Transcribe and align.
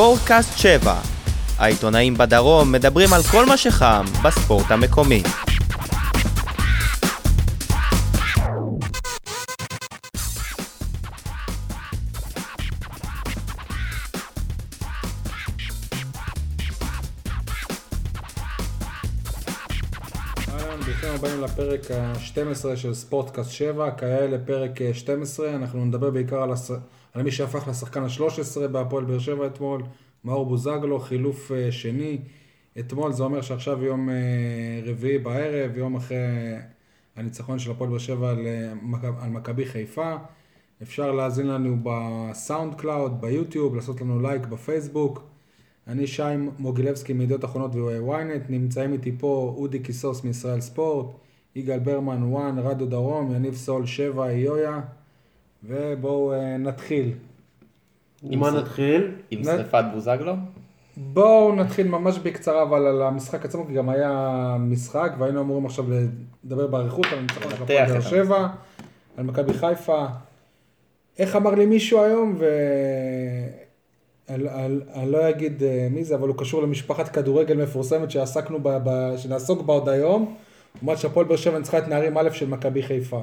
ספורטקאסט 0.00 0.58
7. 0.58 0.94
העיתונאים 1.58 2.14
בדרום 2.14 2.72
מדברים 2.72 3.12
על 3.12 3.22
כל 3.30 3.46
מה 3.46 3.56
שחם 3.56 4.04
בספורט 4.24 4.70
המקומי. 4.70 5.22
לפרק 21.42 21.90
ה-12 21.90 22.76
של 22.76 22.94
ספורטקאסט 22.94 23.50
7, 23.50 23.90
כיאה 23.90 24.26
לפרק 24.26 24.82
אה, 24.82 24.94
12, 24.94 25.56
אנחנו 25.56 25.84
נדבר 25.84 26.10
בעיקר 26.10 26.42
על, 26.42 26.52
הס... 26.52 26.70
על 27.14 27.22
מי 27.22 27.30
שהפך 27.30 27.68
לשחקן 27.68 28.02
ה-13 28.02 28.68
בהפועל 28.68 29.04
באר 29.04 29.18
שבע 29.18 29.46
אתמול, 29.46 29.82
מאור 30.24 30.46
בוזגלו, 30.46 30.98
חילוף 30.98 31.52
אה, 31.52 31.72
שני. 31.72 32.18
אתמול 32.78 33.12
זה 33.12 33.22
אומר 33.22 33.40
שעכשיו 33.40 33.84
יום 33.84 34.10
אה, 34.10 34.14
רביעי 34.84 35.18
בערב, 35.18 35.76
יום 35.76 35.96
אחרי 35.96 36.16
הניצחון 37.16 37.58
של 37.58 37.70
הפועל 37.70 37.90
באר 37.90 37.98
שבע 37.98 38.30
על, 38.30 38.46
אה, 38.46 38.72
על 39.20 39.30
מכבי 39.30 39.66
חיפה. 39.66 40.16
אפשר 40.82 41.12
להאזין 41.12 41.46
לנו 41.46 41.76
ב 41.82 42.74
SoundCloud, 42.74 43.20
ביוטיוב, 43.20 43.74
לעשות 43.74 44.00
לנו 44.00 44.22
לייק 44.22 44.46
בפייסבוק. 44.46 45.22
אני 45.86 46.06
שי 46.06 46.22
מוגילבסקי 46.58 47.12
מידיעות 47.12 47.44
אחרונות 47.44 47.70
וויינט, 47.74 48.42
נמצאים 48.48 48.92
איתי 48.92 49.12
פה 49.18 49.54
אודי 49.56 49.78
קיסוס 49.78 50.24
מישראל 50.24 50.60
ספורט, 50.60 51.06
יגאל 51.54 51.78
ברמן 51.78 52.22
ONE, 52.22 52.58
רדיו 52.58 52.86
דרום, 52.86 53.34
יניב 53.34 53.54
סול 53.54 53.86
שבע, 53.86 54.28
איויה, 54.28 54.80
ובואו 55.64 56.32
אה, 56.32 56.56
נתחיל. 56.56 57.12
עם 58.22 58.40
מה 58.40 58.50
נתחיל? 58.50 59.10
עם 59.30 59.44
שריפת 59.44 59.84
בוזגלו? 59.94 60.32
בואו 60.96 61.54
נתחיל 61.54 61.88
ממש 61.88 62.18
בקצרה 62.18 62.62
אבל 62.62 62.86
על 62.86 63.02
המשחק 63.02 63.44
עצמו, 63.44 63.66
כי 63.66 63.72
גם 63.74 63.88
היה 63.88 64.56
משחק, 64.60 65.12
והיינו 65.18 65.40
אמורים 65.40 65.66
עכשיו 65.66 65.84
לדבר 66.44 66.66
באריכות 66.66 67.06
על 67.12 67.18
הניצחון 67.18 67.42
של 67.50 67.62
הפועל 67.62 67.66
באר 67.86 68.00
שבע, 68.00 68.48
על 69.16 69.24
מכבי 69.24 69.54
חיפה. 69.54 70.06
איך 71.18 71.36
אמר 71.36 71.50
לי 71.54 71.66
מישהו 71.66 72.02
היום, 72.02 72.36
ו... 72.38 72.44
אני- 74.28 74.48
אני 74.48 74.76
אני 74.94 75.10
לא 75.12 75.28
אגיד 75.28 75.62
אה, 75.62 75.88
מי 75.90 76.04
זה, 76.04 76.14
אבל 76.14 76.28
הוא 76.28 76.36
קשור 76.38 76.62
למשפחת 76.62 77.08
כדורגל 77.08 77.62
מפורסמת 77.62 78.10
שעסקנו 78.10 78.62
בה, 78.62 78.78
ב... 78.84 79.16
שנעסוק 79.16 79.62
בה 79.62 79.72
עוד 79.74 79.88
היום. 79.88 80.22
הוא 80.22 80.34
אמר 80.84 80.96
שהפועל 80.96 81.26
באר 81.26 81.36
שבע 81.36 81.58
ניצחה 81.58 81.78
את 81.78 81.88
נערים 81.88 82.18
א' 82.18 82.30
של 82.32 82.48
מכבי 82.48 82.82
חיפה. 82.82 83.22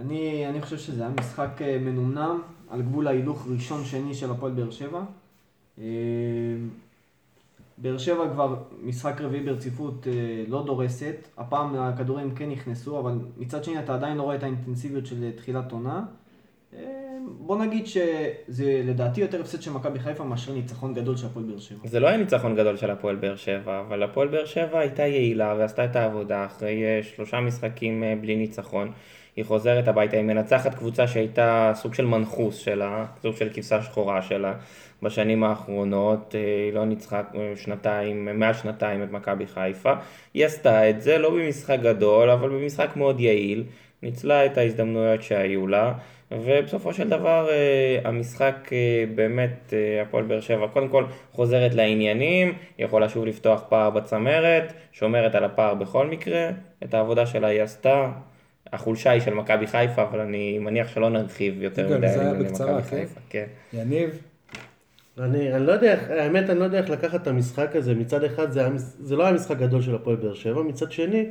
אני, 0.00 0.46
אני 0.48 0.62
חושב 0.62 0.78
שזה 0.78 1.02
היה 1.02 1.12
משחק 1.20 1.62
אה, 1.62 1.78
מנומנם, 1.78 2.42
על 2.70 2.82
גבול 2.82 3.08
ההילוך 3.08 3.46
ראשון-שני 3.50 4.14
של 4.14 4.30
הפועל 4.30 4.52
באר 4.52 4.70
שבע. 4.70 5.02
אה, 5.78 5.84
באר 7.78 7.98
שבע 7.98 8.28
כבר 8.32 8.56
משחק 8.82 9.20
רביעי 9.20 9.42
ברציפות 9.42 10.06
אה, 10.06 10.44
לא 10.48 10.62
דורסת, 10.66 11.28
הפעם 11.38 11.76
הכדורים 11.76 12.34
כן 12.34 12.50
נכנסו, 12.50 12.98
אבל 12.98 13.12
מצד 13.36 13.64
שני 13.64 13.78
אתה 13.78 13.94
עדיין 13.94 14.16
לא 14.16 14.22
רואה 14.22 14.36
את 14.36 14.42
האינטנסיביות 14.42 15.06
של 15.06 15.30
תחילת 15.36 15.72
עונה. 15.72 16.02
בוא 17.38 17.64
נגיד 17.64 17.86
שזה 17.86 18.82
לדעתי 18.84 19.20
יותר 19.20 19.40
הפסד 19.40 19.62
של 19.62 19.72
מכבי 19.72 19.98
חיפה 19.98 20.24
מאשר 20.24 20.52
ניצחון 20.52 20.94
גדול 20.94 21.16
של 21.16 21.26
הפועל 21.26 21.44
באר 21.44 21.58
שבע. 21.58 21.78
זה 21.84 22.00
לא 22.00 22.06
היה 22.06 22.16
ניצחון 22.16 22.54
גדול 22.56 22.76
של 22.76 22.90
הפועל 22.90 23.16
באר 23.16 23.36
שבע, 23.36 23.80
אבל 23.80 24.02
הפועל 24.02 24.28
באר 24.28 24.44
שבע 24.44 24.78
הייתה 24.78 25.02
יעילה 25.02 25.54
ועשתה 25.58 25.84
את 25.84 25.96
העבודה 25.96 26.44
אחרי 26.44 26.82
שלושה 27.02 27.40
משחקים 27.40 28.04
בלי 28.20 28.36
ניצחון. 28.36 28.92
היא 29.36 29.44
חוזרת 29.44 29.88
הביתה, 29.88 30.16
היא 30.16 30.24
מנצחת 30.24 30.74
קבוצה 30.74 31.06
שהייתה 31.06 31.72
סוג 31.74 31.94
של 31.94 32.06
מנחוס 32.06 32.56
שלה, 32.56 33.04
סוג 33.22 33.36
של 33.36 33.48
כבשה 33.54 33.82
שחורה 33.82 34.22
שלה 34.22 34.54
בשנים 35.02 35.44
האחרונות. 35.44 36.34
אה, 36.34 36.40
היא 36.40 36.72
לא 36.72 36.84
ניצחה 36.84 37.22
אה, 37.34 37.52
שנתיים, 37.56 38.38
מעל 38.38 38.54
שנתיים 38.54 39.02
את 39.02 39.10
מכבי 39.10 39.46
חיפה. 39.46 39.92
היא 40.34 40.46
עשתה 40.46 40.90
את 40.90 41.02
זה, 41.02 41.18
לא 41.18 41.30
במשחק 41.30 41.78
גדול, 41.82 42.30
אבל 42.30 42.48
במשחק 42.48 42.96
מאוד 42.96 43.20
יעיל. 43.20 43.64
ניצלה 44.02 44.46
את 44.46 44.58
ההזדמנויות 44.58 45.22
שהיו 45.22 45.66
לה. 45.66 45.92
ובסופו 46.30 46.94
של 46.94 47.08
דבר 47.08 47.48
אה, 47.50 47.98
המשחק 48.04 48.70
באמת, 49.14 49.74
הפועל 50.02 50.24
באר 50.24 50.40
שבע 50.40 50.68
קודם 50.68 50.88
כל 50.88 51.04
חוזרת 51.32 51.74
לעניינים, 51.74 52.54
היא 52.78 52.86
יכולה 52.86 53.08
שוב 53.08 53.26
לפתוח 53.26 53.62
פער 53.68 53.90
בצמרת, 53.90 54.72
שומרת 54.92 55.34
על 55.34 55.44
הפער 55.44 55.74
בכל 55.74 56.06
מקרה, 56.06 56.50
את 56.84 56.94
העבודה 56.94 57.26
שלה 57.26 57.48
היא 57.48 57.62
עשתה. 57.62 58.10
החולשה 58.72 59.10
היא 59.10 59.20
של 59.20 59.34
מכבי 59.34 59.66
חיפה, 59.66 60.02
אבל 60.02 60.20
אני 60.20 60.58
מניח 60.58 60.88
שלא 60.88 61.10
נרחיב 61.10 61.62
יותר 61.62 61.86
יגאל, 61.86 61.98
מדי 61.98 62.08
זה 62.08 62.20
היה 62.20 62.30
על 62.30 62.42
בקצרה, 62.42 62.78
מכבי 62.78 62.90
כן? 62.90 62.96
חיפה. 62.96 63.20
כן. 63.30 63.46
יניב, 63.72 64.18
אני, 65.18 65.54
אני 65.54 65.66
לא 65.66 65.72
יודע, 65.72 65.98
האמת 66.08 66.50
אני 66.50 66.58
לא 66.58 66.64
יודע 66.64 66.78
איך 66.78 66.90
לקחת 66.90 67.22
את 67.22 67.26
המשחק 67.26 67.76
הזה, 67.76 67.94
מצד 67.94 68.24
אחד 68.24 68.50
זה, 68.50 68.68
זה 69.00 69.16
לא 69.16 69.22
היה 69.24 69.32
משחק 69.32 69.58
גדול 69.58 69.82
של 69.82 69.94
הפועל 69.94 70.16
באר 70.16 70.34
שבע, 70.34 70.62
מצד 70.62 70.92
שני, 70.92 71.26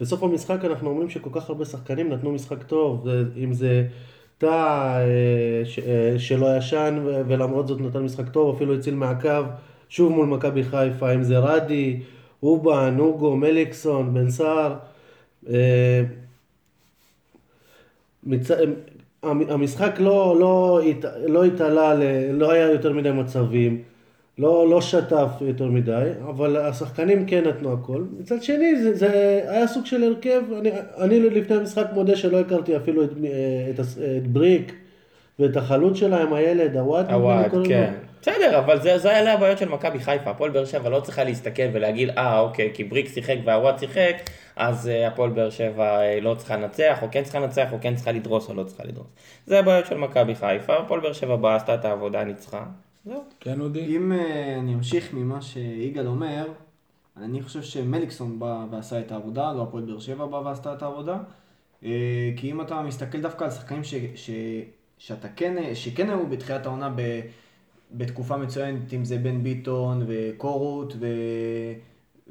בסוף 0.00 0.22
המשחק 0.22 0.64
אנחנו 0.64 0.90
אומרים 0.90 1.10
שכל 1.10 1.30
כך 1.32 1.48
הרבה 1.48 1.64
שחקנים 1.64 2.12
נתנו 2.12 2.32
משחק 2.32 2.62
טוב, 2.62 3.06
אם 3.44 3.52
זה 3.52 3.84
טאה 4.38 5.00
אה, 5.00 5.06
ש- 5.64 5.78
שלא 6.18 6.56
ישן 6.56 6.98
ולמרות 7.04 7.68
זאת 7.68 7.80
נתן 7.80 7.98
משחק 7.98 8.28
טוב, 8.28 8.56
אפילו 8.56 8.74
הציל 8.74 8.94
מהקו, 8.94 9.28
שוב 9.88 10.12
מול 10.12 10.26
מכבי 10.26 10.62
חיפה, 10.64 11.14
אם 11.14 11.22
זה 11.22 11.38
רדי, 11.38 12.00
אובן, 12.42 12.96
אוגו, 12.98 13.36
מליקסון, 13.36 14.14
בן 14.14 14.30
סער, 14.30 14.74
אה, 15.50 16.02
מצ... 18.28 18.50
המ- 19.22 19.50
המשחק 19.50 19.96
לא, 20.00 20.36
לא. 20.40 20.80
לא 21.26 21.44
התעלה. 21.44 21.94
לא 22.32 22.50
היה 22.52 22.70
יותר 22.70 22.92
מדי 22.92 23.10
מצבים, 23.12 23.82
לא, 24.38 24.68
לא 24.70 24.80
שטף 24.80 25.28
יותר 25.40 25.66
מדי, 25.66 25.92
אבל 26.28 26.56
השחקנים 26.56 27.26
כן 27.26 27.44
נתנו 27.48 27.72
הכל. 27.72 28.02
מצד 28.20 28.42
שני, 28.42 28.82
זה, 28.82 28.94
זה 28.94 29.06
היה 29.48 29.66
סוג 29.66 29.86
של 29.86 30.02
הרכב, 30.02 30.40
אני, 30.60 30.70
אני 30.98 31.20
לפני 31.20 31.56
המשחק 31.56 31.86
מודה 31.94 32.16
שלא 32.16 32.40
הכרתי 32.40 32.76
אפילו 32.76 33.04
את, 33.04 33.10
את, 33.74 33.78
הס- 33.78 33.98
את 34.18 34.26
בריק 34.26 34.72
ואת 35.38 35.56
החלוץ 35.56 35.96
שלהם, 35.96 36.32
הילד, 36.32 36.76
הוואט, 36.76 37.10
הוואט, 37.10 37.50
כן. 37.68 37.92
בסדר, 38.22 38.58
אבל 38.58 38.80
זה, 38.82 38.98
זה 38.98 39.18
אלה 39.18 39.32
הבעיות 39.32 39.58
של 39.58 39.68
מכבי 39.68 39.98
חיפה. 39.98 40.30
הפועל 40.30 40.50
באר 40.50 40.64
שבע 40.64 40.88
לא 40.88 41.00
צריכה 41.00 41.24
להסתכל 41.24 41.62
ולהגיד, 41.72 42.10
אה, 42.10 42.38
אוקיי, 42.38 42.70
כי 42.74 42.84
בריק 42.84 43.08
שיחק 43.08 43.36
והוואט 43.44 43.78
שיחק, 43.78 44.14
אז 44.56 44.88
אה, 44.88 45.08
הפועל 45.08 45.30
באר 45.30 45.50
שבע 45.50 46.00
אה, 46.00 46.20
לא 46.20 46.34
צריכה 46.34 46.56
לנצח, 46.56 46.98
או 47.02 47.08
כן 47.10 47.22
צריכה 47.22 47.38
לנצח, 47.38 47.72
או 47.72 47.78
כן 47.80 47.94
צריכה 47.94 48.12
לדרוס, 48.12 48.48
או 48.48 48.54
לא 48.54 48.64
צריכה 48.64 48.84
לדרוס. 48.84 49.06
זה 49.46 49.58
הבעיות 49.58 49.86
של 49.86 49.96
מכבי 49.96 50.34
חיפה, 50.34 50.76
הפועל 50.76 51.00
באר 51.00 51.12
שבע 51.12 51.36
באה, 51.36 51.56
עשתה 51.56 51.74
את 51.74 51.84
העבודה, 51.84 52.24
ניצחה. 52.24 52.64
זהו. 53.04 53.24
כן 53.40 53.60
אודי? 53.60 53.96
אם 53.96 54.12
אה, 54.12 54.56
אני 54.58 54.74
אמשיך 54.74 55.14
ממה 55.14 55.42
שיגאל 55.42 56.06
אומר, 56.06 56.46
אני 57.16 57.42
חושב 57.42 57.62
שמליקסון 57.62 58.38
בא 58.38 58.64
ועשה 58.70 59.00
את 59.00 59.12
העבודה, 59.12 59.52
לא 59.52 59.62
הפועל 59.62 59.84
באר 59.84 59.98
שבע 59.98 60.26
בא 60.26 60.36
ועשתה 60.36 60.72
את 60.72 60.82
העבודה. 60.82 61.16
אה, 61.84 61.90
כי 62.36 62.50
אם 62.50 62.60
אתה 62.60 62.82
מסתכל 62.82 63.20
דווקא 63.20 63.44
על 63.44 63.50
שחקנים 63.50 63.84
ש, 63.84 63.94
ש, 64.14 64.30
שאתה 64.98 65.28
כן, 65.36 65.74
שכן 65.74 66.10
היו 66.10 66.26
בתחילת 66.26 66.66
העונה 66.66 66.90
ב, 66.96 67.20
בתקופה 67.92 68.36
מצוינת, 68.36 68.92
אם 68.94 69.04
זה 69.04 69.18
בן 69.18 69.42
ביטון 69.42 70.04
וקורות 70.06 70.92
ו, 71.00 71.06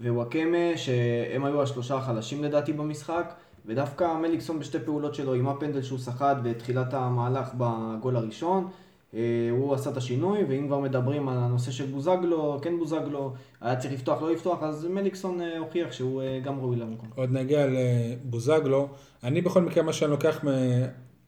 ווואקמה, 0.02 0.76
שהם 0.76 1.46
היו 1.46 1.62
השלושה 1.62 1.96
החלשים 1.96 2.44
לדעתי 2.44 2.74
במשחק. 2.74 3.34
ודווקא 3.68 4.18
מליקסון 4.22 4.60
בשתי 4.60 4.80
פעולות 4.80 5.16
שלו, 5.16 5.34
עם 5.34 5.48
הפנדל 5.48 5.82
שהוא 5.82 6.00
סחט 6.00 6.38
בתחילת 6.44 6.94
המהלך 6.94 7.50
בגול 7.58 8.16
הראשון, 8.16 8.68
אה, 9.14 9.20
הוא 9.52 9.74
עשה 9.74 9.90
את 9.90 9.98
השינוי, 9.98 10.44
ואם 10.50 10.68
כבר 10.68 10.80
מדברים 10.80 11.30
על 11.30 11.38
הנושא 11.38 11.72
של 11.72 11.86
בוזגלו, 11.86 12.60
כן 12.62 12.80
בוזגלו, 12.80 13.34
היה 13.62 13.76
צריך 13.76 13.94
לפתוח, 13.94 14.22
לא 14.22 14.32
לפתוח, 14.32 14.64
אז 14.64 14.86
מליקסון 14.86 15.42
אה, 15.42 15.58
הוכיח 15.58 15.92
שהוא 15.92 16.22
אה, 16.22 16.40
גם 16.44 16.60
ראוי 16.60 16.76
למקום. 16.76 17.10
עוד 17.16 17.32
נגיע 17.32 17.68
לבוזגלו. 17.68 18.88
אני 19.24 19.42
בכל 19.42 19.62
מקרה, 19.62 19.84
מה 19.84 19.94
שאני 19.94 20.12
לוקח 20.12 20.44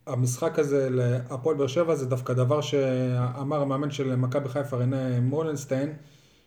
מהמשחק 0.09 0.59
הזה 0.59 0.87
להפועל 0.91 1.55
באר 1.55 1.67
שבע, 1.67 1.95
זה 1.95 2.05
דווקא 2.05 2.33
דבר 2.33 2.61
שאמר 2.61 3.61
המאמן 3.61 3.91
של 3.91 4.15
מכבי 4.15 4.49
חיפה, 4.49 4.77
רנה 4.77 5.19
מולנשטיין, 5.19 5.93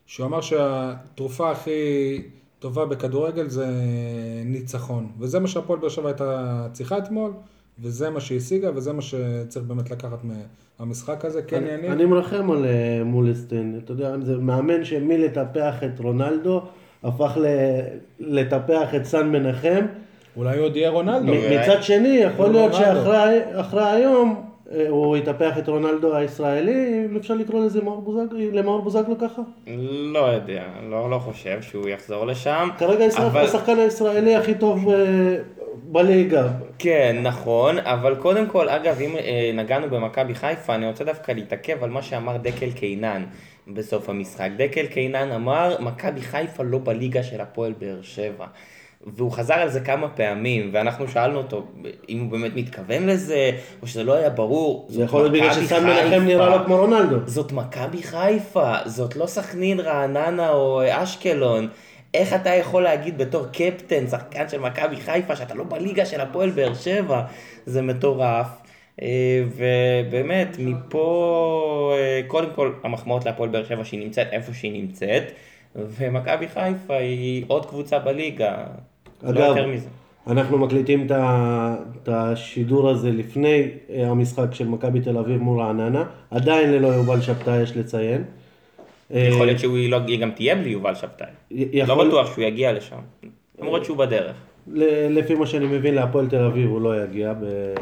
שהוא 0.06 0.26
אמר 0.26 0.40
שהתרופה 0.40 1.50
הכי 1.50 2.22
טובה 2.58 2.86
בכדורגל 2.86 3.48
זה 3.48 3.66
ניצחון. 4.44 5.12
וזה 5.18 5.40
מה 5.40 5.48
שהפועל 5.48 5.78
באר 5.78 5.88
שבע 5.88 6.08
הייתה 6.08 6.66
צריכה 6.72 6.98
אתמול, 6.98 7.32
וזה 7.78 8.10
מה 8.10 8.20
שהיא 8.20 8.38
השיגה, 8.38 8.70
וזה 8.74 8.92
מה 8.92 9.02
שצריך 9.02 9.66
באמת 9.66 9.90
לקחת 9.90 10.18
מהמשחק 10.78 11.24
הזה. 11.24 11.42
כן, 11.42 11.66
אני? 11.66 11.88
אני 11.88 12.04
מרחם 12.04 12.50
על 12.50 12.64
אה, 12.64 13.04
מולסטיין, 13.04 13.80
אתה 13.84 13.92
יודע, 13.92 14.16
זה 14.22 14.36
מאמן 14.36 14.84
שמלטפח 14.84 15.74
את 15.84 16.00
רונלדו, 16.00 16.62
הפך. 17.02 17.38
לטפח 18.20 18.94
את 18.94 19.04
סן 19.04 19.28
מנחם. 19.28 19.86
אולי 20.36 20.58
עוד 20.58 20.76
יהיה 20.76 20.90
רונלדו. 20.90 21.32
מ- 21.32 21.60
מצד 21.60 21.82
שני, 21.82 22.08
יכול 22.08 22.48
להיות 22.48 22.72
רונלדו. 22.72 22.84
שאחרי 22.94 23.40
אחרי 23.60 23.84
היום 23.84 24.42
אה, 24.72 24.86
הוא 24.88 25.16
יטפח 25.16 25.58
את 25.58 25.68
רונלדו 25.68 26.16
הישראלי, 26.16 27.04
אם 27.10 27.16
אפשר 27.16 27.34
לקרוא 27.34 27.64
לזה 27.64 27.82
מאור 27.82 28.00
בוזגלו, 28.02 28.38
למאור 28.52 28.82
בוזגלו 28.82 29.18
ככה? 29.18 29.42
לא 30.12 30.18
יודע, 30.18 30.62
לא, 30.90 31.10
לא 31.10 31.18
חושב 31.18 31.62
שהוא 31.62 31.88
יחזור 31.88 32.26
לשם. 32.26 32.68
כרגע 32.78 33.04
ישראל 33.04 33.26
אבל- 33.26 33.40
השחקן 33.44 33.78
הישראלי 33.78 34.36
הכי 34.36 34.54
טוב 34.54 34.88
אה, 34.90 34.96
בליגה. 35.84 36.48
כן, 36.78 37.16
נכון, 37.22 37.78
אבל 37.78 38.14
קודם 38.14 38.46
כל, 38.46 38.68
אגב, 38.68 39.00
אם 39.00 39.16
אה, 39.16 39.50
נגענו 39.54 39.90
במכבי 39.90 40.34
חיפה, 40.34 40.74
אני 40.74 40.86
רוצה 40.86 41.04
דווקא 41.04 41.32
להתעכב 41.32 41.84
על 41.84 41.90
מה 41.90 42.02
שאמר 42.02 42.36
דקל 42.36 42.70
קינן 42.70 43.24
בסוף 43.74 44.08
המשחק. 44.08 44.48
דקל 44.56 44.86
קינן 44.86 45.32
אמר, 45.32 45.76
מכבי 45.80 46.20
חיפה 46.20 46.62
לא 46.62 46.78
בליגה 46.84 47.22
של 47.22 47.40
הפועל 47.40 47.72
באר 47.78 47.98
שבע. 48.02 48.46
והוא 49.06 49.32
חזר 49.32 49.54
על 49.54 49.68
זה 49.68 49.80
כמה 49.80 50.08
פעמים, 50.08 50.70
ואנחנו 50.72 51.08
שאלנו 51.08 51.38
אותו 51.38 51.66
אם 52.08 52.20
הוא 52.20 52.30
באמת 52.30 52.52
מתכוון 52.54 53.06
לזה, 53.06 53.50
או 53.82 53.86
שזה 53.86 54.04
לא 54.04 54.14
היה 54.14 54.30
ברור. 54.30 54.86
זה 54.90 55.02
יכול 55.02 55.20
להיות 55.20 55.32
בגלל 55.32 55.52
שסן 55.52 55.86
מנחם. 55.86 56.24
נראה 56.24 56.56
לו 56.56 56.64
כמו 56.64 56.76
רונלדו. 56.76 57.16
זאת 57.26 57.52
מכבי 57.52 58.02
חיפה, 58.02 58.74
זאת 58.86 59.16
לא 59.16 59.26
סכנין, 59.26 59.80
רעננה 59.80 60.50
או 60.50 60.82
אשקלון. 60.90 61.68
איך 62.14 62.34
אתה 62.34 62.50
יכול 62.50 62.82
להגיד 62.82 63.18
בתור 63.18 63.46
קפטן, 63.52 64.06
שחקן 64.06 64.48
של 64.48 64.60
מכבי 64.60 64.96
חיפה, 64.96 65.36
שאתה 65.36 65.54
לא 65.54 65.64
בליגה 65.68 66.06
של 66.06 66.20
הפועל 66.20 66.50
באר 66.50 66.74
שבע? 66.74 67.22
זה 67.66 67.82
מטורף. 67.82 68.46
אה, 69.02 69.42
ובאמת, 69.56 70.56
מפה, 70.58 71.94
אה, 71.98 72.20
קודם 72.26 72.50
כל, 72.54 72.72
המחמאות 72.84 73.24
להפועל 73.24 73.48
באר 73.48 73.64
שבע 73.64 73.84
שהיא 73.84 74.00
נמצאת 74.00 74.26
איפה 74.32 74.54
שהיא 74.54 74.82
נמצאת, 74.82 75.22
ומכבי 75.76 76.48
חיפה 76.48 76.96
היא 76.96 77.44
עוד 77.48 77.66
קבוצה 77.66 77.98
בליגה. 77.98 78.64
לא 79.22 79.30
אגב, 79.30 79.38
יותר 79.56 79.66
מזה. 79.66 79.88
אנחנו 80.26 80.58
מקליטים 80.58 81.06
את 81.10 82.08
השידור 82.08 82.90
הזה 82.90 83.10
לפני 83.10 83.62
אה, 83.90 84.08
המשחק 84.10 84.54
של 84.54 84.68
מכבי 84.68 85.00
תל 85.00 85.18
אביב 85.18 85.40
מול 85.40 85.60
רעננה, 85.60 86.04
עדיין 86.30 86.72
ללא 86.72 86.88
יובל 86.88 87.20
שבתאי 87.20 87.62
יש 87.62 87.76
לציין. 87.76 88.24
יכול 89.10 89.40
אה, 89.40 89.46
להיות 89.46 89.58
שהיא 89.58 89.90
לא- 89.90 89.98
גם 90.20 90.30
תהיה 90.30 90.54
בלי 90.54 90.70
יובל 90.70 90.94
שבתאי. 90.94 91.26
י- 91.50 91.78
לא 91.78 91.92
יכול- 91.92 92.08
בטוח 92.08 92.32
שהוא 92.32 92.44
יגיע 92.44 92.72
לשם. 92.72 92.96
למרות 93.60 93.84
שהוא 93.84 93.96
בדרך. 93.96 94.36
ל- 94.72 95.18
לפי 95.18 95.34
מה 95.34 95.46
שאני 95.46 95.66
מבין 95.66 95.94
להפועל 95.94 96.26
תל 96.28 96.44
אביב 96.44 96.70
הוא 96.70 96.80
לא 96.80 97.02
יגיע. 97.04 97.32
ב- 97.32 97.74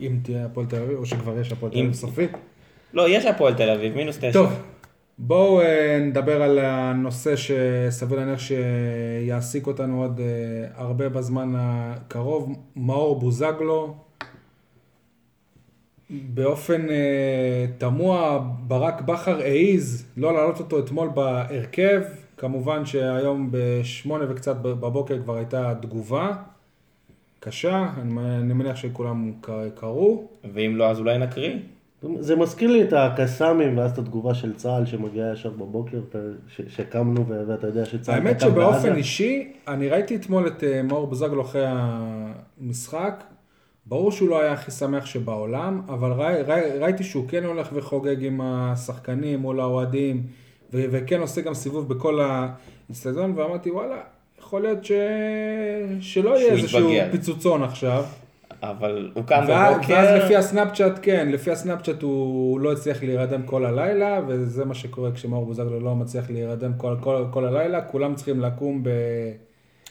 אם 0.00 0.16
תהיה 0.22 0.44
הפועל 0.44 0.66
תל 0.66 0.76
אביב, 0.76 0.98
או 0.98 1.06
שכבר 1.06 1.38
יש 1.40 1.52
הפועל 1.52 1.72
תל 1.72 1.78
אביב 1.78 1.92
סופית. 1.92 2.30
לא, 2.94 3.08
יש 3.08 3.24
הפועל 3.26 3.54
תל 3.54 3.70
אביב, 3.70 3.94
מינוס 3.96 4.18
תשע. 4.18 4.32
טוב, 4.32 4.52
בואו 5.20 5.60
אה, 5.60 5.98
נדבר 6.00 6.42
על 6.42 6.58
הנושא 6.58 7.34
שסביר 7.36 8.18
להניח 8.18 8.40
שיעסיק 8.40 9.66
אותנו 9.66 10.02
עוד 10.02 10.20
אה, 10.20 10.24
הרבה 10.74 11.08
בזמן 11.08 11.52
הקרוב. 11.56 12.56
מאור 12.76 13.20
בוזגלו, 13.20 13.94
באופן 16.10 16.90
אה, 16.90 17.66
תמוה, 17.78 18.38
ברק 18.60 19.00
בכר 19.00 19.38
העז 19.40 20.06
לא 20.16 20.32
להעלות 20.32 20.58
אותו 20.60 20.78
אתמול 20.78 21.08
בהרכב. 21.08 22.02
כמובן 22.36 22.86
שהיום 22.86 23.48
בשמונה 23.50 24.24
וקצת 24.28 24.56
בבוקר 24.56 25.22
כבר 25.22 25.36
הייתה 25.36 25.74
תגובה 25.82 26.32
קשה, 27.40 27.90
אני 28.40 28.54
מניח 28.54 28.76
שכולם 28.76 29.32
קראו. 29.74 30.28
ואם 30.54 30.76
לא, 30.76 30.90
אז 30.90 30.98
אולי 30.98 31.18
נקריא. 31.18 31.54
זה 32.20 32.36
מזכיר 32.36 32.70
לי 32.70 32.82
את 32.82 32.92
הקסאמים 32.92 33.78
ואז 33.78 33.90
את 33.90 33.98
התגובה 33.98 34.34
של 34.34 34.54
צה"ל 34.54 34.86
שמגיעה 34.86 35.32
ישר 35.32 35.50
בבוקר, 35.50 36.00
ש- 36.48 36.60
שקמנו 36.68 37.26
ו- 37.28 37.42
ואתה 37.48 37.66
יודע 37.66 37.84
שצה"ל 37.84 38.14
האמת 38.14 38.38
תקם 38.38 38.54
בעזה. 38.54 38.60
שבאופן 38.78 38.96
אישי, 38.96 39.52
אני 39.68 39.88
ראיתי 39.88 40.16
אתמול 40.16 40.46
את 40.46 40.64
אה, 40.64 40.82
מאור 40.82 41.06
בוזגלו 41.06 41.42
אחרי 41.42 41.64
המשחק. 41.68 43.24
ברור 43.86 44.12
שהוא 44.12 44.28
לא 44.28 44.40
היה 44.40 44.52
הכי 44.52 44.70
שמח 44.70 45.06
שבעולם, 45.06 45.82
אבל 45.88 46.12
ראי, 46.12 46.42
ראי, 46.42 46.78
ראיתי 46.78 47.04
שהוא 47.04 47.28
כן 47.28 47.44
הולך 47.44 47.68
וחוגג 47.72 48.24
עם 48.24 48.40
השחקנים 48.44 49.38
מול 49.38 49.60
האוהדים, 49.60 50.22
ו- 50.72 50.84
וכן 50.90 51.20
עושה 51.20 51.40
גם 51.40 51.54
סיבוב 51.54 51.88
בכל 51.88 52.20
האצטדיון, 52.20 53.32
ואמרתי 53.36 53.70
וואלה, 53.70 53.96
יכול 54.38 54.62
להיות 54.62 54.84
ש... 54.84 54.92
שלא 56.00 56.38
יהיה 56.38 56.52
איזשהו. 56.52 56.90
פיצוצון 57.10 57.62
עכשיו. 57.62 58.04
אבל 58.62 59.10
הוא 59.14 59.24
קם 59.24 59.40
בבוקר, 59.48 59.94
ואז 59.94 60.24
לפי 60.24 60.36
הסנאפצ'אט, 60.36 60.92
כן, 61.02 61.28
לפי 61.32 61.50
הסנאפצ'אט 61.50 62.02
הוא 62.02 62.60
לא 62.60 62.72
הצליח 62.72 63.02
להירדם 63.02 63.42
כל 63.42 63.66
הלילה, 63.66 64.20
וזה 64.28 64.64
מה 64.64 64.74
שקורה 64.74 65.12
כשמאור 65.12 65.46
בוזגלו 65.46 65.80
לא 65.80 65.94
מצליח 65.94 66.30
להירדם 66.30 66.72
כל, 66.76 66.96
כל, 67.00 67.24
כל 67.30 67.44
הלילה, 67.44 67.80
כולם 67.80 68.14
צריכים 68.14 68.40
לקום 68.40 68.82
ב... 68.82 68.90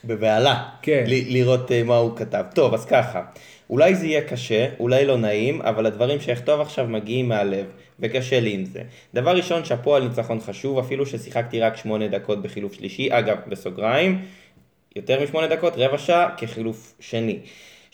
בבהלה. 0.04 0.64
כן. 0.82 1.04
ל- 1.06 1.32
לראות 1.32 1.72
אה, 1.72 1.82
מה 1.82 1.96
הוא 1.96 2.16
כתב. 2.16 2.44
טוב, 2.54 2.74
אז 2.74 2.84
ככה. 2.84 3.22
אולי 3.70 3.94
זה 3.94 4.06
יהיה 4.06 4.22
קשה, 4.22 4.68
אולי 4.80 5.06
לא 5.06 5.18
נעים, 5.18 5.62
אבל 5.62 5.86
הדברים 5.86 6.20
שאכתוב 6.20 6.60
עכשיו 6.60 6.86
מגיעים 6.86 7.28
מהלב, 7.28 7.66
וקשה 8.00 8.40
לי 8.40 8.54
עם 8.54 8.64
זה. 8.64 8.82
דבר 9.14 9.36
ראשון, 9.36 9.64
שאפו 9.64 9.94
על 9.96 10.08
ניצחון 10.08 10.40
חשוב, 10.40 10.78
אפילו 10.78 11.06
ששיחקתי 11.06 11.60
רק 11.60 11.76
שמונה 11.76 12.08
דקות 12.08 12.42
בחילוף 12.42 12.72
שלישי, 12.72 13.08
אגב, 13.10 13.36
בסוגריים, 13.48 14.22
יותר 14.96 15.22
משמונה 15.22 15.46
דקות, 15.46 15.72
רבע 15.76 15.98
שעה, 15.98 16.28
כחילוף 16.36 16.94
שני. 17.00 17.38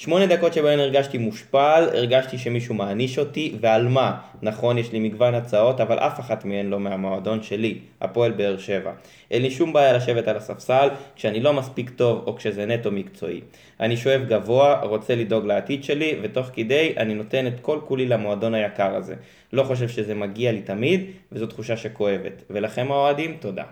שמונה 0.05 0.27
דקות 0.27 0.55
שבהן 0.55 0.79
הרגשתי 0.79 1.19
מושפל, 1.19 1.89
הרגשתי 1.95 2.39
שמישהו 2.39 2.75
מעניש 2.75 3.19
אותי, 3.19 3.57
ועל 3.61 3.89
מה? 3.89 4.21
נכון, 4.43 4.79
יש 4.79 4.93
לי 4.93 4.99
מגוון 4.99 5.35
הצעות, 5.35 5.81
אבל 5.81 5.99
אף 5.99 6.21
אחת 6.21 6.45
מהן 6.45 6.67
לא 6.67 6.81
מהמועדון 6.81 7.43
שלי, 7.43 7.79
הפועל 8.01 8.33
באר 8.33 8.59
שבע. 8.59 8.93
אין 9.31 9.43
לי 9.43 9.51
שום 9.51 9.73
בעיה 9.73 9.93
לשבת 9.93 10.29
על 10.29 10.37
הספסל, 10.37 10.89
כשאני 11.17 11.41
לא 11.41 11.53
מספיק 11.53 11.91
טוב, 11.91 12.23
או 12.27 12.37
כשזה 12.37 12.67
נטו 12.67 12.91
מקצועי. 12.91 13.41
אני 13.81 13.97
שואף 13.97 14.21
גבוה, 14.29 14.81
רוצה 14.83 15.15
לדאוג 15.15 15.47
לעתיד 15.47 15.85
שלי, 15.85 16.19
ותוך 16.23 16.47
כדי 16.53 16.95
אני 16.97 17.15
נותן 17.15 17.47
את 17.47 17.61
כל 17.61 17.79
כולי 17.85 18.07
למועדון 18.07 18.55
היקר 18.55 18.95
הזה. 18.95 19.15
לא 19.53 19.63
חושב 19.63 19.89
שזה 19.89 20.15
מגיע 20.15 20.53
לי 20.53 20.63
תמיד, 20.63 21.05
וזו 21.33 21.47
תחושה 21.47 21.77
שכואבת. 21.77 22.43
ולכם 22.51 22.93
האוהדים, 22.93 23.37
תודה. 23.41 23.65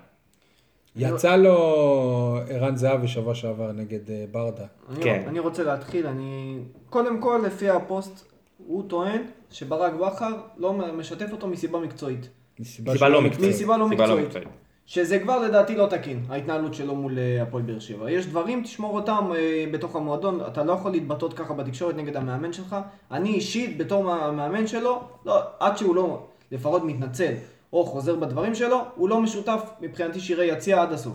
יצא 0.96 1.36
לו 1.36 2.38
ערן 2.48 2.76
זהבי 2.76 3.08
שבוע 3.08 3.34
שעבר 3.34 3.72
נגד 3.72 4.10
אה, 4.10 4.24
ברדה. 4.30 4.64
אני, 4.90 5.04
כן. 5.04 5.22
אני 5.26 5.38
רוצה 5.38 5.62
להתחיל, 5.62 6.06
אני... 6.06 6.58
קודם 6.90 7.20
כל, 7.20 7.42
לפי 7.46 7.68
הפוסט, 7.68 8.32
הוא 8.66 8.88
טוען 8.88 9.22
שברק 9.50 9.92
בכר 9.92 10.32
לא 10.56 10.72
משתף 10.72 11.32
אותו 11.32 11.46
מסיבה 11.46 11.78
מקצועית. 11.78 12.28
מסיבה 12.60 13.08
לא 13.08 13.22
מקצועית. 13.22 13.50
מסיבה 13.50 13.76
לא 13.76 13.86
סיבה 13.90 14.16
מקצועית. 14.16 14.48
שזה 14.86 15.18
כבר 15.18 15.38
לדעתי 15.38 15.76
לא 15.76 15.86
תקין, 15.86 16.24
ההתנהלות 16.28 16.74
שלו 16.74 16.94
מול 16.94 17.18
אה, 17.18 17.42
הפועל 17.42 17.62
באר 17.62 17.78
שבע. 17.78 18.10
יש 18.10 18.26
דברים, 18.26 18.62
תשמור 18.62 18.94
אותם 18.96 19.30
אה, 19.36 19.64
בתוך 19.72 19.96
המועדון, 19.96 20.40
אתה 20.46 20.64
לא 20.64 20.72
יכול 20.72 20.90
להתבטאות 20.90 21.34
ככה 21.34 21.54
בתקשורת 21.54 21.96
נגד 21.96 22.16
המאמן 22.16 22.52
שלך. 22.52 22.76
אני 23.10 23.34
אישית, 23.34 23.78
בתור 23.78 24.12
המאמן 24.12 24.66
שלו, 24.66 25.00
לא, 25.24 25.42
עד 25.60 25.76
שהוא 25.76 25.96
לא 25.96 26.26
לפחות 26.52 26.84
מתנצל 26.84 27.32
או 27.72 27.84
חוזר 27.86 28.14
בדברים 28.16 28.54
שלו, 28.54 28.78
הוא 28.96 29.08
לא 29.08 29.20
משותף 29.20 29.70
מבחינתי 29.80 30.20
שירי 30.20 30.46
יציע 30.46 30.82
עד 30.82 30.92
הסוף. 30.92 31.14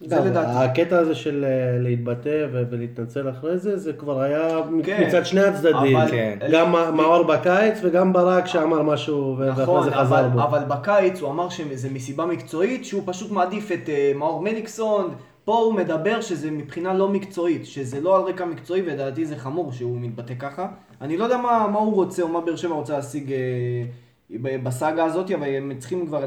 זה 0.00 0.20
לדעתי. 0.20 0.50
הקטע 0.64 0.98
הזה 0.98 1.14
של 1.14 1.44
אה, 1.44 1.78
להתבטא 1.82 2.46
ולהתנצל 2.52 3.30
אחרי 3.30 3.58
זה, 3.58 3.76
זה 3.78 3.92
כבר 3.92 4.20
היה 4.20 4.48
כן. 4.82 5.04
מצד 5.06 5.26
שני 5.26 5.40
הצדדים. 5.40 5.96
אבל- 5.96 6.10
כן. 6.10 6.38
גם 6.52 6.72
מאור 6.96 7.22
בקיץ 7.22 7.78
וגם 7.82 8.12
ברק 8.12 8.46
שאמר 8.46 8.82
משהו 8.82 9.16
ו- 9.38 9.46
ואחרי 9.46 9.62
נכון, 9.62 9.84
זה 9.84 9.90
חזר 9.90 10.00
אבל, 10.20 10.28
בו. 10.28 10.42
אבל 10.42 10.64
בקיץ 10.68 11.20
הוא 11.20 11.30
אמר 11.30 11.48
שזה 11.48 11.90
מסיבה 11.90 12.26
מקצועית, 12.26 12.84
שהוא 12.84 13.02
פשוט 13.06 13.30
מעדיף 13.30 13.72
את 13.72 13.86
uh, 13.86 14.16
מאור 14.18 14.42
מליקסון, 14.42 15.14
פה 15.44 15.54
הוא 15.58 15.74
מדבר 15.74 16.20
שזה 16.20 16.50
מבחינה 16.50 16.94
לא 16.94 17.08
מקצועית, 17.08 17.66
שזה 17.66 18.00
לא 18.00 18.16
על 18.16 18.22
רקע 18.22 18.44
מקצועי, 18.44 18.82
ולדעתי 18.82 19.26
זה 19.26 19.36
חמור 19.36 19.72
שהוא 19.72 19.98
מתבטא 20.00 20.34
ככה. 20.38 20.66
אני 21.00 21.16
לא 21.16 21.24
יודע 21.24 21.36
מה, 21.36 21.66
מה 21.72 21.78
הוא 21.78 21.94
רוצה, 21.94 22.22
או 22.22 22.28
מה 22.28 22.40
באר 22.40 22.56
שבע 22.56 22.74
רוצה 22.74 22.92
להשיג 22.92 23.28
אה, 23.28 23.32
בסאגה 24.42 25.04
הזאת, 25.04 25.30
אבל 25.30 25.46
הם 25.46 25.72
צריכים 25.78 26.06
כבר 26.06 26.24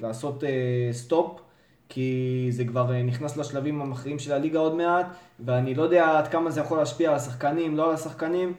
לעשות 0.00 0.42
אה, 0.42 0.46
stop, 0.92 1.40
כי 1.88 2.46
זה 2.50 2.64
כבר 2.64 2.88
אה, 2.88 2.92
נכנס 2.92 3.36
לשלבים 3.36 3.80
המכריעים 3.80 4.18
של 4.18 4.32
הליגה 4.32 4.58
עוד 4.58 4.74
מעט, 4.74 5.06
ואני 5.40 5.74
לא 5.74 5.82
יודע 5.82 6.18
עד 6.18 6.28
כמה 6.28 6.50
זה 6.50 6.60
יכול 6.60 6.78
להשפיע 6.78 7.10
על 7.10 7.16
השחקנים, 7.16 7.76
לא 7.76 7.88
על 7.88 7.94
השחקנים. 7.94 8.54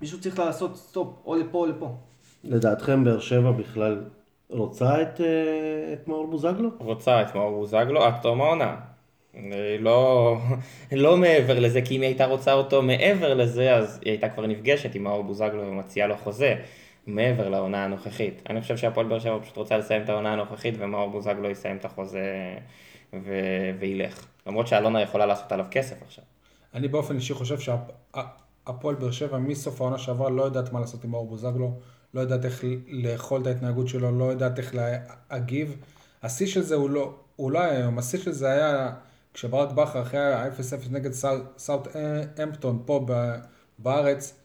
מישהו 0.00 0.20
צריך 0.20 0.38
לעשות 0.38 0.76
stop, 0.76 1.08
או 1.26 1.34
לפה 1.34 1.58
או 1.58 1.66
לפה. 1.66 1.94
לדעתכם 2.44 3.04
באר 3.04 3.20
שבע 3.20 3.50
בכלל 3.50 4.04
רוצה 4.50 5.02
את, 5.02 5.20
אה, 5.20 5.92
את 5.92 6.08
מאור 6.08 6.26
בוזגלו? 6.26 6.68
רוצה 6.78 7.22
את 7.22 7.34
מאור 7.34 7.58
בוזגלו 7.58 8.04
עד 8.04 8.14
תום 8.22 8.40
העונה. 8.40 8.76
אה, 9.36 9.76
לא, 9.80 10.36
לא 10.92 11.16
מעבר 11.16 11.58
לזה, 11.58 11.82
כי 11.82 11.96
אם 11.96 12.00
היא 12.00 12.08
הייתה 12.08 12.26
רוצה 12.26 12.52
אותו 12.52 12.82
מעבר 12.82 13.34
לזה, 13.34 13.74
אז 13.74 14.00
היא 14.04 14.10
הייתה 14.12 14.28
כבר 14.28 14.46
נפגשת 14.46 14.94
עם 14.94 15.04
מאור 15.04 15.24
בוזגלו 15.24 15.62
ומציעה 15.66 16.06
לו 16.06 16.16
חוזה. 16.16 16.54
מעבר 17.08 17.48
לעונה 17.48 17.84
הנוכחית. 17.84 18.42
אני 18.50 18.60
חושב 18.60 18.76
שהפועל 18.76 19.06
באר 19.06 19.18
שבע 19.18 19.38
פשוט 19.42 19.56
רוצה 19.56 19.76
לסיים 19.76 20.02
את 20.02 20.08
העונה 20.08 20.32
הנוכחית 20.32 20.74
ומאור 20.78 21.10
בוזגלו 21.10 21.50
יסיים 21.50 21.76
את 21.76 21.84
החוזה 21.84 22.54
ו- 23.12 23.70
וילך. 23.78 24.26
למרות 24.46 24.66
שאלונה 24.66 25.02
יכולה 25.02 25.26
לעשות 25.26 25.52
עליו 25.52 25.66
כסף 25.70 26.02
עכשיו. 26.02 26.24
אני 26.74 26.88
באופן 26.88 27.16
אישי 27.16 27.34
חושב 27.34 27.58
שהפועל 27.58 28.94
באר 28.94 29.10
שבע 29.10 29.38
מסוף 29.38 29.80
העונה 29.80 29.98
שעברה 29.98 30.30
לא 30.30 30.42
יודעת 30.42 30.72
מה 30.72 30.80
לעשות 30.80 31.04
עם 31.04 31.10
מאור 31.10 31.26
בוזגלו, 31.26 31.78
לא 32.14 32.20
יודעת 32.20 32.44
איך 32.44 32.64
לאכול 32.88 33.40
את 33.40 33.46
ההתנהגות 33.46 33.88
שלו, 33.88 34.18
לא 34.18 34.24
יודעת 34.24 34.58
איך 34.58 34.74
להגיב. 34.74 35.76
השיא 36.22 36.46
של 36.46 36.62
זה 36.62 36.74
הוא 36.74 36.90
לא, 36.90 37.14
הוא 37.36 37.52
לא 37.52 37.58
היום, 37.58 37.98
השיא 37.98 38.18
של 38.18 38.32
זה 38.32 38.50
היה 38.50 38.92
כשברק 39.34 39.72
בכר 39.72 40.02
אחרי 40.02 40.20
ה-0-0 40.20 40.90
נגד 40.90 41.10
סאוט 41.56 41.88
אמפטון 42.42 42.82
פה 42.86 43.06
בארץ, 43.78 44.37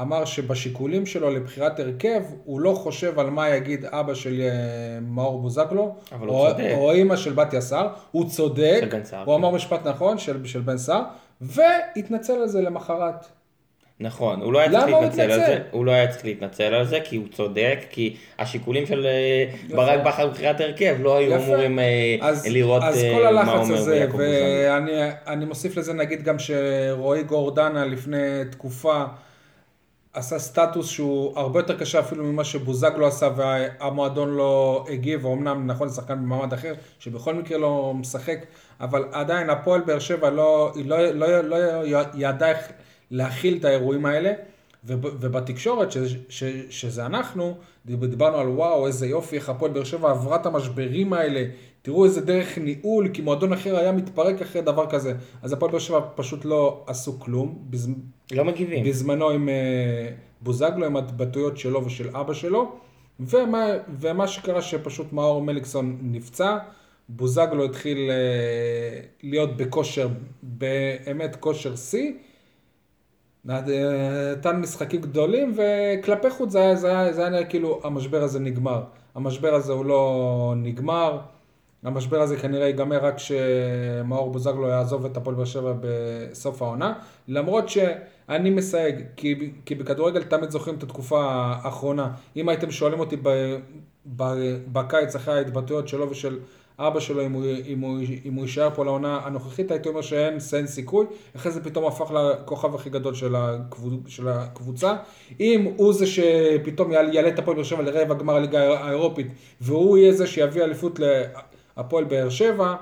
אמר 0.00 0.24
שבשיקולים 0.24 1.06
שלו 1.06 1.30
לבחירת 1.30 1.80
הרכב, 1.80 2.22
הוא 2.44 2.60
לא 2.60 2.72
חושב 2.72 3.18
על 3.18 3.30
מה 3.30 3.48
יגיד 3.48 3.84
אבא 3.84 4.14
של 4.14 4.40
אה, 4.40 5.00
מאור 5.00 5.40
בוזגלו, 5.40 5.94
או. 6.28 6.48
או 6.74 6.92
אימא 6.92 7.16
של 7.16 7.32
בתיה 7.32 7.60
סער, 7.60 7.88
הוא 8.10 8.30
צודק, 8.30 8.80
סער, 9.04 9.24
הוא 9.24 9.36
כן. 9.36 9.44
אמר 9.44 9.50
משפט 9.50 9.86
נכון 9.86 10.18
של, 10.18 10.46
של 10.46 10.60
בן 10.60 10.78
סער, 10.78 11.02
והתנצל 11.40 12.32
על 12.32 12.48
זה 12.48 12.60
למחרת. 12.60 13.26
נכון, 14.00 14.40
הוא 14.40 14.52
לא 14.52 14.58
היה 14.58 14.70
צריך 14.70 14.84
להתנצל 14.86 15.20
על? 15.30 15.40
זה, 15.40 15.58
הוא 15.70 15.86
לא 15.86 15.90
היה 15.90 16.08
צריך 16.08 16.24
להתנצל 16.24 16.74
על 16.74 16.84
זה, 16.84 16.98
כי 17.04 17.16
הוא 17.16 17.26
צודק, 17.32 17.78
כי 17.90 18.16
השיקולים 18.38 18.86
של 18.86 19.06
אה, 19.06 19.44
ברק 19.76 20.00
בכר 20.06 20.26
בבחירת 20.26 20.60
הרכב 20.60 20.96
לא 21.00 21.16
היו 21.16 21.32
יפה. 21.32 21.44
אמורים 21.44 21.78
אה, 21.78 22.16
אז, 22.20 22.46
לראות 22.46 22.82
אז 22.82 23.04
כל 23.14 23.26
הלחץ 23.26 23.70
הזה. 23.70 24.06
ואני 24.16 24.92
אני 25.26 25.44
מוסיף 25.44 25.76
לזה 25.76 25.92
נגיד 25.92 26.22
גם 26.22 26.36
שרועי 26.38 27.22
גורדנה 27.22 27.84
לפני 27.84 28.44
תקופה 28.50 29.04
עשה 30.18 30.38
סטטוס 30.38 30.88
שהוא 30.88 31.32
הרבה 31.38 31.60
יותר 31.60 31.78
קשה 31.78 32.00
אפילו 32.00 32.24
ממה 32.24 32.44
שבוזגלו 32.44 33.06
עשה 33.06 33.28
והמועדון 33.36 34.28
לא 34.30 34.84
הגיב, 34.90 35.24
ואומנם 35.24 35.66
נכון 35.66 35.88
שחקן 35.88 36.14
במעמד 36.14 36.52
אחר, 36.52 36.74
שבכל 36.98 37.34
מקרה 37.34 37.58
לא 37.58 37.92
משחק, 37.94 38.38
אבל 38.80 39.04
עדיין 39.12 39.50
הפועל 39.50 39.80
באר 39.80 39.98
שבע 39.98 40.30
לא, 40.30 40.72
היא 40.74 40.86
לא, 40.88 41.02
לא, 41.10 41.40
לא 41.40 41.56
ידעה 42.14 42.50
איך 42.50 42.58
להכיל 43.10 43.56
את 43.60 43.64
האירועים 43.64 44.06
האלה. 44.06 44.32
וב- 44.84 45.16
ובתקשורת, 45.20 45.92
ש, 45.92 45.96
ש, 46.28 46.44
שזה 46.70 47.06
אנחנו, 47.06 47.54
דיב- 47.86 48.04
דיברנו 48.04 48.36
על 48.36 48.48
וואו, 48.48 48.86
איזה 48.86 49.06
יופי, 49.06 49.36
איך 49.36 49.48
הפועל 49.48 49.72
באר 49.72 49.84
שבע 49.84 50.10
עברה 50.10 50.36
את 50.36 50.46
המשברים 50.46 51.12
האלה, 51.12 51.44
תראו 51.82 52.04
איזה 52.04 52.20
דרך 52.20 52.58
ניהול, 52.58 53.08
כי 53.12 53.22
מועדון 53.22 53.52
אחר 53.52 53.76
היה 53.76 53.92
מתפרק 53.92 54.42
אחרי 54.42 54.62
דבר 54.62 54.86
כזה. 54.90 55.12
אז 55.42 55.52
הפועל 55.52 55.70
באר 55.72 55.80
שבע 55.80 56.00
פשוט 56.14 56.44
לא 56.44 56.84
עשו 56.86 57.20
כלום, 57.20 57.58
לא 58.32 58.44
מגיבים. 58.44 58.84
בזמנו 58.84 59.30
עם 59.30 59.48
אה, 59.48 60.08
בוזגלו, 60.40 60.86
עם 60.86 60.96
ההתבטאויות 60.96 61.58
שלו 61.58 61.84
ושל 61.84 62.16
אבא 62.16 62.34
שלו, 62.34 62.72
ומה, 63.20 63.66
ומה 64.00 64.28
שקרה 64.28 64.62
שפשוט 64.62 65.12
מאור 65.12 65.42
מליקסון 65.42 65.98
נפצע, 66.02 66.58
בוזגלו 67.08 67.64
התחיל 67.64 68.10
אה, 68.10 69.00
להיות 69.22 69.56
בכושר, 69.56 70.08
באמת 70.42 71.36
כושר 71.36 71.76
שיא, 71.76 72.12
נתן 73.44 74.56
משחקים 74.60 75.00
גדולים, 75.00 75.54
וכלפי 75.56 76.30
חוץ 76.30 76.52
זה 76.52 76.98
היה 76.98 77.28
נראה 77.28 77.44
כאילו 77.44 77.80
המשבר 77.84 78.22
הזה 78.22 78.40
נגמר. 78.40 78.82
המשבר 79.14 79.54
הזה 79.54 79.72
הוא 79.72 79.84
לא 79.84 80.54
נגמר, 80.56 81.18
המשבר 81.84 82.20
הזה 82.20 82.36
כנראה 82.36 82.66
ייגמר 82.66 83.04
רק 83.04 83.16
כשמאור 83.16 84.30
בוזגלו 84.30 84.68
יעזוב 84.68 85.04
את 85.04 85.16
הפועל 85.16 85.36
באר 85.36 85.44
שבע 85.44 85.72
בסוף 85.80 86.62
העונה, 86.62 86.92
למרות 87.28 87.68
שאני 87.68 88.50
מסייג, 88.50 89.04
כי, 89.16 89.52
כי 89.64 89.74
בכדורגל 89.74 90.22
תמיד 90.22 90.50
זוכרים 90.50 90.76
את 90.76 90.82
התקופה 90.82 91.24
האחרונה. 91.24 92.10
אם 92.36 92.48
הייתם 92.48 92.70
שואלים 92.70 93.00
אותי 93.00 93.16
ב, 93.22 93.56
ב, 94.16 94.24
בקיץ 94.72 95.16
אחרי 95.16 95.34
ההתבטאויות 95.34 95.88
שלו 95.88 96.10
ושל 96.10 96.38
אבא 96.78 97.00
שלו, 97.00 97.26
אם 97.26 97.32
הוא, 97.32 97.44
אם, 97.66 97.80
הוא, 97.80 97.98
אם 98.24 98.34
הוא 98.34 98.44
יישאר 98.44 98.70
פה 98.74 98.84
לעונה 98.84 99.20
הנוכחית, 99.24 99.70
הייתי 99.70 99.88
אומר 99.88 100.00
שאין 100.00 100.38
אין 100.52 100.66
סיכוי, 100.66 101.06
אחרי 101.36 101.52
זה 101.52 101.64
פתאום 101.64 101.86
הפך 101.86 102.10
לכוכב 102.10 102.74
הכי 102.74 102.90
גדול 102.90 103.14
של, 103.14 103.36
הקבוצ, 103.36 104.00
של 104.06 104.28
הקבוצה. 104.28 104.96
אם 105.40 105.68
הוא 105.76 105.92
זה 105.92 106.06
שפתאום 106.06 106.92
יעלה, 106.92 107.28
את 107.28 107.38
הפועל 107.38 107.56
באר 107.56 107.64
שבע 107.64 107.82
לרבע 107.82 108.14
גמר 108.14 108.36
הליגה 108.36 108.78
האירופית, 108.78 109.26
והוא 109.60 109.98
יהיה 109.98 110.12
זה 110.12 110.26
שיביא 110.26 110.64
אליפות 110.64 111.00
להפועל 111.78 112.04
באר 112.04 112.28
שבע, 112.28 112.74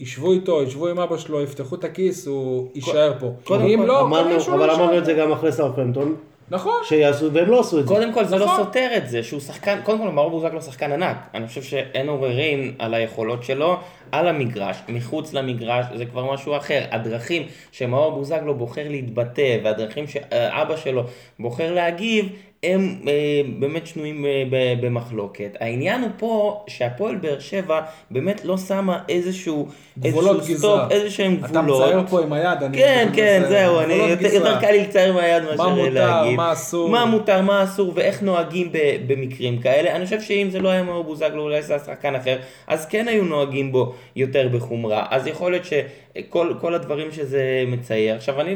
ישבו 0.00 0.32
איתו, 0.32 0.62
ישבו 0.62 0.88
עם 0.88 0.98
אבא 0.98 1.16
שלו, 1.16 1.42
יפתחו 1.42 1.74
את 1.74 1.84
הכיס, 1.84 2.26
הוא 2.26 2.68
יישאר 2.74 3.12
פה. 3.20 3.32
קודם 3.44 3.64
אם 3.64 3.78
כל, 3.78 3.86
לא, 3.86 4.00
אמרנו, 4.00 4.36
אבל 4.52 4.66
לא 4.66 4.74
אמרנו 4.74 4.98
את 4.98 5.04
זה. 5.04 5.12
גם 5.14 5.32
אחרי 5.32 5.52
סאופמפטון, 5.52 6.16
נכון. 6.50 6.80
שיעשו, 6.84 7.32
והם 7.32 7.50
לא 7.50 7.60
עשו 7.60 7.80
את 7.80 7.88
זה. 7.88 7.94
קודם 7.94 8.12
כל 8.12 8.24
זה 8.24 8.38
לא 8.38 8.46
נכון. 8.46 8.64
סותר 8.64 8.88
את 8.96 9.08
זה 9.08 9.22
שהוא 9.22 9.40
שחקן, 9.40 9.80
קודם 9.84 9.98
כל 9.98 10.08
מאור 10.08 10.30
בוזגלו 10.30 10.62
שחקן 10.62 10.92
ענק, 10.92 11.16
אני 11.34 11.48
חושב 11.48 11.62
שאין 11.62 12.08
עוררין 12.08 12.74
על 12.78 12.94
היכולות 12.94 13.44
שלו, 13.44 13.76
על 14.12 14.28
המגרש, 14.28 14.76
מחוץ 14.88 15.32
למגרש 15.32 15.86
זה 15.94 16.06
כבר 16.06 16.32
משהו 16.32 16.56
אחר, 16.56 16.84
הדרכים 16.90 17.42
שמאור 17.72 18.12
בוזגלו 18.12 18.54
בוחר 18.54 18.88
להתבטא 18.88 19.58
והדרכים 19.64 20.06
שאבא 20.06 20.76
שלו 20.76 21.02
בוחר 21.38 21.74
להגיב 21.74 22.28
הם 22.64 22.98
אה, 23.08 23.12
באמת 23.58 23.86
שנויים 23.86 24.26
אה, 24.26 24.42
ב- 24.50 24.86
במחלוקת. 24.86 25.56
העניין 25.60 26.00
הוא 26.02 26.10
פה 26.18 26.64
שהפועל 26.68 27.14
באר 27.16 27.38
שבע 27.38 27.80
באמת 28.10 28.44
לא 28.44 28.56
שמה 28.58 28.98
איזשהו, 29.08 29.68
גבולות 29.98 30.36
איזשהו 30.36 30.54
גזרה. 30.54 30.78
stop, 30.78 30.92
איזה 30.92 31.10
שהם 31.10 31.36
אתה 31.44 31.48
גבולות. 31.60 31.82
מצייר 31.82 32.02
פה 32.10 32.22
עם 32.22 32.32
היד, 32.32 32.62
אני... 32.62 32.78
כן, 32.78 33.08
כן, 33.14 33.42
זהו, 33.48 33.80
אני 33.80 33.94
יותר. 33.94 34.26
יותר 34.34 34.60
קל 34.60 34.70
לי 34.70 34.82
לצייר 34.82 35.12
מהיד 35.12 35.42
מאשר 35.42 35.56
מה 35.68 35.74
מותר, 35.74 35.90
להגיד. 35.90 36.36
מה 36.36 36.52
אסור. 36.52 36.88
מה 36.88 37.04
מותר, 37.04 37.40
מה 37.42 37.64
אסור, 37.64 37.92
ואיך 37.94 38.22
נוהגים 38.22 38.72
ב- 38.72 38.78
במקרים 39.06 39.58
כאלה. 39.58 39.96
אני 39.96 40.04
חושב 40.04 40.20
שאם 40.20 40.48
זה 40.50 40.60
לא 40.60 40.68
היה 40.68 40.82
מאור 40.82 41.04
בוזגלו, 41.04 41.42
אולי 41.42 41.62
זה 41.62 41.72
היה 41.74 41.84
שחקן 41.84 42.14
אחר, 42.14 42.36
אז 42.66 42.86
כן 42.86 43.08
היו 43.08 43.24
נוהגים 43.24 43.72
בו 43.72 43.94
יותר 44.16 44.48
בחומרה. 44.52 45.06
אז 45.10 45.26
יכול 45.26 45.50
להיות 45.52 45.64
שכל 45.64 46.52
כל 46.60 46.74
הדברים 46.74 47.12
שזה 47.12 47.42
מצייר. 47.66 48.14
עכשיו, 48.16 48.40
אני, 48.40 48.54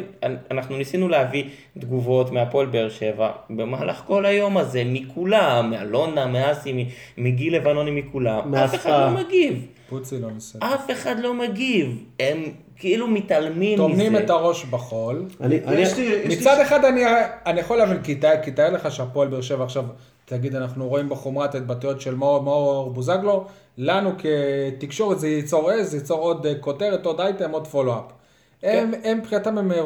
אנחנו 0.51 0.77
ניסינו 0.77 1.09
להביא 1.09 1.45
תגובות 1.79 2.31
מהפועל 2.33 2.67
באר 2.67 2.89
שבע 2.89 3.31
במהלך 3.51 3.98
כל 4.07 4.27
היום 4.27 4.57
הזה, 4.57 4.83
מכולם, 4.87 5.71
מאלונה, 5.71 6.27
מאסי, 6.27 6.89
מגיל 7.19 7.57
לבנוני, 7.57 7.91
מכולם. 7.91 8.55
אף 8.55 8.75
אחד. 8.75 9.11
לא 9.15 9.21
מגיב. 9.25 9.67
פוצי 9.89 10.21
לא 10.21 10.31
נושא. 10.31 10.59
אף 10.63 10.91
אחד 10.91 11.19
לא 11.19 11.35
מגיב. 11.35 12.05
הם 12.21 12.43
כאילו 12.77 13.07
מתעלמים 13.07 13.79
מזה. 13.79 13.89
טומנים 13.89 14.17
את 14.17 14.31
הראש 14.31 14.65
בחול. 14.65 15.25
אני, 15.41 15.61
אני, 15.67 15.81
יש 15.81 15.97
לי, 15.97 16.05
יש 16.05 16.39
מצד 16.39 16.61
אחד 16.61 16.85
אני, 16.85 17.03
אני 17.47 17.61
יכול 17.61 17.77
להבין, 17.77 18.03
כי 18.03 18.15
תאר, 18.15 18.43
כי 18.43 18.51
תאר 18.51 18.71
לך 18.71 18.93
שהפועל 18.93 19.29
באר 19.29 19.41
שבע 19.41 19.65
עכשיו, 19.65 19.85
תגיד, 20.25 20.55
אנחנו 20.55 20.89
רואים 20.89 21.09
בחומרת 21.09 21.55
ההתבטאויות 21.55 22.01
של 22.01 22.15
מאור, 22.15 22.43
מאור 22.43 22.91
בוזגלו, 22.91 23.45
לנו 23.79 24.11
כתקשורת 24.19 25.21
זה 25.21 25.29
ייצור 25.29 25.71
עז, 25.71 25.91
זה 25.91 25.97
ייצור 25.97 26.21
עוד 26.21 26.47
אה, 26.47 26.55
כותרת, 26.55 27.07
עוד 27.07 27.21
אייטם, 27.21 27.51
עוד 27.51 27.67
פולו-אפ. 27.67 28.13
הם, 28.63 28.93
הם 29.05 29.19
מבחינתם 29.19 29.59
הם, 29.59 29.73
אה, 29.73 29.79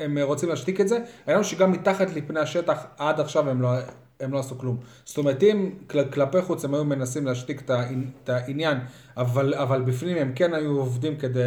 הם 0.00 0.18
רוצים 0.22 0.48
להשתיק 0.48 0.80
את 0.80 0.88
זה, 0.88 0.96
העניין 0.96 1.36
הוא 1.36 1.42
שגם 1.42 1.72
מתחת 1.72 2.10
לפני 2.14 2.40
השטח 2.40 2.86
עד 2.98 3.20
עכשיו 3.20 3.50
הם 3.50 3.62
לא, 3.62 3.68
הם 4.20 4.32
לא 4.32 4.38
עשו 4.38 4.58
כלום. 4.58 4.76
זאת 5.04 5.18
אומרת, 5.18 5.42
אם 5.42 5.70
כל, 5.90 6.04
כלפי 6.04 6.42
חוץ 6.42 6.64
הם 6.64 6.74
היו 6.74 6.84
מנסים 6.84 7.26
להשתיק 7.26 7.60
את, 7.60 7.70
העני- 7.70 8.06
את 8.24 8.28
העניין, 8.28 8.78
אבל, 9.16 9.54
אבל 9.54 9.82
בפנים 9.82 10.16
הם 10.16 10.32
כן 10.34 10.54
היו 10.54 10.78
עובדים 10.78 11.16
כדי, 11.16 11.42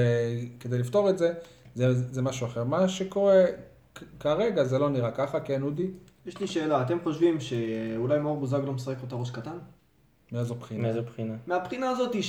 כדי 0.60 0.78
לפתור 0.78 1.10
את 1.10 1.18
זה, 1.18 1.34
זה, 1.76 1.94
זה 1.94 2.22
משהו 2.22 2.48
אחר. 2.48 2.64
מה 2.64 2.90
שקורה 2.90 3.46
כרגע 4.20 4.64
זה 4.64 4.80
לא 4.80 4.90
נראה 4.90 5.12
ככה, 5.12 5.40
כן 5.40 5.62
אודי? 5.62 5.88
יש 6.26 6.40
לי 6.40 6.48
שאלה, 6.48 6.82
אתם 6.82 6.98
חושבים 7.04 7.40
שאולי 7.40 8.20
מאור 8.20 8.38
בוזגלו 8.38 8.74
משחק 8.74 8.96
אותה 9.02 9.16
ראש 9.16 9.32
קטן? 9.32 9.58
מאיזו 10.32 10.56
בחינה? 10.56 10.82
מאיזו 10.84 11.04
בחינה? 11.04 11.34
מהבחינה 11.48 11.90
הזאת 11.90 12.14
היא 12.14 12.24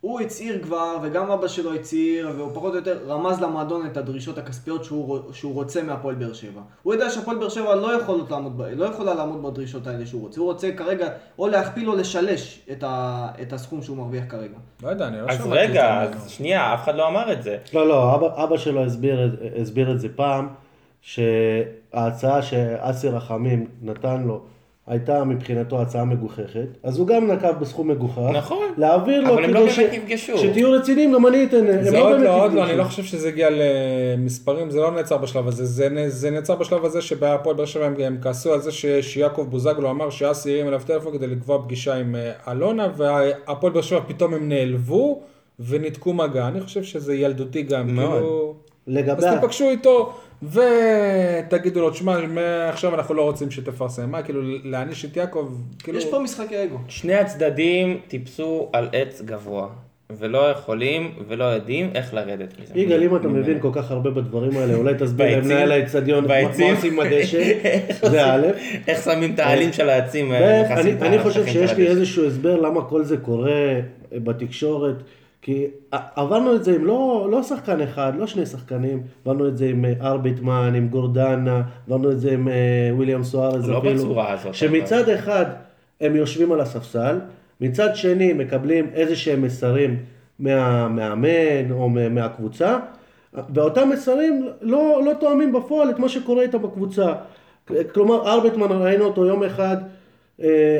שהוא 0.00 0.20
הצהיר 0.20 0.62
כבר, 0.62 0.96
וגם 1.02 1.30
אבא 1.30 1.48
שלו 1.48 1.74
הצהיר, 1.74 2.30
והוא 2.36 2.50
פחות 2.54 2.72
או 2.72 2.76
יותר 2.76 2.98
רמז 3.06 3.40
למועדון 3.40 3.86
את 3.86 3.96
הדרישות 3.96 4.38
הכספיות 4.38 4.84
שהוא, 4.84 5.32
שהוא 5.32 5.54
רוצה 5.54 5.82
מהפועל 5.82 6.14
באר 6.14 6.32
שבע. 6.32 6.60
הוא 6.82 6.94
יודע 6.94 7.10
שהפועל 7.10 7.38
באר 7.38 7.48
שבע 7.48 7.74
לא, 7.74 7.92
לעמוד, 8.30 8.62
לא 8.76 8.84
יכולה 8.84 9.14
לעמוד 9.14 9.42
בדרישות 9.42 9.86
האלה 9.86 10.06
שהוא 10.06 10.22
רוצה. 10.22 10.40
הוא 10.40 10.52
רוצה 10.52 10.72
כרגע 10.76 11.08
או 11.38 11.48
להכפיל 11.48 11.90
או 11.90 11.96
לשלש 11.96 12.60
את, 12.72 12.84
ה, 12.86 13.28
את 13.42 13.52
הסכום 13.52 13.82
שהוא 13.82 13.96
מרוויח 13.96 14.24
כרגע. 14.28 14.56
לא 14.82 14.88
יודע, 14.88 15.08
אני 15.08 15.20
לא 15.20 15.26
אז 15.28 15.38
שמעתי 15.38 15.64
את 15.64 15.68
זה 15.68 15.72
רגע, 15.72 16.04
ממנו. 16.04 16.16
אז 16.16 16.30
שנייה, 16.30 16.74
אף 16.74 16.84
אחד 16.84 16.94
לא 16.94 17.08
אמר 17.08 17.32
את 17.32 17.42
זה. 17.42 17.58
לא, 17.74 17.88
לא, 17.88 18.14
אבא, 18.14 18.44
אבא 18.44 18.56
שלו 18.56 18.84
הסביר, 18.84 19.36
הסביר 19.60 19.92
את 19.92 20.00
זה 20.00 20.08
פעם, 20.16 20.48
שההצעה 21.00 22.42
שאסי 22.42 23.08
רחמים 23.08 23.66
נתן 23.82 24.22
לו 24.22 24.40
הייתה 24.90 25.24
מבחינתו 25.24 25.82
הצעה 25.82 26.04
מגוחכת, 26.04 26.78
אז 26.82 26.98
הוא 26.98 27.06
גם 27.06 27.30
נקב 27.30 27.58
בסכום 27.60 27.88
מגוחך. 27.88 28.30
נכון. 28.34 28.66
להעביר 28.76 29.20
לו 29.20 29.34
אבל 29.34 29.44
הם 29.44 29.54
לא 29.54 29.66
נפגשו. 29.92 30.38
שתהיו 30.38 30.72
רציניים, 30.72 31.12
גם 31.12 31.26
אני 31.26 31.44
אתן, 31.44 31.66
הם 31.66 31.82
זה 31.82 31.90
לא 31.90 31.98
עוד 31.98 32.12
באמת 32.12 32.24
לא, 32.24 32.44
עוד 32.44 32.52
לא, 32.52 32.60
נפגשו. 32.60 32.70
אני 32.70 32.78
לא 32.78 32.84
חושב 32.84 33.02
שזה 33.02 33.28
הגיע 33.28 33.48
למספרים, 33.50 34.70
זה 34.70 34.78
לא 34.78 34.90
נעצר 34.90 35.16
בשלב 35.16 35.48
הזה, 35.48 35.64
זה, 35.64 35.88
זה 36.08 36.30
נעצר 36.30 36.54
בשלב 36.54 36.84
הזה 36.84 37.02
שבהפועל 37.02 37.56
באר 37.56 37.66
שבע 37.66 37.86
הם, 37.86 38.16
כעסו 38.22 38.52
על 38.52 38.60
זה 38.60 38.72
ש, 38.72 38.86
שיעקב 38.86 39.46
בוזגלו 39.50 39.90
אמר 39.90 40.10
שאסי 40.10 40.52
הרים 40.52 40.68
אליו 40.68 40.80
טלפון 40.86 41.12
כדי 41.12 41.26
לקבוע 41.26 41.62
פגישה 41.62 41.94
עם 41.94 42.14
אה, 42.16 42.52
אלונה, 42.52 42.88
והפועל 42.96 43.72
באר 43.72 43.82
שבע 43.82 44.00
פתאום 44.06 44.34
הם 44.34 44.48
נעלבו 44.48 45.22
וניתקו 45.60 46.12
מגע, 46.12 46.48
אני 46.48 46.60
חושב 46.60 46.82
שזה 46.82 47.14
ילדותי 47.14 47.62
גם, 47.62 47.94
מאוד. 47.96 48.12
כאילו... 48.12 48.54
לגבי, 48.86 49.26
אז 49.26 49.34
תיפגשו 49.34 49.70
איתו 49.70 50.12
ותגידו 50.42 51.80
לו, 51.80 51.90
תשמע, 51.90 52.26
מעכשיו 52.26 52.94
אנחנו 52.94 53.14
לא 53.14 53.22
רוצים 53.22 53.50
שתפרסם, 53.50 54.10
מה, 54.10 54.22
כאילו 54.22 54.40
להעניש 54.64 55.04
את 55.04 55.16
יעקב, 55.16 55.48
כאילו... 55.78 55.98
יש 55.98 56.06
פה 56.06 56.18
משחקי 56.18 56.64
אגו. 56.64 56.78
שני 56.88 57.14
הצדדים 57.14 58.00
טיפסו 58.08 58.70
על 58.72 58.88
עץ 58.92 59.22
גבוה, 59.22 59.68
ולא 60.18 60.50
יכולים 60.50 61.12
ולא 61.28 61.44
יודעים 61.44 61.90
איך 61.94 62.14
לרדת 62.14 62.54
מזה. 62.62 62.72
יגאל, 62.74 63.02
אם 63.02 63.16
אתה. 63.16 63.28
מבין 63.28 63.60
כל 63.60 63.70
כך 63.72 63.90
הרבה 63.90 64.10
בדברים 64.10 64.56
האלה, 64.56 64.74
אולי 64.74 64.94
תסביר? 64.98 65.38
למנהל 65.38 65.72
האצטדיון 65.72 66.26
מה? 66.26 66.40
עושים 66.40 66.76
עם 66.84 67.00
הדשא, 67.00 67.52
זה 68.10 68.24
א', 68.24 68.46
איך 68.88 69.04
שמים 69.04 69.34
את 69.34 69.38
העלים 69.38 69.72
של 69.72 69.88
העצים, 69.88 70.32
מכסים 70.32 70.98
אני, 71.02 71.18
חושב 71.18 71.46
שיש 71.46 71.72
לי. 71.72 71.86
איזשהו 71.86 72.26
הסבר 72.26 72.60
למה 72.60 72.84
כל 72.84 73.04
זה 73.04 73.16
קורה 73.16 73.80
בתקשורת, 74.12 74.94
כי 75.42 75.66
עברנו 75.92 76.54
את 76.54 76.64
זה 76.64 76.74
עם 76.74 76.84
לא, 76.84 77.28
לא 77.30 77.42
שחקן 77.42 77.80
אחד, 77.80 78.12
לא 78.18 78.26
שני 78.26 78.46
שחקנים, 78.46 79.02
עברנו 79.24 79.48
את 79.48 79.56
זה 79.56 79.66
עם 79.66 79.84
אה, 79.84 79.92
ארביטמן, 80.00 80.72
עם 80.76 80.88
גורדנה, 80.88 81.62
עברנו 81.86 82.10
את 82.10 82.20
זה 82.20 82.32
עם 82.32 82.48
אה, 82.48 82.54
וויליאם 82.92 83.24
סוארז 83.24 83.68
לא 83.68 83.78
אפילו, 83.78 83.94
בצורה 83.94 84.32
הזאת, 84.32 84.54
שמצד 84.54 85.08
אחד 85.08 85.44
הם 86.00 86.16
יושבים 86.16 86.52
על 86.52 86.60
הספסל, 86.60 87.18
מצד 87.60 87.96
שני 87.96 88.32
מקבלים 88.32 88.90
איזה 88.94 89.16
שהם 89.16 89.42
מסרים 89.42 89.96
מהמאמן 90.38 91.70
או 91.70 91.88
מה- 91.88 92.08
מהקבוצה, 92.08 92.78
ואותם 93.54 93.88
מסרים 93.92 94.48
לא, 94.60 95.00
לא 95.04 95.12
תואמים 95.20 95.52
בפועל 95.52 95.90
את 95.90 95.98
מה 95.98 96.08
שקורה 96.08 96.42
איתם 96.42 96.62
בקבוצה. 96.62 97.12
כלומר, 97.94 98.28
ארבטמן 98.32 98.72
ראינו 98.72 99.04
אותו 99.04 99.24
יום 99.26 99.42
אחד, 99.44 99.76
אה, 100.42 100.78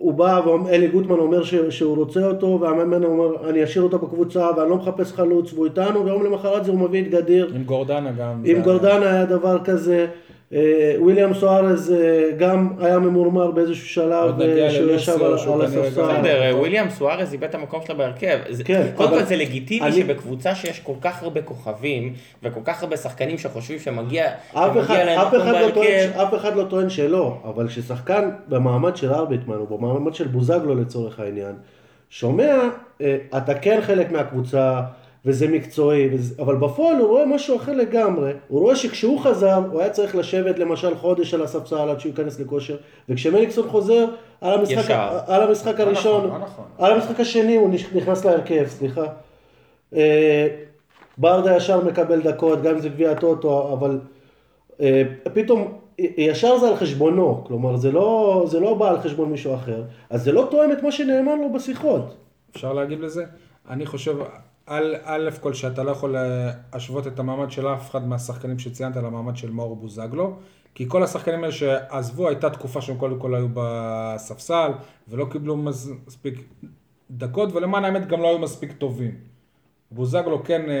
הוא 0.00 0.14
בא 0.14 0.40
ואלי 0.46 0.88
גוטמן 0.88 1.18
אומר 1.18 1.42
ש, 1.42 1.54
שהוא 1.54 1.96
רוצה 1.96 2.26
אותו, 2.26 2.58
והמאמן 2.60 3.04
אומר, 3.04 3.50
אני 3.50 3.64
אשאיר 3.64 3.84
אותו 3.84 3.98
בקבוצה 3.98 4.48
ואני 4.56 4.70
לא 4.70 4.76
מחפש 4.76 5.12
חלוץ, 5.12 5.52
והוא 5.52 5.64
איתנו, 5.64 6.04
ויום 6.04 6.24
למחרת 6.24 6.64
זה 6.64 6.70
הוא 6.70 6.80
מביא 6.80 7.02
את 7.02 7.10
גדיר. 7.10 7.52
עם 7.54 7.64
גורדנה 7.64 8.12
גם. 8.12 8.42
עם 8.44 8.62
גורדנה 8.62 9.10
היה 9.10 9.24
דבר 9.24 9.58
כזה. 9.64 10.06
אה, 10.54 10.94
וויליאם 10.98 11.34
סוארז 11.34 11.92
אה, 11.92 12.30
גם 12.38 12.72
היה 12.80 12.98
ממורמר 12.98 13.50
באיזשהו 13.50 13.86
שלב 13.88 14.40
אה, 14.40 14.70
שהוא 14.70 14.90
ישב 14.90 15.22
על 15.22 15.62
הספסל. 15.62 15.88
בסדר, 15.88 16.56
וויליאם 16.58 16.90
סוארז 16.90 17.32
איבד 17.32 17.44
את 17.44 17.54
המקום 17.54 17.80
שלו 17.86 17.96
בהרכב. 17.96 18.38
כן, 18.64 18.86
קודם 18.94 19.10
כל 19.10 19.22
זה 19.22 19.36
לגיטימי 19.36 19.86
אני- 19.86 19.92
שבקבוצה 19.96 20.54
שיש 20.54 20.80
כל 20.80 20.92
כך 21.00 21.22
הרבה 21.22 21.42
כוכבים, 21.42 22.12
וכל 22.42 22.60
כך 22.64 22.82
הרבה 22.82 22.96
שחקנים 22.96 23.38
שחושבים 23.38 23.78
שמגיע 23.78 24.26
להם 25.04 25.18
מקום 25.26 25.38
לא 25.38 25.70
טוען, 25.74 26.10
בהרכב, 26.10 26.18
אף 26.20 26.34
אחד 26.34 26.56
לא 26.56 26.64
טוען 26.64 26.90
שלא, 26.90 27.36
אבל 27.44 27.68
כששחקן 27.68 28.30
במעמד 28.48 28.96
של 28.96 29.12
ארביטמן 29.12 29.56
או 29.56 29.78
במעמד 29.78 30.14
של 30.14 30.26
בוזגלו 30.26 30.74
לצורך 30.74 31.20
העניין, 31.20 31.54
שומע, 32.10 32.56
אתה 33.36 33.54
כן 33.54 33.78
חלק 33.82 34.12
מהקבוצה 34.12 34.80
וזה 35.24 35.48
מקצועי, 35.48 36.08
וזה, 36.12 36.42
אבל 36.42 36.56
בפועל 36.56 36.96
הוא 36.96 37.08
רואה 37.08 37.26
משהו 37.26 37.56
אחר 37.56 37.72
לגמרי, 37.72 38.32
הוא 38.48 38.60
רואה 38.60 38.76
שכשהוא 38.76 39.20
חזר 39.20 39.60
הוא 39.72 39.80
היה 39.80 39.90
צריך 39.90 40.16
לשבת 40.16 40.58
למשל 40.58 40.94
חודש 40.96 41.34
על 41.34 41.42
הספסל 41.42 41.88
עד 41.88 42.00
שהוא 42.00 42.10
ייכנס 42.10 42.40
לכושר, 42.40 42.76
וכשמליקסון 43.08 43.68
חוזר 43.68 44.04
על 44.40 44.58
המשחק, 44.58 44.84
ישר. 44.84 45.18
על 45.26 45.42
המשחק 45.42 45.80
הראשון, 45.80 46.28
לא 46.28 46.38
נכון. 46.38 46.64
על 46.78 46.92
המשחק 46.92 47.20
השני 47.20 47.56
הוא 47.56 47.70
נכנס 47.94 48.24
להרכב, 48.24 48.66
סליחה. 48.66 49.04
אה, 49.96 50.48
ברדה 51.18 51.56
ישר 51.56 51.84
מקבל 51.84 52.20
דקות, 52.22 52.62
גם 52.62 52.74
אם 52.74 52.80
זה 52.80 52.88
גביע 52.88 53.10
הטוטו, 53.10 53.72
אבל 53.72 54.00
אה, 54.80 55.02
פתאום 55.34 55.78
ישר 55.98 56.58
זה 56.58 56.68
על 56.68 56.76
חשבונו, 56.76 57.44
כלומר 57.46 57.76
זה 57.76 57.92
לא, 57.92 58.44
זה 58.46 58.60
לא 58.60 58.74
בא 58.74 58.90
על 58.90 59.00
חשבון 59.00 59.30
מישהו 59.30 59.54
אחר, 59.54 59.82
אז 60.10 60.24
זה 60.24 60.32
לא 60.32 60.48
תואם 60.50 60.72
את 60.72 60.82
מה 60.82 60.92
שנאמר 60.92 61.34
לו 61.34 61.52
בשיחות. 61.52 62.16
אפשר 62.52 62.72
להגיב 62.72 63.02
לזה? 63.02 63.24
אני 63.70 63.86
חושב, 63.86 64.16
א', 64.72 65.30
כל 65.40 65.54
שאתה 65.54 65.82
לא 65.82 65.90
יכול 65.90 66.16
להשוות 66.72 67.06
את 67.06 67.18
המעמד 67.18 67.50
של 67.50 67.68
אף 67.68 67.90
אחד 67.90 68.08
מהשחקנים 68.08 68.58
שציינת 68.58 68.96
למעמד 68.96 69.36
של 69.36 69.50
מאור 69.50 69.76
בוזגלו, 69.76 70.36
כי 70.74 70.88
כל 70.88 71.02
השחקנים 71.02 71.40
האלה 71.40 71.52
שעזבו, 71.52 72.28
הייתה 72.28 72.50
תקופה 72.50 72.80
שהם 72.80 72.96
קודם 72.96 73.18
כל 73.18 73.34
היו 73.34 73.48
בספסל, 73.54 74.70
ולא 75.08 75.26
קיבלו 75.30 75.56
מס- 75.56 75.90
מספיק 76.06 76.44
דקות, 77.10 77.52
ולמען 77.52 77.84
האמת 77.84 78.08
גם 78.08 78.22
לא 78.22 78.28
היו 78.28 78.38
מספיק 78.38 78.72
טובים. 78.72 79.14
בוזגלו 79.90 80.44
כן 80.44 80.70
אה, 80.70 80.76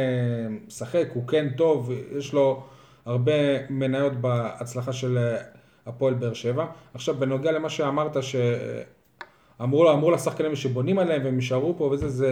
משחק, 0.66 1.08
הוא 1.14 1.26
כן 1.28 1.48
טוב, 1.56 1.90
יש 2.18 2.32
לו 2.32 2.62
הרבה 3.04 3.32
מניות 3.70 4.12
בהצלחה 4.12 4.92
של 4.92 5.18
אה, 5.18 5.42
הפועל 5.86 6.14
באר 6.14 6.32
שבע. 6.32 6.66
עכשיו, 6.94 7.14
בנוגע 7.14 7.52
למה 7.52 7.68
שאמרת, 7.68 8.16
שאמרו 8.22 9.84
לו, 9.84 9.92
אמרו 9.92 10.10
לשחקנים 10.10 10.56
שבונים 10.56 10.98
עליהם 10.98 11.24
והם 11.24 11.34
יישארו 11.34 11.74
פה 11.78 11.84
וזה, 11.84 12.08
זה 12.08 12.30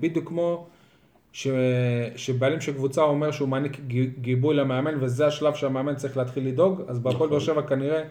בדיוק 0.00 0.28
כמו 0.28 0.66
ש... 1.32 1.48
שבעלים 2.16 2.60
של 2.60 2.72
קבוצה 2.72 3.02
אומר 3.02 3.30
שהוא 3.30 3.48
מעניק 3.48 3.80
גי- 3.86 4.10
גיבוי 4.20 4.54
למאמן, 4.54 4.94
וזה 5.00 5.26
השלב 5.26 5.54
שהמאמן 5.54 5.94
צריך 5.94 6.16
להתחיל 6.16 6.46
לדאוג, 6.48 6.82
אז 6.88 6.98
בהפועל 6.98 7.30
באר 7.30 7.38
שבע 7.38 7.62
כנראה, 7.62 8.02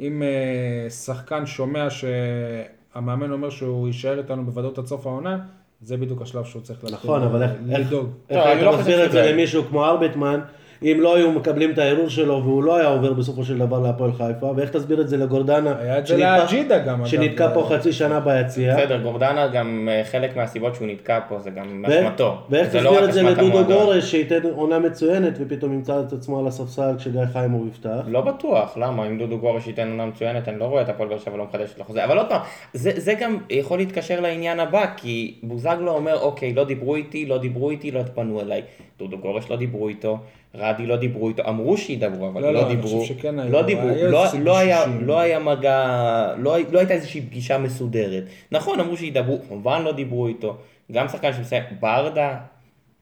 אם 0.00 0.22
אה, 0.22 0.90
שחקן 0.90 1.46
שומע 1.46 1.88
שהמאמן 1.90 3.32
אומר 3.32 3.50
שהוא 3.50 3.86
יישאר 3.86 4.18
איתנו 4.18 4.44
בוודאות 4.44 4.78
עד 4.78 4.86
סוף 4.86 5.06
העונה, 5.06 5.38
זה 5.82 5.96
בדיוק 5.96 6.22
השלב 6.22 6.44
שהוא 6.44 6.62
צריך 6.62 6.84
להתחיל 6.84 7.10
נכון, 7.10 7.22
אבל 7.22 7.42
איך, 7.42 7.50
איך, 7.70 7.86
לדאוג. 7.86 8.08
איך 8.30 8.38
לא, 8.38 8.44
אני 8.44 8.50
היית 8.52 8.62
לא 8.62 8.70
חושב 8.70 8.80
מסביר 8.80 9.04
את 9.04 9.12
זה 9.12 9.32
למישהו 9.32 9.64
כמו 9.64 9.84
ארביטמן, 9.84 10.40
אם 10.82 10.96
לא 11.00 11.16
היו 11.16 11.32
מקבלים 11.32 11.70
את 11.70 11.78
הערעור 11.78 12.08
שלו 12.08 12.40
והוא 12.44 12.62
לא 12.62 12.76
היה 12.76 12.86
עובר 12.86 13.12
בסופו 13.12 13.44
של 13.44 13.58
דבר 13.58 13.78
להפועל 13.78 14.12
חיפה, 14.12 14.52
ואיך 14.56 14.70
תסביר 14.70 15.00
את 15.00 15.08
זה 15.08 15.16
לגורדנה, 15.16 15.74
היה 15.78 15.98
את 15.98 16.06
זה 16.06 16.14
שנתקע- 16.14 16.38
לאג'ידה 16.38 16.78
גם, 16.78 17.00
אגב. 17.00 17.06
שנתקע 17.06 17.54
פה 17.54 17.66
חצי 17.68 17.92
שנה 17.92 18.20
ביציאה. 18.20 18.76
בסדר, 18.76 19.02
גורדנה 19.02 19.48
גם 19.48 19.88
אה, 19.92 20.02
חלק 20.04 20.36
מהסיבות 20.36 20.74
שהוא 20.74 20.86
נתקע 20.88 21.18
פה 21.28 21.38
זה 21.38 21.50
גם 21.50 21.84
אשמתו. 21.88 22.36
ואיך 22.50 22.74
לא 22.74 22.80
תסביר 22.80 23.04
את 23.04 23.12
זה 23.12 23.22
לדודו. 23.22 23.64
גורש 23.64 24.10
שייתן 24.10 24.40
עונה 24.50 24.78
מצוינת 24.78 25.32
ופתאום 25.40 25.72
ימצא 25.72 26.00
את 26.00 26.12
עצמו 26.12 26.38
על 26.40 26.46
הספסל 26.46 26.94
כשגיא 26.98 27.20
חיימוב 27.32 27.68
יפתח? 27.68 28.00
לא 28.06 28.20
בטוח, 28.20 28.76
למה? 28.76 29.06
אם 29.06 29.18
דודו 29.18 29.38
גורש 29.38 29.66
ייתן 29.66 29.88
עונה 29.90 30.06
מצוינת, 30.06 30.48
אני 30.48 30.58
לא 30.58 30.64
רואה 30.64 30.82
את 30.82 30.88
הפועל 30.88 31.08
באר 31.08 31.18
שבע 31.18 31.36
לא 31.36 31.44
מחדשת 31.44 31.78
לו 31.78 31.84
חוזה. 31.84 32.04
אבל 32.04 32.18
עוד 32.18 32.28
פעם, 32.28 32.40
זה, 32.72 32.90
זה 32.96 33.14
גם 33.14 33.36
יכול 33.50 33.78
להתקשר 33.78 34.20
לעניין 34.20 34.60
הבא, 34.60 34.86
כי 34.96 35.34
בוזגלו 35.42 35.90
אומר, 35.92 36.20
אוקיי, 36.20 36.54
לא 36.54 36.64
דיברו 36.64 36.94
איתי, 36.94 37.26
לא 37.26 37.38
דיברו 37.38 37.70
איתי, 37.70 37.90
לא 37.90 38.00
פנו 38.14 38.40
אליי. 38.40 38.62
דודו 38.98 39.18
גורש 39.18 39.50
לא 39.50 39.56
דיברו 39.56 39.88
איתו, 39.88 40.18
רדי 40.54 40.86
לא 40.86 40.96
דיברו 40.96 41.28
איתו, 41.28 41.42
אמרו 41.48 41.76
שידברו, 41.76 42.28
אבל 42.28 42.42
לא, 42.42 42.52
לא, 42.52 42.60
לא, 42.60 42.66
אני 42.66 42.76
דיברו. 42.76 43.00
חושב 43.00 43.14
שכן 43.18 43.34
לא 43.50 43.62
דיברו, 43.62 43.88
היה 43.88 44.08
לא, 44.08 44.24
לא, 44.40 44.58
היה. 44.58 44.86
לא 45.00 45.20
היה 45.20 45.38
מגע, 45.38 46.34
לא, 46.38 46.56
לא 46.70 46.78
הייתה 46.78 46.94
איזושהי 46.94 47.20
פגישה 47.20 47.58
מסודרת. 47.58 48.24
נכון, 48.52 48.80
אמרו 48.80 48.96
שידברו, 48.96 49.38
כמובן 49.48 49.82
לא 49.82 49.92
דיברו 49.92 50.28
איתו. 50.28 50.56
גם 50.92 51.08
שחקן 51.08 51.32
שמסיים, 51.32 51.62
ברדה, 51.80 52.38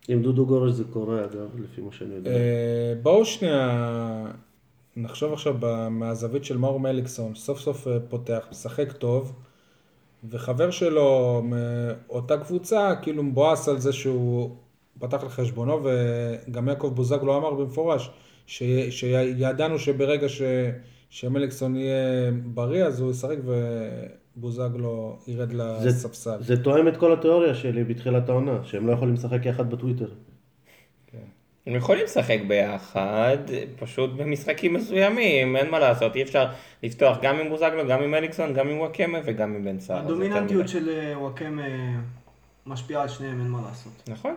עם 0.08 0.22
דודו 0.22 0.46
גורש 0.46 0.72
זה 0.72 0.84
קורה 0.84 1.24
אגב, 1.24 1.60
לפי 1.64 1.80
מה 1.80 1.92
שאני 1.92 2.14
יודע. 2.14 2.30
אה, 2.30 2.94
בואו 3.02 3.24
שנייה 3.24 4.24
נחשוב 4.96 5.32
עכשיו 5.32 5.54
מהזווית 5.90 6.44
של 6.44 6.56
מאור 6.56 6.80
מליקסון, 6.80 7.34
סוף 7.34 7.60
סוף 7.60 7.88
אה, 7.88 8.00
פותח, 8.08 8.46
משחק 8.50 8.92
טוב, 8.92 9.32
וחבר 10.30 10.70
שלו 10.70 11.42
מאותה 11.44 12.36
קבוצה 12.38 12.94
כאילו 13.02 13.22
מבואס 13.22 13.68
על 13.68 13.78
זה 13.78 13.92
שהוא 13.92 14.50
פתח 14.98 15.24
לחשבונו, 15.24 15.80
וגם 15.84 16.68
יעקב 16.68 16.92
בוזגלו 16.94 17.36
אמר 17.36 17.54
במפורש 17.54 18.10
ש- 18.46 18.62
שידענו 18.90 19.78
שברגע 19.78 20.28
ש... 20.28 20.42
שמליקסון 21.10 21.76
יהיה 21.76 22.30
בריא 22.44 22.84
אז 22.84 23.00
הוא 23.00 23.10
ישחק 23.10 23.36
ובוזגלו 24.36 25.18
ירד 25.26 25.52
לספסל. 25.52 26.42
זה 26.42 26.62
תואם 26.62 26.88
את 26.88 26.96
כל 26.96 27.12
התיאוריה 27.12 27.54
שלי 27.54 27.84
בתחילת 27.84 28.28
העונה, 28.28 28.58
שהם 28.64 28.86
לא 28.86 28.92
יכולים 28.92 29.14
לשחק 29.14 29.46
יחד 29.46 29.70
בטוויטר. 29.70 30.08
הם 31.66 31.74
יכולים 31.74 32.04
לשחק 32.04 32.38
ביחד, 32.48 33.36
פשוט 33.78 34.10
במשחקים 34.16 34.74
מסוימים, 34.74 35.56
אין 35.56 35.70
מה 35.70 35.78
לעשות, 35.78 36.16
אי 36.16 36.22
אפשר 36.22 36.46
לפתוח 36.82 37.18
גם 37.22 37.36
עם 37.38 37.48
בוזגלו, 37.48 37.88
גם 37.88 38.02
עם 38.02 38.14
אליקסון, 38.14 38.54
גם 38.54 38.68
עם 38.68 38.78
וואקמה 38.78 39.18
וגם 39.24 39.54
עם 39.54 39.64
בן 39.64 39.80
סער. 39.80 39.98
הדומיננטיות. 39.98 40.68
של 40.68 40.88
אה, 40.88 41.18
וואקמה 41.18 41.62
משפיעה 42.66 43.02
על 43.02 43.08
שניהם, 43.08 43.40
אין 43.40 43.48
מה 43.48 43.62
לעשות. 43.68 43.92
נכון. 44.08 44.34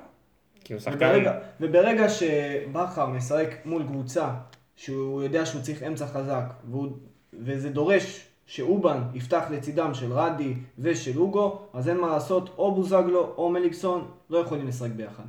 כי 0.63 0.73
הוא 0.73 0.79
שחקן... 0.79 0.95
וברגע, 0.95 1.33
וברגע 1.59 2.09
שבכר 2.09 3.05
משחק 3.05 3.55
מול 3.65 3.83
קבוצה 3.83 4.29
שהוא 4.75 5.23
יודע 5.23 5.45
שהוא 5.45 5.61
צריך 5.61 5.83
אמצע 5.83 6.07
חזק, 6.07 6.53
והוא, 6.69 6.87
וזה 7.33 7.69
דורש 7.69 8.25
שאובן 8.45 9.01
יפתח 9.13 9.43
לצידם 9.51 9.93
של 9.93 10.13
רדי 10.13 10.53
ושל 10.79 11.19
אוגו, 11.19 11.61
אז 11.73 11.89
אין 11.89 11.97
מה 11.97 12.07
לעשות, 12.07 12.49
או 12.57 12.75
בוזגלו 12.75 13.33
או 13.37 13.49
מליקסון 13.49 14.11
לא 14.29 14.37
יכולים 14.37 14.67
לשחק 14.67 14.91
ביחד. 14.91 15.23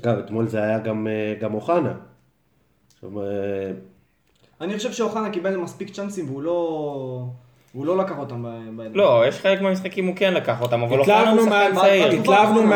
אגב, 0.00 0.18
אתמול 0.18 0.48
זה 0.48 0.62
היה 0.62 0.78
גם, 0.78 1.06
אה, 1.06 1.34
גם 1.40 1.54
אוחנה. 1.54 1.94
עכשיו, 2.94 3.10
אני 4.60 4.76
חושב 4.76 4.92
שאוחנה 4.92 5.30
קיבל 5.30 5.56
מספיק 5.56 5.90
צ'אנסים 5.90 6.28
והוא 6.28 6.42
לא, 6.42 7.26
והוא 7.74 7.86
לא 7.86 7.98
לקח 7.98 8.18
אותם 8.18 8.42
ב- 8.42 8.48
בידיים. 8.76 8.94
לא, 8.94 9.22
יש 9.28 9.38
חלק 9.38 9.60
מהמשחקים 9.60 10.06
הוא 10.06 10.16
כן 10.16 10.34
לקח 10.34 10.60
אותם, 10.62 10.82
אבל 10.82 10.98
אוחנה 10.98 11.30
הוא 11.30 11.40
שחקן 11.40 11.74
מה- 11.74 11.80
צעיר. 11.80 12.06
התלהבנו 12.06 12.60
הוא. 12.60 12.68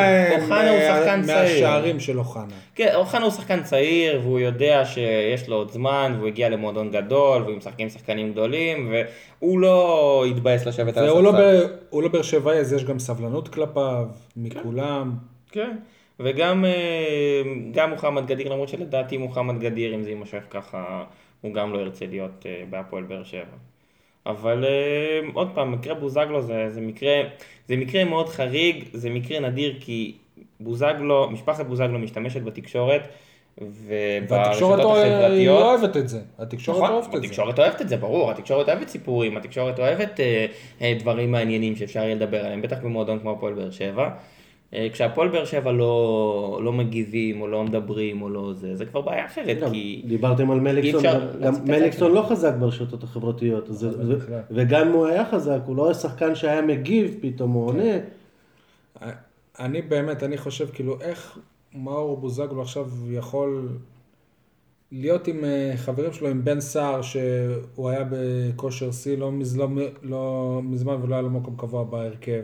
מהשערים 1.26 2.00
של 2.00 2.18
אוחנה. 2.18 2.44
כן, 2.74 2.92
אוחנה 2.94 3.22
הוא 3.24 3.30
שחקן 3.30 3.62
צעיר, 3.62 4.20
והוא 4.22 4.38
יודע 4.40 4.82
שיש 4.84 5.48
לו 5.48 5.56
עוד 5.56 5.70
זמן, 5.70 6.12
והוא 6.16 6.28
הגיע 6.28 6.48
למועדון 6.48 6.90
גדול, 6.90 7.42
והוא 7.42 7.56
משחק 7.56 7.74
עם 7.80 7.88
שחקנים 7.88 8.32
גדולים, 8.32 8.92
והוא 9.40 9.58
לא 9.60 10.24
יתבאס 10.30 10.66
לשבת 10.66 10.96
על 10.96 11.06
לא 11.06 11.28
הספסל. 11.30 11.66
ב- 11.66 11.70
הוא 11.90 12.02
לא 12.02 12.08
באר 12.08 12.22
שבעי, 12.22 12.58
אז 12.58 12.72
יש 12.72 12.84
גם 12.84 12.98
סבלנות 12.98 13.48
כלפיו, 13.48 14.06
מכולם. 14.36 15.12
כן, 15.52 15.76
וגם 16.20 16.64
אה, 16.64 17.42
גם 17.72 17.90
מוחמד 17.90 18.26
גדיר, 18.26 18.52
למרות 18.52 18.68
שלדעתי 18.68 19.16
מוחמד 19.16 19.60
גדיר, 19.60 19.94
אם 19.94 20.02
זה 20.02 20.10
יימשך 20.10 20.42
ככה, 20.50 21.04
הוא 21.40 21.54
גם 21.54 21.72
לא 21.72 21.78
ירצה 21.78 22.04
להיות 22.06 22.46
אה, 22.46 22.62
בהפועל 22.70 23.02
באר 23.04 23.24
שבע. 23.24 23.42
אבל 24.28 24.64
אה, 24.64 25.20
עוד 25.32 25.48
פעם, 25.54 25.72
מקרה 25.72 25.94
בוזגלו 25.94 26.42
זה, 26.42 26.70
זה, 26.70 26.80
מקרה, 26.80 27.22
זה 27.68 27.76
מקרה 27.76 28.04
מאוד 28.04 28.28
חריג, 28.28 28.84
זה 28.92 29.10
מקרה 29.10 29.40
נדיר 29.40 29.76
כי 29.80 30.16
בוזגלו, 30.60 31.30
משפחת 31.30 31.66
בוזגלו 31.66 31.98
משתמשת 31.98 32.42
בתקשורת 32.42 33.08
והתקשורת 34.28 34.80
החברתיות. 34.80 35.62
אוהבת 35.62 35.96
את 35.96 36.08
זה. 36.08 36.20
התקשורת 36.38 36.78
נכון, 36.78 36.92
אוהבת 36.92 37.14
את 37.14 37.20
זה. 37.20 37.26
התקשורת 37.26 37.58
אוהבת 37.58 37.80
את 37.80 37.88
זה, 37.88 37.96
ברור, 37.96 38.30
התקשורת 38.30 38.68
אוהבת 38.68 38.88
סיפורים, 38.88 39.36
התקשורת 39.36 39.78
אוהבת 39.78 40.20
אה, 40.20 40.46
אה, 40.82 40.94
דברים 40.98 41.32
מעניינים 41.32 41.76
שאפשר 41.76 42.00
יהיה 42.00 42.14
לדבר 42.14 42.44
עליהם, 42.44 42.62
בטח 42.62 42.76
במועדון 42.82 43.18
כמו 43.18 43.32
הפועל 43.32 43.54
באר 43.54 43.70
שבע. 43.70 44.10
אה, 44.74 44.88
כשהפועל 44.92 45.28
באר 45.28 45.44
שבע 45.44 45.72
לא, 45.72 46.60
לא 46.64 46.72
מגיבים, 46.72 47.40
או 47.40 47.46
לא 47.46 47.64
מדברים, 47.64 48.22
או 48.22 48.28
לא 48.30 48.52
זה, 48.54 48.76
זה 48.76 48.86
כבר 48.86 49.00
בעיה 49.00 49.26
אחרת, 49.26 49.58
כי... 49.72 50.02
דיברתם 50.08 50.50
על 50.50 50.60
מליקסון, 50.60 51.02
גם- 51.42 51.54
מליקסון. 51.64 52.12
לא 52.12 52.22
חזק 52.22 52.54
ברשתות 52.60 53.02
החברתיות, 53.02 53.66
זה- 53.66 54.06
זה-. 54.06 54.16
וגם 54.50 54.86
אם 54.88 54.92
הוא 54.92 55.06
היה 55.06 55.24
חזק, 55.26 55.58
הוא 55.66 55.76
לא 55.76 55.84
היה 55.84 55.94
שחקן 55.94 56.34
שהיה 56.34 56.62
מגיב 56.62 57.18
פתאום, 57.20 57.52
הוא 57.52 57.66
עונה. 57.66 57.92
אני 59.58 59.82
באמת, 59.82 60.22
אני 60.22 60.36
חושב 60.38 60.66
כאילו 60.72 60.96
איך, 61.00 61.38
מאור 61.74 62.16
בוזגלו 62.16 62.62
עכשיו 62.62 62.88
יכול 63.10 63.68
להיות 64.92 65.26
עם 65.28 65.44
אה, 65.44 65.72
חברים 65.76 66.12
שלו, 66.12 66.28
עם 66.28 66.44
בן 66.44 66.60
סער, 66.60 67.02
שהוא 67.02 67.88
היה 67.88 68.04
בכושר 68.10 68.92
שיא 68.92 69.18
לא, 69.18 69.32
מז, 69.32 69.56
לא, 69.58 69.68
לא 70.02 70.60
מזמן 70.64 70.96
ולא 71.02 71.14
היה 71.14 71.22
לו 71.22 71.30
מקום 71.30 71.54
קבוע 71.56 71.84
בהרכב. 71.84 72.42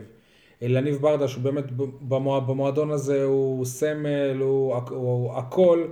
אלניב 0.63 0.95
ברדה, 1.01 1.27
שהוא 1.27 1.43
באמת 1.43 1.71
במוע, 2.01 2.39
במועדון 2.39 2.91
הזה 2.91 3.23
הוא 3.23 3.65
סמל, 3.65 4.37
הוא, 4.39 4.75
הוא 4.89 5.33
הכל, 5.33 5.85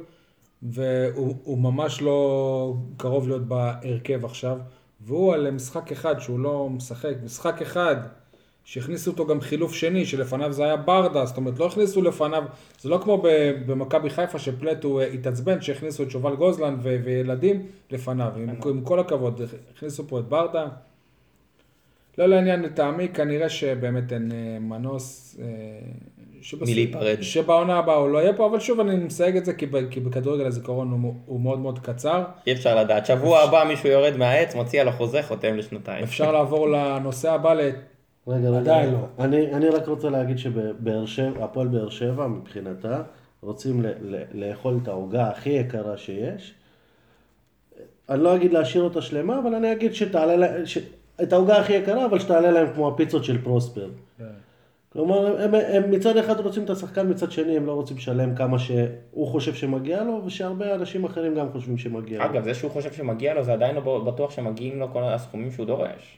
והוא 0.63 1.57
ממש 1.57 2.01
לא 2.01 2.75
קרוב 2.97 3.27
להיות 3.27 3.47
בהרכב 3.47 4.25
עכשיו. 4.25 4.57
והוא 5.01 5.33
על 5.33 5.51
משחק 5.51 5.91
אחד 5.91 6.19
שהוא 6.19 6.39
לא 6.39 6.69
משחק, 6.69 7.13
משחק 7.23 7.61
אחד 7.61 7.95
שהכניסו 8.63 9.11
אותו 9.11 9.27
גם 9.27 9.41
חילוף 9.41 9.73
שני, 9.73 10.05
שלפניו 10.05 10.53
זה 10.53 10.63
היה 10.63 10.77
ברדה, 10.77 11.25
זאת 11.25 11.37
אומרת 11.37 11.59
לא 11.59 11.65
הכניסו 11.65 12.01
לפניו, 12.01 12.43
זה 12.81 12.89
לא 12.89 12.99
כמו 13.03 13.23
במכבי 13.65 14.09
חיפה 14.09 14.39
שפלטו 14.39 15.01
התעצבן 15.01 15.61
שהכניסו 15.61 16.03
את 16.03 16.11
שובל 16.11 16.35
גוזלן 16.35 16.77
וילדים 16.81 17.65
לפניו, 17.91 18.31
עם, 18.37 18.49
עם 18.65 18.81
כל 18.83 18.99
הכבוד, 18.99 19.41
הכניסו 19.75 20.07
פה 20.07 20.19
את 20.19 20.25
ברדה. 20.27 20.67
לא 22.17 22.25
לעניין 22.25 22.61
לטעמי, 22.61 23.07
כנראה 23.07 23.49
שבאמת 23.49 24.13
אין 24.13 24.31
אה, 24.31 24.59
מנוס. 24.59 25.37
אה, 25.41 25.45
שבס... 26.41 26.69
מלהיפרד. 26.69 27.21
שבעונה 27.21 27.77
הבאה 27.77 27.95
הוא 27.95 28.09
לא 28.09 28.17
יהיה 28.17 28.33
פה, 28.33 28.45
אבל 28.45 28.59
שוב 28.59 28.79
אני 28.79 28.95
מסייג 28.95 29.37
את 29.37 29.45
זה 29.45 29.53
כי, 29.53 29.65
כי 29.91 29.99
בכדורגל 29.99 30.45
הזיכרון 30.45 30.91
הוא, 30.91 31.13
הוא 31.25 31.41
מאוד 31.41 31.59
מאוד 31.59 31.79
קצר. 31.79 32.23
אי 32.47 32.51
אפשר 32.53 32.75
לדעת, 32.75 33.05
שבוע 33.05 33.43
אפשר... 33.43 33.57
הבא 33.57 33.67
מישהו 33.67 33.89
יורד 33.89 34.17
מהעץ, 34.17 34.55
מוציא 34.55 34.83
לו 34.83 34.91
חוזה, 34.91 35.23
חותם 35.23 35.55
לשנתיים. 35.55 36.03
אפשר 36.03 36.31
לעבור 36.31 36.69
לנושא 36.69 37.31
הבא, 37.31 37.53
רגע, 37.53 37.77
רגע, 38.27 38.57
עדיין 38.57 38.91
לא. 38.91 38.97
אני, 39.19 39.53
אני 39.53 39.69
רק 39.69 39.87
רוצה 39.87 40.09
להגיד 40.09 40.37
שהפועל 41.05 41.67
באר 41.67 41.89
שבע 41.89 42.27
מבחינתה 42.27 43.01
רוצים 43.41 43.81
ל, 43.81 43.87
ל, 44.01 44.23
לאכול 44.33 44.79
את 44.83 44.87
העוגה 44.87 45.29
הכי 45.29 45.49
יקרה 45.49 45.97
שיש. 45.97 46.53
אני 48.09 48.23
לא 48.23 48.35
אגיד 48.35 48.53
להשאיר 48.53 48.83
אותה 48.83 49.01
שלמה, 49.01 49.39
אבל 49.39 49.55
אני 49.55 49.71
אגיד 49.71 49.95
שתעלה, 49.95 50.65
ש... 50.65 50.77
את 51.21 51.33
העוגה 51.33 51.57
הכי 51.57 51.73
יקרה, 51.73 52.05
אבל 52.05 52.19
שתעלה 52.19 52.51
להם 52.51 52.67
כמו 52.73 52.87
הפיצות 52.87 53.23
של 53.23 53.41
פרוספר. 53.43 53.89
כלומר, 54.93 55.41
הם, 55.41 55.55
הם 55.55 55.91
מצד 55.91 56.17
אחד 56.17 56.39
רוצים 56.39 56.63
את 56.63 56.69
השחקן, 56.69 57.09
מצד 57.09 57.31
שני 57.31 57.57
הם 57.57 57.65
לא 57.65 57.71
רוצים 57.71 57.97
לשלם 57.97 58.35
כמה 58.35 58.59
שהוא 58.59 59.27
חושב 59.27 59.53
שמגיע 59.53 60.03
לו, 60.03 60.21
ושהרבה 60.25 60.75
אנשים 60.75 61.03
אחרים 61.03 61.35
גם 61.35 61.51
חושבים 61.51 61.77
שמגיע 61.77 62.19
לו. 62.19 62.25
אגב, 62.25 62.43
זה 62.43 62.53
שהוא 62.53 62.71
חושב 62.71 62.93
שמגיע 62.93 63.33
לו, 63.33 63.43
זה 63.43 63.53
עדיין 63.53 63.75
לא 63.75 64.03
בטוח 64.05 64.31
שמגיעים 64.31 64.79
לו 64.79 64.93
כל 64.93 65.03
הסכומים 65.03 65.51
שהוא 65.51 65.65
דורש. 65.65 66.17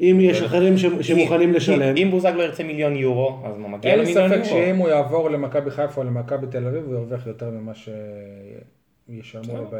אם 0.00 0.18
יש 0.20 0.42
אחרים 0.42 0.74
שמוכנים 1.00 1.52
לשלם. 1.52 1.96
אם 1.96 2.08
בוזגלו 2.10 2.42
ירצה 2.42 2.64
מיליון 2.64 2.96
יורו, 2.96 3.40
אז 3.44 3.58
מה 3.58 3.68
מגיע 3.68 3.96
לו 3.96 4.02
מיליון 4.02 4.22
יורו? 4.22 4.32
אין 4.32 4.40
לי 4.40 4.44
ספק 4.44 4.50
שאם 4.50 4.76
הוא 4.76 4.88
יעבור 4.88 5.30
למכבי 5.30 5.70
חיפה 5.70 6.00
או 6.00 6.06
למכבי 6.06 6.46
תל 6.46 6.66
אביב, 6.66 6.84
הוא 6.86 6.94
ירוויח 6.94 7.26
יותר 7.26 7.50
ממה 7.50 7.72
שישלמו 7.74 9.56
לו 9.56 9.70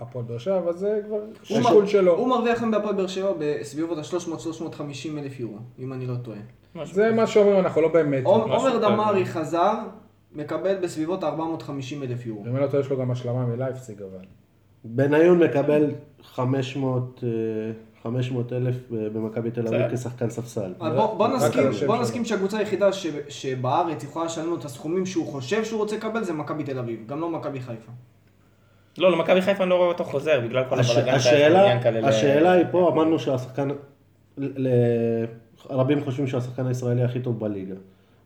בהפועל 0.00 0.24
באר 0.24 0.38
שבע, 0.38 0.58
אבל 0.58 0.76
זה 0.76 1.00
כבר 1.06 1.18
שיקול 1.42 1.86
שלו. 1.86 2.16
הוא 2.16 2.28
מרוויח 2.28 2.62
היום 2.62 2.70
בהפועל 2.70 2.94
באר 2.94 3.06
שבע 3.06 3.32
בסביבות 3.38 3.98
ה-300-350 3.98 5.18
אלף 5.18 5.40
יורו, 5.40 5.56
אם 5.78 5.92
אני 5.92 6.06
לא 6.06 6.14
טועה. 6.14 6.38
זה 6.84 7.12
מה 7.12 7.26
שאומרים, 7.26 7.58
אנחנו 7.58 7.80
לא 7.80 7.88
באמת. 7.88 8.24
עומר 8.24 8.78
דמארי 8.78 9.26
חזר, 9.26 9.74
מקבל 10.32 10.76
בסביבות 10.82 11.24
450 11.24 12.02
אלף 12.02 12.26
יורו. 12.26 12.44
אם 12.46 12.56
אני 12.56 12.60
לא 12.60 12.66
טועה, 12.66 12.82
יש 12.82 12.90
לו 12.90 12.98
גם 12.98 13.10
השלמה 13.10 13.46
מלייפציג 13.46 14.02
אבל. 14.02 14.24
בניון 14.84 15.38
מקבל 15.38 15.90
500... 16.22 17.24
500 18.02 18.52
אלף 18.52 18.76
במכבי 18.90 19.50
תל 19.50 19.66
אביב 19.66 19.94
כשחקן 19.94 20.30
ספסל. 20.30 20.72
בוא 21.16 21.28
נסכים, 21.28 21.64
בוא 21.86 21.96
נסכים 21.96 22.24
שהקבוצה 22.24 22.58
היחידה 22.58 22.88
שבארץ 23.28 24.04
יכולה 24.04 24.24
לשלם 24.24 24.46
לו 24.46 24.56
את 24.56 24.64
הסכומים 24.64 25.06
שהוא 25.06 25.26
חושב 25.26 25.64
שהוא 25.64 25.80
רוצה 25.80 25.96
לקבל 25.96 26.24
זה 26.24 26.32
מכבי 26.32 26.64
תל 26.64 26.78
אביב, 26.78 27.06
גם 27.06 27.20
לא 27.20 27.30
מכבי 27.30 27.60
חיפה. 27.60 27.92
לא, 28.98 29.12
למכבי 29.12 29.42
חיפה 29.42 29.62
אני 29.62 29.70
לא 29.70 29.74
רואה 29.74 29.88
אותו 29.88 30.04
חוזר 30.04 30.40
בגלל 30.40 30.64
כל 30.68 30.80
הבלאגן 30.80 31.18
שהיה 31.18 31.78
השאלה 32.02 32.52
היא 32.52 32.64
פה, 32.70 32.90
אמרנו 32.92 33.18
שהשחקן, 33.18 33.68
רבים 35.70 36.04
חושבים 36.04 36.26
שהשחקן 36.26 36.66
הישראלי 36.66 37.02
הכי 37.02 37.20
טוב 37.20 37.40
בליגה. 37.40 37.74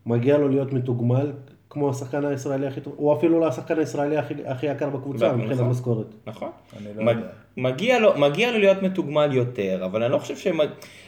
מגיע 0.06 0.38
לו 0.38 0.48
להיות 0.48 0.72
מתוגמל 0.72 1.32
כמו 1.70 1.90
השחקן 1.90 2.24
הישראלי 2.24 2.66
הכי 2.66 2.80
טוב, 2.80 2.94
הוא 2.96 3.16
אפילו 3.16 3.40
לא 3.40 3.46
השחקן 3.46 3.78
הישראלי 3.78 4.16
הכי, 4.16 4.34
הכי 4.46 4.66
יקר 4.66 4.90
בקבוצה 4.90 5.32
מבחינת 5.32 5.52
נכון. 5.52 5.68
משכורת. 5.68 6.06
נכון. 6.26 6.50
לא 6.96 7.04
מג... 7.04 7.16
מגיע, 7.56 7.98
לו, 7.98 8.18
מגיע 8.18 8.52
לו 8.52 8.58
להיות 8.58 8.82
מתוגמל 8.82 9.28
יותר, 9.32 9.84
אבל 9.84 10.02
אני 10.02 10.12
לא 10.12 10.18
חושב 10.18 10.36
ש... 10.36 10.46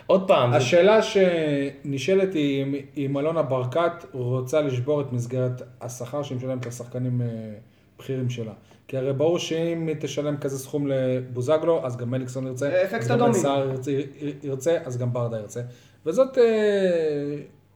עוד 0.06 0.28
פעם... 0.28 0.52
השאלה 0.52 1.00
זה... 1.00 1.06
שנשאלת 1.06 2.34
היא 2.34 2.62
אם, 2.62 2.74
אם 2.96 3.18
אלונה 3.18 3.42
ברקת 3.42 4.04
רוצה 4.12 4.60
לשבור 4.60 5.00
את 5.00 5.12
מסגרת 5.12 5.62
השכר 5.80 6.22
שהיא 6.22 6.38
משלמת 6.38 6.66
לשחקנים 6.66 7.22
אה, 7.22 7.26
בכירים 7.98 8.30
שלה. 8.30 8.52
כי 8.88 8.96
הרי 8.96 9.12
ברור 9.12 9.38
שאם 9.38 9.86
היא 9.86 9.96
תשלם 10.00 10.36
כזה 10.36 10.58
סכום 10.58 10.86
לבוזגלו, 10.86 11.86
אז 11.86 11.96
גם 11.96 12.10
מליקסון 12.10 12.46
ירצה, 12.46 12.82
אז 12.92 13.08
גם 13.08 13.32
סער 13.32 13.68
ירצה, 13.70 13.90
ירצה, 14.42 14.76
אז 14.84 14.98
גם 14.98 15.12
ברדה 15.12 15.36
ירצה. 15.36 15.60
וזאת... 16.06 16.38
אה, 16.38 16.44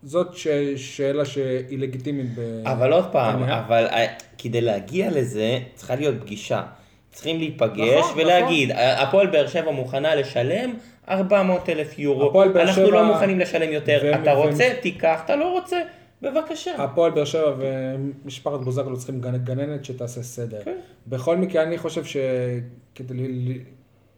זאת 0.02 0.34
ש... 0.34 0.48
שאלה 0.76 1.24
שהיא 1.24 1.78
לגיטימית. 1.78 2.26
ב... 2.34 2.62
אבל 2.64 2.92
עוד 2.92 3.04
פעם, 3.12 3.42
אבל 3.42 3.86
אה, 3.86 4.06
כדי 4.38 4.60
להגיע 4.60 5.10
לזה 5.10 5.58
צריכה 5.74 5.94
להיות 5.94 6.14
פגישה. 6.20 6.62
צריכים 7.10 7.38
להיפגש 7.38 7.98
נכון, 7.98 8.22
ולהגיד, 8.22 8.70
נכון. 8.70 8.84
הפועל 8.84 9.26
באר 9.26 9.46
שבע 9.46 9.70
מוכנה 9.70 10.14
לשלם 10.14 10.74
400 11.08 11.68
אלף 11.68 11.98
יורו, 11.98 12.42
אנחנו 12.42 12.72
שבע... 12.72 12.90
לא 12.90 13.04
מוכנים 13.04 13.38
לשלם 13.40 13.72
יותר, 13.72 14.00
ו... 14.02 14.22
אתה 14.22 14.32
רוצה, 14.32 14.70
ו... 14.78 14.82
תיקח, 14.82 15.20
אתה 15.24 15.36
לא 15.36 15.52
רוצה, 15.52 15.80
בבקשה. 16.22 16.82
הפועל 16.84 17.12
באר 17.12 17.24
שבע 17.24 17.54
ומשפחת 17.58 18.60
בוזגלו 18.60 18.96
צריכים 18.96 19.20
גננת 19.20 19.84
שתעשה 19.84 20.22
סדר. 20.22 20.64
כן. 20.64 20.78
בכל 21.06 21.36
מקרה, 21.36 21.62
אני 21.62 21.78
חושב 21.78 22.04
שכדי 22.04 23.58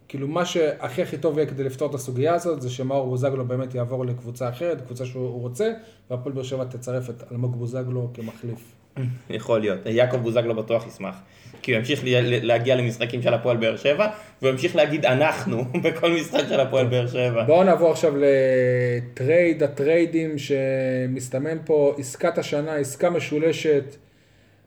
כאילו 0.09 0.29
מה 0.29 0.45
שהכי 0.45 1.03
הכי 1.03 1.19
טוב 1.19 1.39
יהיה 1.39 1.51
כדי 1.51 1.65
לפתור 1.65 1.91
את 1.91 1.95
הסוגיה 1.95 2.35
הזאת, 2.35 2.63
זה 2.63 2.71
שמאור 2.71 3.09
בוזגלו 3.09 3.45
באמת 3.45 3.75
יעבור 3.75 4.07
לקבוצה 4.07 4.49
אחרת, 4.49 4.81
קבוצה 4.81 5.07
שהוא 5.07 5.41
רוצה, 5.41 5.73
והפועל 6.11 6.35
באר 6.35 6.43
שבע 6.43 6.65
תצרף 6.65 7.11
את 7.11 7.33
אלמוג 7.33 7.57
בוזגלו 7.57 8.11
כמחליף. 8.15 8.84
יכול 9.31 9.61
להיות, 9.61 9.79
יעקב 9.87 10.17
בוזגלו 10.17 10.55
בטוח 10.55 10.87
ישמח. 10.87 11.15
כי 11.63 11.73
הוא 11.73 11.79
ימשיך 11.79 12.01
להגיע 12.43 12.77
למשחקים 12.77 13.23
של 13.23 13.35
הפועל 13.35 13.57
באר 13.57 13.77
שבע, 13.77 14.09
והוא 14.43 14.53
ימשיך 14.53 14.77
להגיד 14.77 15.07
אנחנו 15.07 15.65
בכל 15.85 16.13
משחק 16.13 16.43
של 16.49 16.61
הפועל 16.61 16.87
באר 16.87 17.07
שבע. 17.07 17.45
בואו 17.45 17.65
נעבור 17.65 17.91
עכשיו 17.91 18.13
לטרייד 18.17 19.63
הטריידים 19.63 20.39
שמסתמן 20.39 21.59
פה, 21.65 21.95
עסקת 21.99 22.39
השנה, 22.39 22.75
עסקה 22.75 23.11
משולשת. 23.11 23.97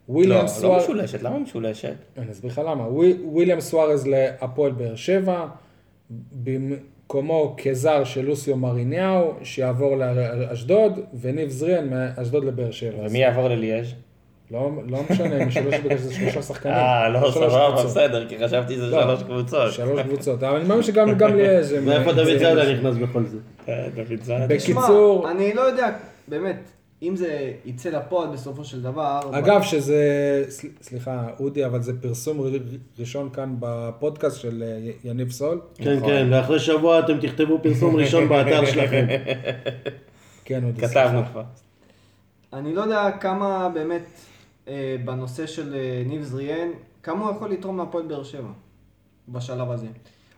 וויליאם 0.10 0.42
לא, 0.42 0.48
סואר... 0.48 0.78
לא 0.78 0.84
משולשת, 0.84 1.24
למה 1.24 1.40
משולשת? 1.40 1.96
אני 2.18 2.32
אסביר 2.32 2.52
לך 2.52 2.62
למה. 2.66 2.88
וויליאם 3.24 3.62
סוארז 3.62 4.08
להפועל 4.08 4.72
באר 4.72 4.96
שבע, 4.96 5.46
במקומו 6.32 7.56
כזר 7.64 8.04
של 8.04 8.26
לוסיו 8.26 8.58
מריניאו, 8.58 9.34
שיעבור 9.44 9.96
לאשדוד, 9.96 11.00
וניב 11.22 11.50
זריאן 11.50 11.90
מאשדוד 11.90 12.46
לבאר 12.46 12.72
שבע. 12.72 13.08
ומי 13.08 13.20
יעבור 13.20 13.48
לליאז'? 13.48 13.94
לא, 14.52 14.72
לא 14.88 15.00
משנה, 15.10 15.46
משלוש 15.46 15.76
בגלל 15.76 15.98
שזה 15.98 16.14
שלושה 16.14 16.42
שחקנים. 16.42 16.74
אה, 16.74 17.10
לא, 17.10 17.32
סבבה, 17.32 17.84
בסדר, 17.84 18.30
כי 18.30 18.46
חשבתי 18.46 18.76
שזה 18.76 18.88
לא, 18.88 19.02
שלוש 19.02 19.24
קבוצות. 19.24 19.74
שלוש 19.74 20.02
קבוצות, 20.02 20.44
אבל 20.44 20.56
אני 20.56 20.68
מאמין 20.68 20.84
שגם 20.84 21.36
ליאז' 21.36 21.76
ואיפה 21.86 22.14
דוד 22.14 22.38
זאדה 22.38 22.74
נכנס 22.74 22.96
בכל 22.96 23.26
זה? 23.26 23.38
אה, 23.70 23.88
דוד 23.96 24.24
זאדה. 24.24 24.48
בקיצור... 24.48 25.32
אני 25.32 25.54
לא 25.54 25.62
יודע, 25.62 25.90
באמת. 26.28 26.58
אם 27.02 27.16
זה 27.16 27.52
יצא 27.66 27.90
לפועל 27.90 28.30
בסופו 28.30 28.64
של 28.64 28.82
דבר... 28.82 29.20
אגב, 29.32 29.62
שזה, 29.62 30.02
סליחה, 30.82 31.28
אודי, 31.40 31.66
אבל 31.66 31.82
זה 31.82 32.02
פרסום 32.02 32.54
ראשון 33.00 33.30
כאן 33.30 33.56
בפודקאסט 33.60 34.42
של 34.42 34.64
אה, 34.68 34.92
יניב 35.04 35.32
סול. 35.32 35.62
כן, 35.76 35.96
נכון. 35.98 36.10
כן, 36.10 36.28
ואחרי 36.32 36.60
שבוע 36.60 37.00
אתם 37.00 37.20
תכתבו 37.20 37.60
פרסום 37.64 37.96
ראשון 37.96 38.28
באתר 38.30 38.66
שלכם. 38.66 39.06
כן, 40.46 40.64
אודי, 40.64 40.82
כתבנו 40.88 41.22
כבר. 41.32 41.44
אני 42.54 42.76
לא 42.76 42.82
יודע 42.82 43.12
כמה 43.20 43.70
באמת 43.74 44.04
בנושא 45.06 45.48
של 45.48 45.74
אה, 45.76 46.04
ניב 46.06 46.24
זריאן, 46.24 46.68
כמה 47.04 47.26
הוא 47.26 47.36
יכול 47.36 47.50
לתרום 47.50 47.78
מהפועל 47.78 48.06
באר 48.06 48.24
שבע 48.24 48.50
בשלב 49.30 49.72
הזה. 49.72 49.88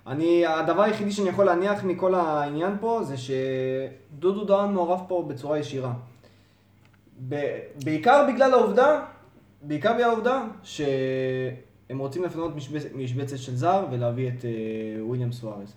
אני, 0.08 0.46
הדבר 0.46 0.82
היחידי 0.82 1.12
שאני 1.12 1.30
יכול 1.30 1.46
להניח 1.46 1.84
מכל 1.84 2.16
העניין 2.16 2.78
פה 2.80 3.00
זה 3.04 3.16
שדודו 3.18 4.44
דהן 4.44 4.74
מעורב 4.74 5.02
פה 5.08 5.26
בצורה 5.28 5.60
ישירה. 5.60 5.94
בעיקר 7.84 8.26
בגלל 8.34 8.54
העובדה, 8.54 9.06
בעיקר 9.62 9.94
בגלל 9.94 10.10
העובדה 10.10 10.44
שהם 10.64 12.00
רוצים 12.00 12.24
לפנות 12.24 12.52
משבצת 12.96 13.38
של 13.38 13.56
זר 13.56 13.86
ולהביא 13.92 14.28
את 14.28 14.46
אה, 14.46 14.50
וויליאם 15.06 15.32
סוארז. 15.32 15.76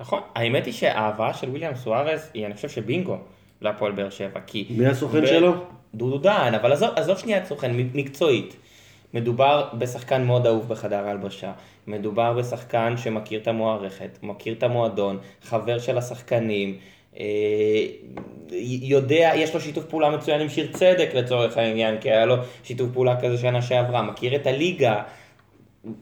נכון, 0.00 0.20
האמת 0.34 0.66
היא 0.66 0.74
שההבאה 0.74 1.34
של 1.34 1.48
וויליאם 1.48 1.74
סוארז 1.74 2.30
היא 2.34 2.46
אני 2.46 2.54
חושב 2.54 2.68
שבינגו 2.68 3.18
להפועל 3.62 3.92
באר 3.92 4.10
שבע, 4.10 4.40
כי... 4.46 4.66
מי 4.70 4.86
הסוכן 4.86 5.22
ב... 5.22 5.26
שלו? 5.26 5.52
דודו 5.94 6.18
דהן, 6.18 6.54
אבל 6.54 6.72
עזוב, 6.72 6.90
עזוב 6.96 7.18
שנייה 7.18 7.38
את 7.38 7.46
סוכן, 7.46 7.76
מקצועית. 7.94 8.56
מדובר 9.14 9.68
בשחקן 9.78 10.24
מאוד 10.24 10.46
אהוב 10.46 10.68
בחדר 10.68 11.06
ההלבשה, 11.06 11.52
מדובר 11.86 12.32
בשחקן 12.32 12.94
שמכיר 12.96 13.40
את 13.40 13.48
המוערכת, 13.48 14.18
מכיר 14.22 14.54
את 14.54 14.62
המועדון, 14.62 15.18
חבר 15.42 15.78
של 15.78 15.98
השחקנים, 15.98 16.76
אה, 17.18 17.86
יודע, 18.82 19.32
יש 19.34 19.54
לו 19.54 19.60
שיתוף 19.60 19.84
פעולה 19.84 20.10
מצוין 20.10 20.40
עם 20.40 20.48
שיר 20.48 20.72
צדק 20.72 21.10
לצורך 21.14 21.56
העניין, 21.56 21.98
כי 22.00 22.10
היה 22.10 22.26
לו 22.26 22.36
שיתוף 22.64 22.90
פעולה 22.92 23.20
כזה 23.20 23.38
שנה 23.38 23.62
שעברה, 23.62 24.02
מכיר 24.02 24.34
את 24.34 24.46
הליגה, 24.46 25.02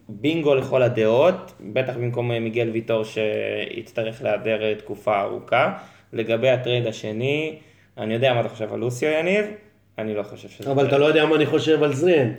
בינגו 0.09 0.55
לכל 0.55 0.83
הדעות, 0.83 1.53
בטח 1.61 1.97
במקום 1.97 2.33
אה, 2.33 2.41
מיגל 2.41 2.71
ויטור 2.73 3.05
שיצטרך 3.05 4.23
להיעדר 4.23 4.63
אה, 4.63 4.75
תקופה 4.75 5.21
ארוכה. 5.21 5.73
לגבי 6.13 6.51
הטרייד 6.51 6.87
השני, 6.87 7.59
אני 7.99 8.15
יודע 8.15 8.35
מה 8.35 8.41
אתה 8.41 8.49
חושב 8.49 8.73
על 8.73 8.79
לוסיו 8.79 9.09
יניב, 9.11 9.47
אני 9.99 10.15
לא 10.15 10.23
חושב 10.23 10.49
שזה... 10.49 10.71
אבל 10.71 10.89
אתה 10.89 10.99
לא 10.99 11.05
יודע 11.05 11.27
מה 11.27 11.37
אני 11.37 11.47
חושב 11.47 11.83
על 11.83 11.95
זריאן. 11.95 12.33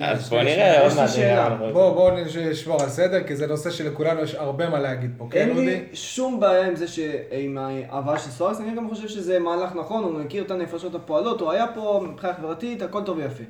אז 0.00 0.28
בוא. 0.30 0.42
נראה, 0.42 0.80
עוד 0.80 0.86
יש 0.90 0.96
לי 0.96 1.00
מעט 1.00 1.10
שאלה. 1.10 1.48
נראה. 1.48 1.72
בואו 1.72 1.94
בואו 1.94 2.14
נשמור 2.50 2.82
על 2.82 2.88
סדר, 2.88 3.22
כי 3.22 3.36
זה 3.36 3.46
נושא 3.46 3.70
שלכולנו 3.70 4.20
יש 4.22 4.34
הרבה 4.34 4.68
מה 4.68 4.80
להגיד 4.80 5.14
פה, 5.18 5.26
כן 5.30 5.40
אין 5.40 5.50
אודי? 5.50 5.66
לי 5.66 5.84
שום 5.92 6.40
בעיה 6.40 6.66
עם 6.66 6.76
זה 6.76 6.88
ש... 6.88 6.98
עם 7.30 7.58
ההבאה 7.58 8.18
של 8.18 8.30
סוארס, 8.30 8.60
אני 8.60 8.76
גם 8.76 8.88
חושב 8.88 9.08
שזה 9.08 9.38
מהלך 9.38 9.74
נכון, 9.74 10.04
הוא 10.04 10.12
מכיר 10.12 10.44
את 10.44 10.50
הנפשות 10.50 10.94
הפועלות, 10.94 11.40
הוא 11.40 11.50
היה 11.50 11.66
פה 11.74 12.04
מבחינה 12.08 12.34
חברתית, 12.34 12.82
הכל 12.82 13.02
טוב 13.02 13.18
ויפה. 13.18 13.44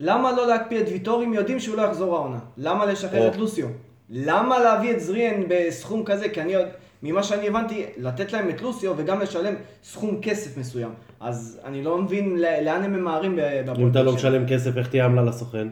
למה 0.00 0.32
לא 0.32 0.46
להקפיא 0.46 0.80
את 0.80 0.88
ויטור 0.88 1.24
אם 1.24 1.34
יודעים 1.34 1.60
שהוא 1.60 1.76
לא 1.76 1.82
יחזור 1.82 2.16
העונה? 2.16 2.38
למה 2.56 2.86
לשחרר. 2.86 3.28
את 3.28 3.36
לוסיו? 3.36 3.66
למה 4.10 4.58
להביא 4.58 4.90
את 4.90 5.00
זריאן 5.00 5.42
בסכום 5.48 6.04
כזה? 6.04 6.28
כי 6.28 6.40
אני 6.40 6.54
עוד... 6.54 6.66
ממה 7.02 7.22
שאני 7.22 7.48
הבנתי, 7.48 7.86
לתת 7.96 8.32
להם 8.32 8.50
את 8.50 8.62
לוסיו 8.62 8.94
וגם 8.96 9.20
לשלם 9.20 9.54
סכום 9.82 10.18
כסף 10.22 10.58
מסוים. 10.58 10.90
אז 11.20 11.60
אני 11.64 11.82
לא 11.82 11.98
מבין 12.02 12.36
לאן 12.38 12.82
הם 12.82 12.92
ממהרים 12.92 13.36
ב- 13.36 13.40
בהפועל 13.66 13.80
אם 13.86 13.90
אתה 13.90 14.02
לא. 14.02 14.12
משלם 14.14 14.48
כסף, 14.48 14.76
איך 14.76 14.88
תהיה 14.88 15.04
עמלה 15.04 15.22
לסוכן? 15.22 15.68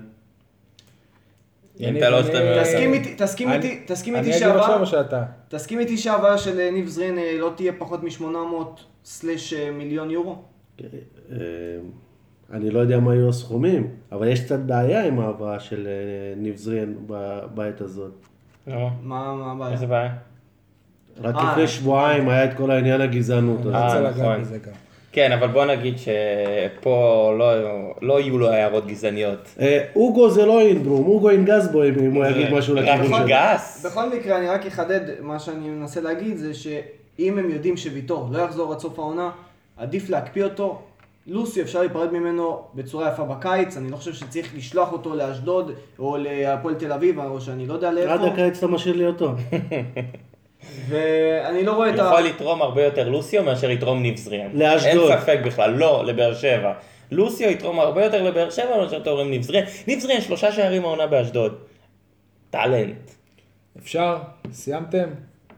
אם 1.80 1.96
אתה 1.96 2.10
לא 2.10 2.18
תסכים 2.62 2.92
איתי, 2.92 3.14
תסכים 3.18 3.52
איתי, 3.52 3.82
תסכים 3.86 4.16
אני 4.16 4.26
איתי 4.26 4.36
אגיד 4.38 4.48
עכשיו 4.48 4.62
שהבאה... 4.64 4.80
או 4.80 4.86
שאתה? 4.86 5.24
תסכים 5.48 5.78
איתי 5.80 5.96
שההבאה 5.96 6.38
של 6.38 6.60
אה, 6.60 6.70
ניב 6.70 6.86
זרין 6.86 7.18
אה, 7.18 7.36
לא 7.38 7.52
תהיה 7.56 7.72
פחות 7.78 8.02
מ-800 8.02 8.24
סלש 9.04 9.52
אה, 9.52 9.70
מיליון 9.70 10.10
יורו? 10.10 10.42
אה, 10.80 11.36
אני 12.52 12.70
לא 12.70 12.78
יודע 12.78 12.98
מה 12.98 13.14
יהיו 13.14 13.28
הסכומים, 13.28 13.90
אבל 14.12 14.28
יש 14.28 14.40
קצת 14.44 14.58
בעיה 14.58 15.06
עם 15.06 15.20
ההבאה 15.20 15.60
של 15.60 15.88
ניב 16.36 16.56
זריאן 16.56 16.94
ב- 17.06 17.40
בעת 17.54 17.80
הזאת. 17.80 18.12
מה 19.02 19.52
הבעיה? 19.52 19.72
איזה 19.72 19.86
בעיה? 19.86 20.14
רק 21.22 21.34
אה, 21.36 21.52
לפני 21.52 21.68
שבועיים 21.68 22.28
היה 22.28 22.44
את 22.44 22.54
כל 22.56 22.70
העניין 22.70 23.00
הגזענות. 23.00 23.58
רוצה 23.64 24.00
נכון. 24.00 24.04
לגעת 24.04 24.40
בזה 24.40 24.58
גם. 24.58 24.72
כן, 25.12 25.32
אבל 25.32 25.46
בוא 25.46 25.64
נגיד 25.64 25.94
שפה 25.98 27.34
לא, 27.38 27.52
לא 28.02 28.20
יהיו 28.20 28.38
לו 28.38 28.48
הערות 28.48 28.86
גזעניות. 28.86 29.48
אה, 29.60 29.84
אוגו 29.96 30.30
זה 30.30 30.46
לא 30.46 30.60
אינברום, 30.60 31.06
אוגו 31.06 31.30
ינגז 31.30 31.68
בו 31.68 31.84
אם 31.84 32.14
הוא 32.14 32.26
יגיד 32.26 32.54
משהו 32.54 32.74
רק 32.74 32.84
לכיוון 32.84 33.18
שלו. 33.18 33.28
גס. 33.28 33.86
בכל 33.86 34.10
מקרה, 34.10 34.38
אני 34.38 34.48
רק 34.48 34.66
אחדד, 34.66 35.00
מה 35.20 35.38
שאני 35.38 35.68
מנסה 35.68 36.00
להגיד 36.00 36.36
זה 36.36 36.54
שאם 36.54 37.38
הם 37.38 37.50
יודעים 37.50 37.76
שוויטור 37.76 38.28
לא 38.32 38.38
יחזור 38.38 38.72
עד 38.72 38.78
סוף 38.78 38.98
העונה, 38.98 39.30
עדיף 39.76 40.10
להקפיא 40.10 40.44
אותו. 40.44 40.82
לוסי 41.26 41.62
אפשר 41.62 41.80
להיפרד 41.80 42.12
ממנו 42.12 42.62
בצורה 42.74 43.08
יפה 43.08 43.24
בקיץ, 43.24 43.76
אני 43.76 43.90
לא 43.90 43.96
חושב 43.96 44.14
שצריך 44.14 44.52
לשלוח 44.56 44.92
אותו 44.92 45.14
לאשדוד 45.14 45.72
או 45.98 46.16
להפועל 46.20 46.74
תל 46.74 46.92
אביב, 46.92 47.20
או 47.20 47.40
שאני 47.40 47.66
לא 47.66 47.74
יודע 47.74 47.88
עד 47.88 47.94
לאיפה. 47.94 48.26
הקיץ 48.26 48.58
אתה 48.58 48.66
משאיר 48.66 48.96
לי 48.96 49.06
אותו. 49.06 49.32
ואני 50.88 51.64
לא 51.64 51.72
רואה 51.72 51.94
את 51.94 51.98
ה... 51.98 52.02
יכול 52.02 52.20
לתרום 52.20 52.62
הרבה 52.62 52.84
יותר 52.84 53.08
לוסיו 53.08 53.42
מאשר 53.42 53.70
יתרום 53.70 54.02
ניב 54.02 54.16
זריאן. 54.16 54.50
לאשדוד. 54.54 55.10
אין 55.10 55.20
ספק 55.20 55.38
בכלל, 55.44 55.70
לא, 55.70 56.04
לבאר 56.04 56.34
שבע. 56.34 56.72
לוסיו 57.10 57.50
יתרום 57.50 57.80
הרבה 57.80 58.04
יותר 58.04 58.22
לבאר 58.22 58.50
שבע 58.50 58.76
מאשר 58.76 58.98
תורם 58.98 59.30
ניב 59.30 59.42
זריאן. 59.42 59.64
ניב 59.86 59.98
זריאן 59.98 60.20
שלושה 60.20 60.52
שערים 60.52 60.84
העונה 60.84 61.06
באשדוד. 61.06 61.58
טאלנט. 62.50 63.10
אפשר? 63.78 64.16
סיימתם? 64.52 65.08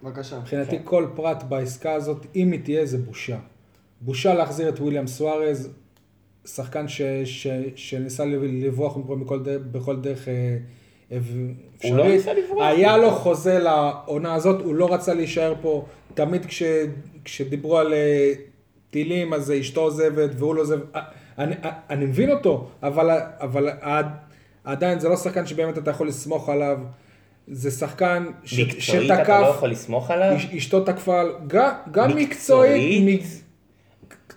בבקשה. 0.03 0.38
מבחינתי 0.38 0.79
כל 0.85 1.07
פרט 1.16 1.42
בעסקה 1.42 1.92
הזאת, 1.92 2.27
אם 2.37 2.53
היא 2.53 2.61
תהיה, 2.64 2.87
זה 2.87 2.99
בושה. 2.99 3.37
בושה 4.01 4.35
להחזיר 4.35 4.68
את 4.68 4.81
וויליאם 4.81 5.07
סוארז, 5.07 5.70
שחקן 6.46 6.88
ש, 6.88 7.03
ש, 7.25 7.46
שניסה 7.77 8.25
לברוח 8.25 8.96
מפה 8.96 9.37
דרך, 9.38 9.62
בכל 9.73 9.96
דרך 9.96 10.29
אפשרית. 11.16 11.94
לא 11.94 12.09
ניסה 12.09 12.33
לברוח 12.33 12.62
היה 12.66 12.96
לו 12.96 13.11
חוזה 13.11 13.59
לעונה 13.59 14.35
הזאת, 14.35 14.61
הוא 14.64 14.75
לא 14.75 14.94
רצה 14.94 15.14
להישאר 15.14 15.55
פה. 15.62 15.85
תמיד 16.14 16.46
כש, 16.46 16.62
כשדיברו 17.25 17.79
על 17.79 17.92
אה, 17.94 18.33
טילים, 18.90 19.33
אז 19.35 19.53
אשתו 19.61 19.81
עוזבת 19.81 20.31
והוא 20.38 20.55
לא 20.55 20.61
עוזב. 20.61 20.79
אה, 20.94 21.01
אני, 21.38 21.55
אה, 21.64 21.70
אני 21.90 22.05
מבין 22.05 22.31
אותו, 22.31 22.68
אבל, 22.83 23.11
אבל 23.40 23.68
עד, 23.81 24.07
עדיין 24.64 24.99
זה 25.01 25.09
לא 25.09 25.16
שחקן 25.16 25.46
שבאמת 25.46 25.79
אתה 25.79 25.90
יכול 25.90 26.09
לסמוך 26.09 26.49
עליו. 26.49 26.79
זה 27.49 27.70
שחקן 27.70 28.27
ש, 28.44 28.61
מקצועית 28.61 29.11
אתה 29.11 29.40
לא 29.40 29.46
יכול 29.46 29.70
לסמוך 29.70 30.11
עליו? 30.11 30.37
אש- 30.37 30.55
אשתו 30.57 30.81
תקפה, 30.85 31.20
על- 31.20 31.33
גם, 31.46 31.70
גם 31.90 32.16
מקצועית? 32.16 33.03
מקצועית, 33.05 33.44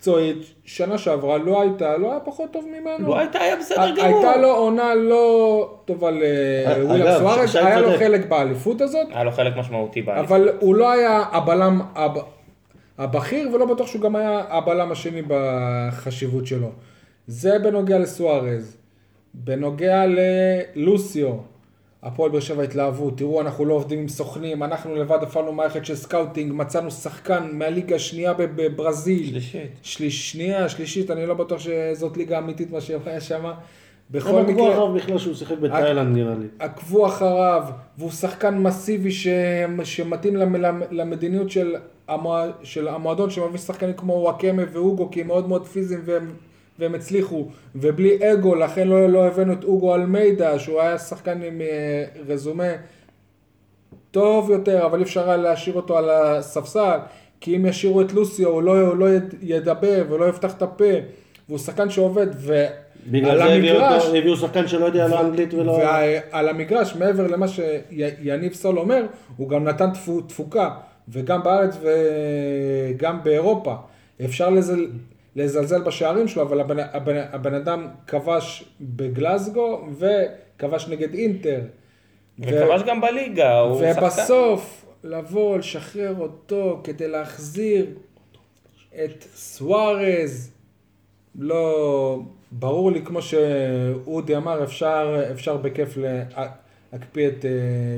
מקצועית, 0.03 0.37
שנה 0.65 0.97
שעברה 0.97 1.37
לא 1.37 1.61
הייתה, 1.61 1.97
לא 1.97 2.11
היה 2.11 2.19
פחות 2.19 2.51
טוב 2.53 2.65
ממנו. 2.67 3.07
לא 3.07 3.17
הייתה, 3.19 3.39
היה 3.39 3.55
בסדר 3.55 3.95
גמור. 3.95 4.03
הייתה 4.25 4.37
לו 4.41 4.47
עונה 4.55 4.95
לא 4.95 5.75
טובה 5.85 6.11
לוויליאם 6.11 7.01
אגב, 7.07 7.19
סוארז, 7.19 7.51
שי 7.51 7.59
היה 7.59 7.79
לו. 7.81 7.89
חלק 7.99 8.25
באליפות 8.25 8.81
הזאת, 8.81 9.07
היה 9.11 9.23
לו 9.23 9.31
חלק 9.31 9.57
משמעותי 9.57 10.01
באליפות. 10.01 10.27
אבל 10.27 10.49
הוא 10.59 10.75
לא 10.75 10.91
היה 10.91 11.23
הבלם 11.31 11.81
הב- 11.95 12.17
הבכיר, 12.97 13.49
ולא 13.53 13.65
בטוח 13.65 13.87
שהוא 13.87 14.01
גם 14.01 14.15
היה 14.15 14.41
הבלם 14.49 14.91
השני 14.91 15.21
בחשיבות 15.27 16.45
שלו. 16.47 16.69
זה 17.27 17.59
בנוגע 17.59 17.99
לסוארז. 17.99 18.77
בנוגע 19.33 20.03
ללוסיו, 20.75 21.29
הפועל 22.03 22.31
באר 22.31 22.39
שבע 22.39 22.63
התלהבו, 22.63 23.11
תראו 23.11 23.41
אנחנו 23.41 23.65
לא 23.65 23.73
עובדים 23.73 23.99
עם 23.99 24.07
סוכנים, 24.07 24.63
אנחנו 24.63 24.95
לבד 24.95 25.17
הפעלנו 25.21 25.51
מערכת 25.53 25.85
של 25.85 25.95
scouting, 25.95 26.51
מצאנו 26.55 26.91
שחקן 26.91 27.49
מהליגה 27.53 27.95
השנייה 27.95 28.33
בב- 28.33 28.61
בברזיל. 28.61 29.25
שלישית. 29.29 29.71
שליש, 29.81 30.31
שנייה, 30.31 30.69
שלישית, 30.69 31.11
אני 31.11 31.25
לא 31.25 31.33
בטוח 31.33 31.59
שזאת 31.59 32.17
ליגה 32.17 32.37
אמיתית 32.37 32.71
מה 32.71 32.81
שהיה 32.81 33.21
שם. 33.21 33.51
בכל 34.11 34.29
הם 34.29 34.35
עקבו 34.35 34.51
מקרה, 34.53 34.73
אחריו 34.73 34.93
בכלל 34.93 35.17
שהוא 35.17 35.33
שיחק 35.33 35.57
בתאילנד 35.57 36.15
נראה 36.17 36.35
לי. 36.35 36.45
עקבו 36.59 37.05
אחריו, 37.07 37.63
והוא 37.97 38.11
שחקן 38.11 38.57
מסיבי 38.57 39.11
ש... 39.11 39.27
שמתאים 39.83 40.35
למ... 40.35 40.55
למ- 40.55 40.81
למדיניות 40.91 41.49
של, 41.49 41.75
המוע... 42.07 42.45
של 42.63 42.87
המועדון 42.87 43.29
שמביא 43.29 43.59
שחקנים 43.59 43.93
כמו 43.93 44.13
וואקמה 44.13 44.63
ואוגו, 44.73 45.11
כי 45.11 45.21
הם 45.21 45.27
מאוד 45.27 45.47
מאוד 45.47 45.65
פיזיים 45.67 46.01
והם, 46.05 46.33
והם 46.79 46.95
הצליחו, 46.95 47.45
ובלי 47.75 48.17
אגו, 48.33 48.55
לכן 48.55 48.87
לא, 48.87 49.09
לא 49.09 49.25
הבאנו 49.27 49.53
את 49.53 49.63
אוגו 49.63 49.95
אלמידה, 49.95 50.59
שהוא 50.59 50.81
היה 50.81 50.97
שחקן 50.97 51.41
עם 51.41 51.61
אה, 51.61 52.03
רזומה 52.27 52.67
טוב 54.11 54.49
יותר, 54.51 54.85
אבל 54.85 54.97
אי 54.99 55.03
אפשר 55.03 55.27
היה 55.29 55.37
להשאיר 55.37 55.75
אותו 55.75 55.97
על 55.97 56.09
הספסל, 56.09 56.97
כי 57.41 57.55
אם 57.55 57.65
ישאירו 57.65 58.01
את 58.01 58.13
לוסיו, 58.13 58.47
הוא 58.49 58.61
לא, 58.63 58.79
הוא 58.81 58.95
לא 58.97 59.09
יד- 59.15 59.33
ידבר 59.41 60.03
ולא 60.09 60.25
יפתח 60.25 60.53
את 60.57 60.61
הפה, 60.61 60.83
והוא 61.49 61.59
שחקן 61.59 61.89
שעובד, 61.89 62.27
ועל 62.37 62.65
בגלל 63.07 63.37
זה 63.37 63.43
הביאו 63.43 63.75
המגרש... 63.75 64.05
אותו- 64.05 64.15
הביאו 64.17 64.37
שחקן 64.37 64.67
שלא 64.67 64.85
יודע 64.85 65.07
לא 65.07 65.21
אנגלית 65.21 65.53
ולא... 65.53 65.71
ועל 65.71 66.49
המגרש, 66.49 66.95
מעבר 66.95 67.27
למה 67.27 67.45
שיניב 67.47 68.53
סול 68.53 68.79
אומר, 68.79 69.05
הוא 69.37 69.49
גם 69.49 69.63
נתן 69.63 69.89
תפו- 69.93 70.21
תפוקה, 70.21 70.69
וגם 71.09 71.43
בארץ 71.43 71.77
וגם 71.81 73.23
באירופה. 73.23 73.75
אפשר 74.25 74.49
לזל, 74.49 74.85
לזלזל 75.35 75.81
בשערים 75.81 76.27
שלו, 76.27 76.41
אבל 76.41 76.59
הבן, 76.59 76.79
הבן, 76.79 77.23
הבן 77.31 77.53
אדם 77.53 77.87
כבש 78.07 78.63
בגלזגו 78.81 79.87
וכבש 79.97 80.87
נגד 80.87 81.13
אינטר. 81.13 81.59
וכבש 82.39 82.81
גם 82.87 83.01
בליגה, 83.01 83.59
הוא 83.59 83.81
שחקן. 83.93 84.03
ובסוף 84.05 84.85
לבוא, 85.03 85.57
לשחרר 85.57 86.15
אותו 86.19 86.81
כדי 86.83 87.07
להחזיר 87.07 87.85
את 89.05 89.23
סוארז, 89.35 90.51
לא... 91.39 92.19
ברור 92.51 92.91
לי, 92.91 93.01
כמו 93.05 93.21
שאודי 93.21 94.35
אמר, 94.37 94.63
אפשר, 94.63 95.23
אפשר 95.31 95.57
בכיף 95.57 95.97
להקפיא 95.97 97.27
את 97.27 97.45
אה, 97.45 97.51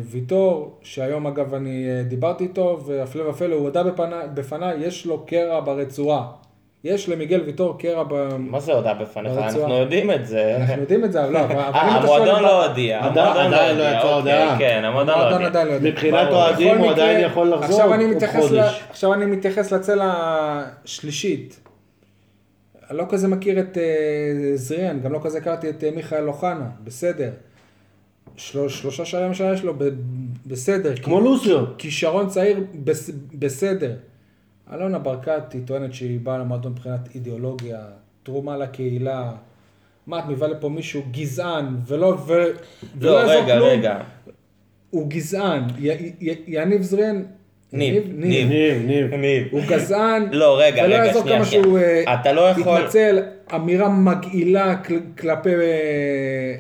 ויטור, 0.04 0.78
שהיום 0.82 1.28
אגב 1.28 1.54
אני 1.54 1.88
אה, 1.90 2.04
דיברתי 2.04 2.44
איתו, 2.44 2.82
והפלא 2.86 3.30
ופלא, 3.30 3.56
הוא 3.56 3.64
הודה 3.64 3.84
בפני- 3.84 4.28
בפניי, 4.34 4.78
יש 4.88 5.06
לו 5.06 5.26
קרע 5.26 5.60
ברצועה. 5.60 6.32
יש 6.86 7.10
למיגל 7.10 7.42
ויטור 7.46 7.80
קרע 7.80 8.04
ב... 8.04 8.14
מה 8.40 8.60
זה 8.60 8.74
הודעה 8.74 8.94
בפניך? 8.94 9.32
אנחנו 9.38 9.74
יודעים 9.74 10.12
את 10.12 10.26
זה. 10.28 10.58
אנחנו 10.58 10.82
יודעים 10.82 11.06
את 11.06 11.12
זה, 11.12 11.24
אבל 11.24 11.34
לא, 11.34 11.40
אה, 11.40 11.72
שואל 12.06 12.22
המועדון 12.22 12.44
לא 12.44 12.66
הודיע. 12.66 13.06
עדיין- 13.06 13.52
לא 13.52 13.58
הודיע, 13.58 13.74
יצאה 13.74 14.02
אוקיי, 14.04 14.14
הודעה. 14.14 14.56
כן, 14.60 14.82
המועדון 14.86 15.18
לא 15.20 15.24
הודיע. 15.36 15.64
לא 15.64 15.72
יודע. 15.72 15.90
מבחינת. 15.90 16.28
אוהדים 16.32 16.78
הוא 16.78 16.92
עדיין 16.92 17.26
יכול 17.26 17.50
לחזור 17.50 17.82
עוד. 17.82 18.26
חודש. 18.36 18.84
עכשיו 18.90 19.14
אני 19.14 19.26
מתייחס 19.26 19.72
לצלע 19.74 20.14
השלישית. 20.84 21.60
אני 22.90 22.98
לא 22.98 23.06
כזה 23.10 23.28
מכיר 23.28 23.60
את 23.60 23.78
אה, 23.78 23.84
זריאן, 24.56 25.00
גם 25.00 25.14
לא 25.14 25.20
כזה 25.24 25.38
הכרתי 25.38 25.70
את 25.70 25.84
אה, 25.84 25.92
מיכאל 25.96 26.28
אוחנה, 26.28 26.66
בסדר. 26.84 27.30
של... 28.38 28.70
שלושה 28.70 29.06
שערים 29.06 29.32
השנה 29.32 29.54
יש 29.54 29.64
לו. 29.64 29.74
בסדר. 30.46 30.96
כמו 30.96 31.20
לוסיו. 31.22 31.66
כישרון 31.78 32.28
צעיר, 32.28 32.60
בס... 32.76 33.10
בסדר. 33.34 33.92
אלונה 34.74 35.00
ברקת 35.00 35.54
היא 35.54 35.62
טוענת 35.66 35.94
שהיא 35.94 36.20
באה 36.20 36.38
למועדון 36.38 36.72
מבחינת 36.72 37.16
אידיאולוגיה, 37.16 37.80
תרומה 38.24 38.58
לקהילה. 38.58 39.32
מה, 40.08 40.20
את 40.20 40.24
מביאה 40.30 40.48
לפה 40.48 40.70
מישהו 40.70 41.02
גזען, 41.12 41.66
ולא... 41.88 42.06
ו... 42.28 42.34
לא, 42.34 43.10
ולא 43.12 43.18
יעזור 43.20 43.36
רגע, 43.44 43.56
כלום? 43.56 43.70
רגע. 43.70 43.98
הוא 44.90 45.10
גזען. 45.10 45.64
י- 45.80 45.90
י- 46.22 46.44
יניב 46.48 46.82
זריאן 46.82 47.24
ניב, 47.74 47.94
ניב? 48.08 48.14
ניב. 48.26 48.50
ניב, 48.50 48.86
ניב. 48.86 49.14
ניב. 49.14 49.48
הוא 49.52 49.62
גזען, 49.68 50.28
לא, 50.32 50.60
רגע, 50.60 50.84
ולא 50.86 50.96
רגע, 50.96 51.06
יעזור 51.06 51.22
שנייה, 51.22 51.38
כמה 51.38 51.46
שנייה. 51.46 51.64
שהוא 51.64 51.78
אה, 51.80 52.14
אתה 52.22 52.32
לא 52.34 52.42
יכול... 52.42 52.78
התנצל, 52.78 53.20
אמירה 53.56 53.90
מגעילה 53.90 54.76
כל- 54.84 55.00
כלפי 55.18 55.50
אה, 55.56 55.56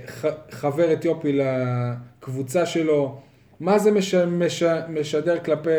ח- 0.07 0.25
חבר 0.51 0.93
אתיופי 0.93 1.39
לקבוצה 1.39 2.65
שלו. 2.65 3.17
מה 3.59 3.79
זה 3.79 3.91
מש, 3.91 4.13
מש, 4.15 4.63
משדר 4.89 5.37
כלפי 5.39 5.69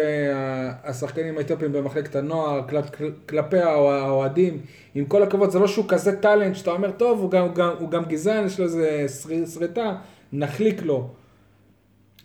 השחקנים 0.84 1.38
האתיופים 1.38 1.72
במחלקת 1.72 2.16
הנוער, 2.16 2.60
כל, 2.68 2.82
כל- 2.82 3.10
כלפי 3.28 3.58
האוה- 3.58 3.98
האוהדים? 4.02 4.58
עם 4.94 5.04
כל 5.04 5.22
הכבוד, 5.22 5.50
זה 5.50 5.58
לא 5.58 5.66
שהוא 5.68 5.84
כזה 5.88 6.16
טאלנט, 6.20 6.56
שאתה 6.56 6.70
אומר, 6.70 6.90
טוב, 6.90 7.20
הוא 7.20 7.30
גם, 7.30 7.42
הוא 7.46 7.54
גם, 7.54 7.70
הוא 7.78 7.90
גם 7.90 8.04
גזען, 8.04 8.46
יש 8.46 8.58
לו 8.58 8.64
איזה 8.64 9.06
שר- 9.22 9.46
שריטה, 9.54 9.94
נחליק 10.32 10.82
לו. 10.82 11.08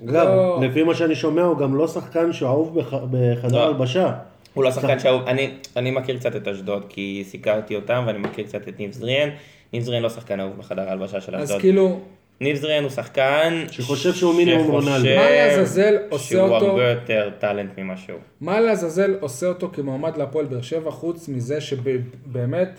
אגב, 0.10 0.28
לא. 0.28 0.60
לפי 0.64 0.84
מה 0.84 0.96
שאני 0.96 1.16
שומע, 1.16 1.42
הוא 1.42 1.58
גם 1.58 1.76
לא 1.76 1.88
שחקן 1.88 2.34
שאהוב 2.34 2.80
בח- 2.80 2.94
בחדר 3.12 3.52
לא. 3.58 3.68
הלבשה. 3.68 4.14
הוא 4.54 4.64
לא 4.64 4.72
שחקן 4.72 5.00
שאהוב, 5.00 5.22
אני, 5.28 5.52
אני 5.76 5.92
מכיר 5.92 6.18
קצת 6.20 6.36
את 6.36 6.48
אשדוד 6.48 6.86
כי 6.90 7.24
סיקרתי 7.28 7.76
אותם 7.76 8.04
ואני 8.08 8.18
מכיר 8.20 8.46
קצת 8.46 8.68
את 8.68 8.80
ניב 8.80 8.92
זריאן. 8.92 9.30
ניב 9.74 9.84
זריאן 9.84 10.04
לא 10.04 10.10
שחקן 10.10 10.40
אהוב 10.40 10.58
בחדר 10.58 10.90
ההלבשה 10.90 11.22
של 11.22 11.36
אז 11.36 11.44
אשדוד. 11.44 11.62
כאילו, 11.62 12.00
ניב 12.42 12.56
זריאן 12.58 12.84
הוא 12.84 12.92
שחקן 12.92 13.64
שחושב 13.72 14.14
שהוא 14.14 14.36
מינימום 14.36 14.68
שחושב 14.68 14.88
רונלדו. 14.90 15.16
מה 15.16 15.30
לעזאזל 15.32 15.96
עושה 16.10 16.26
שהוא 16.26 16.42
אותו? 16.50 16.66
הרבה 16.66 16.90
יותר 16.90 17.30
טאלנט 17.40 17.72
ממה 17.78 17.98
שהוא. 17.98 18.20
מה 18.42 18.60
לעזאזל 18.60 19.16
עושה 19.20 19.48
אותו 19.48 19.70
כמועמד 19.74 20.18
להפועל 20.18 20.46
באר 20.46 20.62
שבע, 20.62 20.92
חוץ 20.92 21.28
מזה 21.30 21.62
שבאמת, 21.62 22.70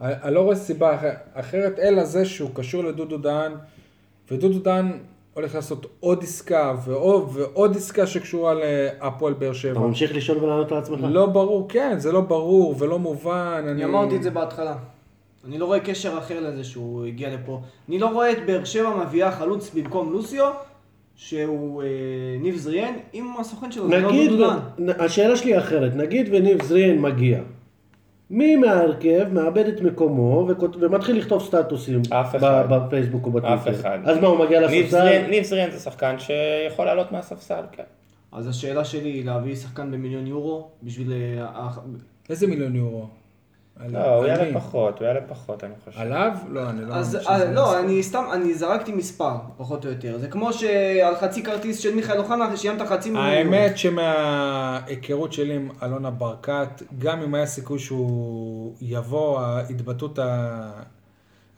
אני 0.00 0.34
לא 0.34 0.40
רואה 0.40 0.56
סיבה 0.56 0.94
אח- 0.94 1.02
אחרת, 1.34 1.78
אלא 1.78 2.04
זה 2.04 2.24
שהוא 2.24 2.50
קשור 2.54 2.84
לדודו 2.84 3.18
דהן, 3.18 3.52
ודודו 4.30 4.58
דהן 4.58 4.92
הולך 5.34 5.54
לעשות 5.54 5.86
עוד 6.00 6.22
עסקה 6.22 6.74
ועוד, 6.84 7.28
ועוד 7.32 7.76
עסקה 7.76 8.06
שקשורה 8.06 8.54
להפועל 8.54 9.32
באר 9.32 9.50
אתה 9.50 9.58
שבע. 9.58 9.80
ממשיך 9.80 10.16
לשאול 10.16 10.38
ולענות 10.44 10.72
לעצמך? 10.72 11.00
לא 11.08 11.26
ברור, 11.26 11.66
כן, 11.68 11.94
זה 11.98 12.12
לא 12.12 12.20
ברור 12.20 12.74
ולא 12.78 12.98
מובן. 12.98 13.64
אני 13.68 13.84
אמרתי 13.84 14.16
את 14.16 14.22
זה 14.22 14.30
בהתחלה. 14.30 14.74
אני 15.48 15.58
לא 15.58 15.64
רואה 15.66 15.80
קשר 15.80 16.18
אחר 16.18 16.40
לזה 16.40 16.64
שהוא 16.64 17.06
הגיע 17.06 17.34
לפה. 17.34 17.60
אני 17.88 17.98
לא 17.98 18.06
רואה 18.06 18.32
את 18.32 18.46
באר 18.46 18.64
שבע 18.64 19.04
מביאה 19.06 19.32
חלוץ 19.32 19.70
במקום 19.74 20.12
לוסיו, 20.12 20.50
שהוא 21.16 21.82
אה, 21.82 21.88
ניב 22.40 22.56
זריאן, 22.56 22.92
עם 23.12 23.26
הסוכן 23.40 23.72
שלו, 23.72 23.88
זה 23.88 23.98
לא 23.98 24.08
נגיד, 24.08 24.30
דודו 24.30 24.50
דן. 24.50 24.58
נ- 24.78 25.00
השאלה 25.00 25.36
שלי 25.36 25.58
אחרת, 25.58 25.96
נגיד 25.96 26.28
וניב 26.32 26.62
זריאן 26.62 26.98
מגיע. 26.98 27.40
מי 28.30 28.56
מההרכב 28.56 29.26
מאבד 29.32 29.66
את 29.68 29.80
מקומו 29.80 30.46
וכות- 30.48 30.76
ומתחיל 30.80 31.16
לכתוב 31.18 31.42
סטטוסים. 31.42 32.02
בפייסבוק 32.70 33.26
ובטוויטר. 33.26 33.54
אף 33.54 33.80
אחד. 33.80 33.98
אז 34.04 34.18
מה, 34.18 34.26
הוא 34.28 34.38
מגיע 34.44 34.60
לספסל? 34.60 35.26
ניב 35.30 35.44
זריאן 35.44 35.70
זה 35.70 35.78
שחקן 35.78 36.16
שיכול 36.18 36.84
לעלות 36.86 37.12
מהספסל, 37.12 37.62
כן. 37.72 37.82
אז 38.32 38.48
השאלה 38.48 38.84
שלי 38.84 39.08
היא 39.08 39.24
להביא 39.24 39.54
שחקן 39.56 39.90
במיליון 39.90 40.26
יורו 40.26 40.68
בשביל... 40.82 41.12
אה, 41.12 41.68
איזה 42.30 42.46
מיליון 42.46 42.76
יורו? 42.76 43.06
לא, 43.88 43.98
הוא 43.98 44.24
על 44.24 44.26
יעלה? 44.26 44.54
פחות, 44.54 44.98
הוא 44.98 45.06
יעלה 45.06 45.20
פחות, 45.28 45.64
אני 45.64 45.72
חושב. 45.84 46.00
עליו? 46.00 46.32
לא, 46.48 46.70
אני 46.70 46.84
לא... 46.84 46.94
אז 46.94 47.16
אה, 47.28 47.52
לא. 47.52 47.80
אני 47.80 48.02
סתם, 48.02 48.24
אני 48.32 48.54
זרקתי 48.54 48.92
מספר, 48.92 49.34
פחות 49.56 49.84
או 49.84 49.90
יותר. 49.90 50.18
זה 50.18 50.28
כמו 50.28 50.52
שעל 50.52 51.16
חצי 51.16 51.42
כרטיס 51.42 51.78
של 51.78 51.94
מיכאל 51.94 52.18
אוחנה, 52.18 52.56
שילמת 52.56 52.82
חצי 52.82 53.10
מיליון. 53.10 53.28
האמת 53.28 53.78
שמההיכרות 53.78 55.32
שלי 55.32 55.54
עם 55.54 55.68
אלונה 55.82 56.10
ברקת, 56.10 56.82
גם 56.98 57.22
אם 57.22 57.34
היה 57.34 57.46
סיכוי 57.46 57.78
שהוא 57.78 58.74
יבוא, 58.80 59.40
ההתבטאות 59.40 60.18
ה- 60.18 60.70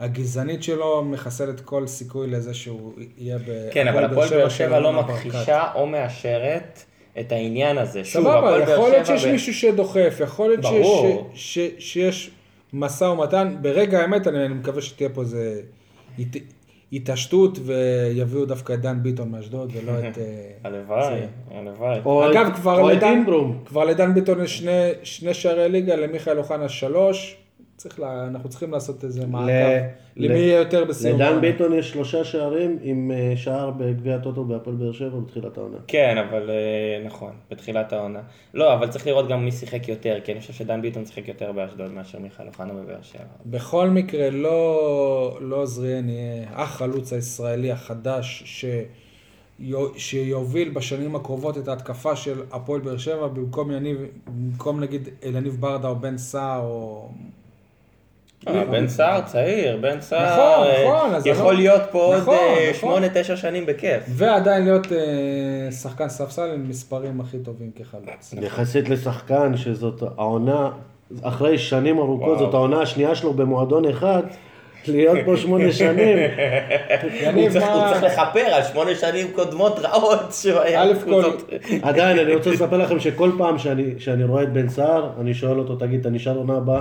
הגזענית 0.01 0.63
שלו 0.63 1.05
מחסלת 1.05 1.61
כל 1.61 1.87
סיכוי 1.87 2.27
לזה 2.27 2.55
שהוא 2.55 2.93
יהיה 3.19 3.39
ב... 3.39 3.69
כן, 3.73 3.89
אבל 3.89 4.05
הפועל 4.05 4.29
באר 4.29 4.49
שבע 4.49 4.79
לא. 4.81 4.93
מכחישה 4.93 5.65
או 5.75 5.87
מאשרת 5.87 6.83
את 7.21 7.33
העניין 7.33 7.79
הזה. 7.79 8.05
שוב, 8.05 8.23
סבבה, 8.23 8.59
יכול 8.73 8.91
להיות 8.91 9.07
שיש 9.07 9.25
ב- 9.27 9.33
מישהו 9.33 9.55
שדוחף, 9.55 10.19
יכול 10.21 10.49
להיות 10.49 10.65
שיש, 10.65 10.87
ברור. 10.87 11.31
ש, 11.35 11.59
ש, 11.59 11.71
שיש 11.79 12.31
משא 12.73 13.05
ומתן, 13.05 13.57
ברגע 13.61 14.01
האמת 14.01 14.27
אני, 14.27 14.47
אני 14.47 14.55
מקווה 14.55 14.83
שתהיה 14.83 15.09
פה 15.09 15.21
איזה 15.21 15.61
הת, 16.19 16.37
התעשתות 16.93 17.59
ויביאו 17.65 18.45
דווקא 18.45 18.73
את 18.73 18.81
דן 18.81 19.03
ביטון 19.03 19.31
מאשדוד 19.31 19.73
ולא 19.75 19.93
את... 20.09 20.19
אה, 20.19 20.25
הלוואי. 20.65 21.21
הלוואי. 21.51 21.99
אגב, 22.31 22.55
כבר 22.55 22.83
לדן. 22.83 23.23
כבר 23.65 23.85
לדן 23.85 24.15
ביטון 24.15 24.45
יש 24.45 24.59
שני, 24.59 24.91
שני 25.03 25.35
שערי 25.35 25.69
ליגה, 25.69 25.97
למיכאל 25.97 26.39
אוחנה 26.39 26.69
שלוש. 26.69 27.37
צריך 27.77 28.01
לה, 28.01 28.27
אנחנו 28.27 28.49
צריכים 28.49 28.71
לעשות 28.73 29.05
איזה 29.05 29.27
מעקב. 29.27 29.47
למי 30.17 30.29
ל- 30.29 30.37
יהיה 30.37 30.59
יותר 30.59 30.85
בסיום. 30.85 31.21
לדן. 31.21 31.41
ביטון 31.41 31.73
יש 31.73 31.91
שלושה 31.91 32.25
שערים 32.25 32.79
עם 32.83 33.11
אה, 33.15 33.33
שער 33.37 33.71
בגביע 33.71 34.15
הטוטו 34.17 34.45
בהפועל 34.45 34.77
באר 34.77 34.93
שבע 34.93 35.19
בתחילת 35.19 35.59
העונה. 35.59 35.77
כן, 35.87 36.17
אבל 36.31 36.51
אה, 36.51 37.03
נכון, 37.07 37.31
בתחילת 37.51 37.93
העונה. 37.93 38.21
לא, 38.55 38.75
אבל 38.75 38.89
צריך 38.89 39.07
לראות 39.07 39.29
גם 39.29 39.45
מי 39.45 39.53
שיחק 39.53 39.89
יותר, 39.89 40.19
כי 40.25 40.33
אני 40.33 40.41
חושב 40.41 40.53
שדן 40.53 40.83
ביטון 40.83 41.05
שיחק 41.07 41.29
יותר 41.29 41.53
באשדוד 41.53 41.93
מאשר 41.93 42.19
מיכאל 42.19 42.47
אוחנה 42.47 42.73
בבאר 42.73 43.03
שבע. 43.03 43.23
בכל 43.47 43.91
מקרה, 43.91 44.31
לא, 44.31 45.39
לא 45.41 45.67
זריאן 45.67 46.09
יהיה 46.09 46.45
החלוץ 46.53 47.13
הישראלי 47.13 47.73
החדש 47.73 48.43
ש... 48.47 48.65
יו- 49.59 49.99
שיוביל 49.99 50.71
בשנים 50.71 51.17
הקרובות 51.17 51.59
את 51.59 51.69
ההתקפה 51.69 52.17
של 52.17 52.43
הפועל 52.53 52.81
באר 52.81 52.97
שבע 52.99 53.27
במקום 53.27 53.71
יניב, 53.71 53.99
במקום 54.27 54.81
נגיד 54.81 55.09
אלניב 55.25 55.57
ברדה 55.61 55.89
או 55.89 55.97
בן 55.97 56.19
סער 56.19 56.61
או... 56.61 57.09
אה, 58.49 58.65
בן 58.65 58.89
סער 58.89 59.21
צעיר, 59.21 59.77
בן 59.81 60.01
סער 60.01 60.33
נכון, 60.33 60.67
אה, 60.67 60.85
נכון, 60.85 61.21
יכול 61.31 61.47
אני 61.47 61.57
לא- 61.57 61.63
להיות 61.63 61.83
פה 61.91 61.99
עוד 62.05 62.17
נכון, 62.17 62.35
אה, 62.35 62.67
נכון. 62.71 62.75
שמונה, 62.81 63.07
תשע 63.15 63.37
שנים 63.37 63.67
בכיף. 63.67 64.03
ועדיין 64.09 64.65
להיות 64.65 64.93
אה, 64.93 64.99
שחקן 65.73 66.09
ספסל 66.09 66.51
עם 66.55 66.69
מספרים 66.69 67.21
הכי 67.21 67.39
טובים 67.39 67.71
כחלוץ. 67.77 68.35
יחסית 68.43 68.89
לשחקן 68.89 69.57
שזאת 69.57 70.03
העונה, 70.19 70.71
אחרי 71.23 71.59
שנים 71.59 71.99
ארוכות, 71.99 72.29
וואו. 72.29 72.39
זאת 72.39 72.55
העונה 72.55 72.81
השנייה 72.81 73.15
שלו 73.15 73.33
במועדון 73.33 73.89
אחד, 73.89 74.23
להיות 74.89 75.19
פה 75.25 75.37
שמונה 75.37 75.73
שנים. 75.73 76.19
הוא 77.35 77.49
צריך 77.51 78.03
לכפר 78.03 78.41
על 78.41 78.63
שמונה 78.63 78.95
שנים 78.95 79.27
קודמות 79.35 79.79
רעות 79.79 80.21
שהוא 80.33 80.61
היה. 80.61 80.83
עדיין, 81.83 82.19
אני 82.19 82.35
רוצה 82.35 82.51
לספר 82.51 82.77
לכם 82.77 83.01
שכל 83.01 83.31
פעם 83.39 83.57
שאני 83.99 84.25
רואה 84.25 84.43
את 84.43 84.53
בן 84.53 84.69
סער, 84.69 85.11
אני 85.21 85.35
שואל 85.35 85.59
אותו, 85.59 85.77
תגיד, 85.77 86.01
אתה 86.01 86.11
נשאר 86.11 86.37
עונה 86.37 86.57
הבאה? 86.57 86.81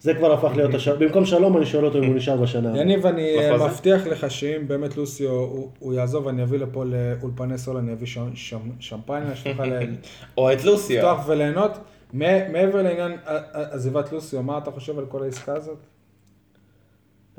זה 0.00 0.14
כבר 0.14 0.32
הפך 0.32 0.56
להיות 0.56 0.74
השלום. 0.74 0.98
במקום 0.98 1.24
שלום, 1.24 1.56
אני 1.56 1.66
שואל 1.66 1.84
אותו 1.84 1.98
אם 1.98 2.04
הוא 2.04 2.14
נשאר 2.14 2.36
בשנה. 2.36 2.78
יניב, 2.78 3.06
אני 3.06 3.38
אה? 3.38 3.66
מבטיח 3.66 4.06
לך 4.06 4.30
שאם 4.30 4.68
באמת 4.68 4.96
לוסיו 4.96 5.30
הוא, 5.78 5.94
יעזוב, 5.94 6.28
אני 6.28 6.42
אביא 6.42 6.58
לפה 6.58 6.84
לאולפני 6.84 7.58
סול, 7.58 7.76
אני 7.76 7.92
אביא 7.92 8.06
שמפניה 8.80 9.36
שתוכל 9.36 9.66
ל- 9.66 9.94
או 10.38 10.52
את 10.52 10.64
לוסיו. 10.64 10.96
לפתוח 10.96 11.28
וליהנות. 11.28 11.78
מעבר 12.12 12.82
לעניין 12.82 13.12
עזיבת 13.52 14.12
לוסיו, 14.12 14.42
מה 14.42 14.58
אתה 14.58 14.70
חושב 14.70 14.98
על 14.98 15.06
כל 15.06 15.22
העסקה 15.22 15.52
הזאת? 15.52 15.78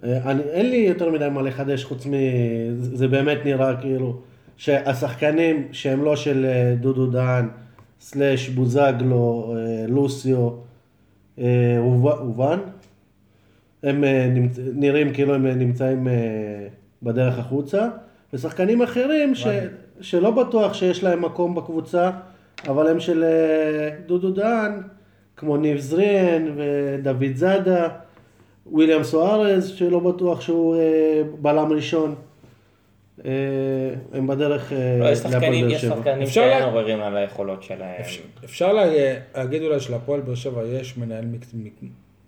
אה, 0.04 0.32
אני, 0.32 0.44
אין 0.44 0.70
לי 0.70 0.78
יותר 0.78 1.10
מדי 1.12 1.30
מה 1.30 1.42
לחדש 1.42 1.84
חוץ 1.84 2.06
מ... 2.06 2.12
זה 2.78 3.08
באמת 3.08 3.38
נראה 3.46 3.76
כאילו 3.82 4.22
שהשחקנים 4.58 5.68
שהם 5.72 6.04
לא 6.04 6.16
של 6.16 6.46
אה, 6.46 6.76
דודו 6.80 7.06
דהן, 7.06 7.50
סלאש 8.02 8.50
בוזגלו, 8.50 9.56
לוסיו, 9.88 10.50
אובן, 11.78 12.60
הם 13.84 14.04
אה. 14.04 14.30
נראים 14.74 15.14
כאילו 15.14 15.36
הם 15.36 15.46
אה, 15.46 15.56
נמצאים 15.56 16.08
אה, 16.08 16.14
בדרך 17.04 17.40
החוצה, 17.40 17.90
ושחקנים 18.34 18.82
אחרים 18.82 19.36
ש... 19.36 19.48
שלא 20.02 20.32
בטוח 20.32 20.74
שיש 20.74 21.04
להם 21.04 21.26
מקום 21.26 21.56
בקבוצה, 21.56 22.12
אבל 22.68 22.88
הם 22.88 23.00
של 23.00 23.24
אה, 23.24 23.90
דודו 24.06 24.32
דהן, 24.32 24.72
כמו 25.38 25.58
ניב 25.58 25.80
זריאן 25.80 26.46
ודוד 26.56 27.36
זאדה. 27.36 27.88
וויליאם 28.66 29.04
סוארז, 29.04 29.68
שלא 29.68 30.00
בטוח 30.00 30.42
שהוא 30.42 30.76
אה, 30.76 31.22
בלם 31.42 31.72
ראשון. 31.72 32.16
אה, 33.26 33.32
הם 34.14 34.28
בדרך 34.28 34.74
אה, 34.74 34.98
לא, 35.00 35.06
יש 35.06 35.20
להפועל 35.26 35.34
שחקנים, 35.42 35.66
באר 35.66 35.74
יש 35.76 35.82
שבע. 35.82 35.96
שחקנים 35.96 36.22
אפשר 36.22 36.42
שאין 36.52 36.64
עוררין 36.64 37.00
על 37.00 37.18
היכולות 37.18 37.64
שלהם. 37.64 38.02
אפשר 38.46 38.74
לה- 38.74 38.86
להגיד 39.36 39.62
אולי 39.62 39.80
שלפועל 39.80 40.22
באר 40.22 40.36
שבע 40.36 40.64
יש 40.64 40.98
מנהל 40.98 41.26
מק- 41.26 41.46
מק- 41.54 41.82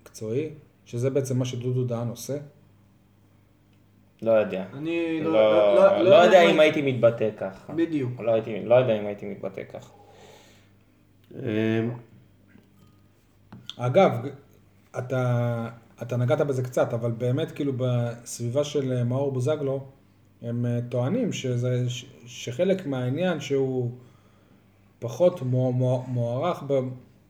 מקצועי, 0.04 0.50
שזה 0.86 1.10
בעצם 1.10 1.40
מה 1.40 1.46
שדודו 1.46 1.84
דהן 1.84 2.08
עושה. 2.08 2.34
לא 4.22 4.32
יודע. 4.32 4.66
אני 4.74 5.22
לא, 5.24 5.32
לא 5.34 5.76
לא, 5.76 5.98
לא, 5.98 6.02
לא 6.10 6.16
יודע 6.16 6.42
אם 6.52 6.60
הייתי 6.60 6.82
מתבטא 6.82 7.30
ככה. 7.38 7.74
בדיוק. 7.74 8.20
לא 8.20 8.32
הייתי- 8.34 8.66
לא 8.66 8.76
יודע 8.76 9.00
אם 9.00 9.06
הייתי 9.06 9.26
מתבטא 9.26 9.62
ככה. 9.74 9.90
אגב, 13.78 14.12
אתה, 14.98 15.68
אתה 16.02 16.18
נגעת 16.18 16.42
בזה 16.42 16.64
קצת, 16.64 16.94
אבל 16.94 17.12
באמת 17.12 17.52
כאילו 17.52 17.74
בסביבה 17.78 18.64
של 18.64 18.94
אה, 18.94 19.04
מאור 19.04 19.32
בוזגלו, 19.32 19.84
הם 20.44 20.66
אה, 20.66 20.80
טוענים 20.90 21.34
שזה, 21.34 21.84
שחלק 22.26 22.86
מהעניין 22.86 23.40
שהוא 23.40 23.90
פחות 25.00 25.42
מו- 25.42 25.72
מו- 25.72 26.06
מוערך 26.08 26.64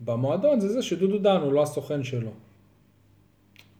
במועדון, 0.01 0.59
זה 0.59 0.69
זה 0.69 0.81
שדודו 0.81 1.17
דן 1.17 1.41
הוא 1.41 1.53
לא 1.53 1.63
הסוכן 1.63 2.03
שלו. 2.03 2.29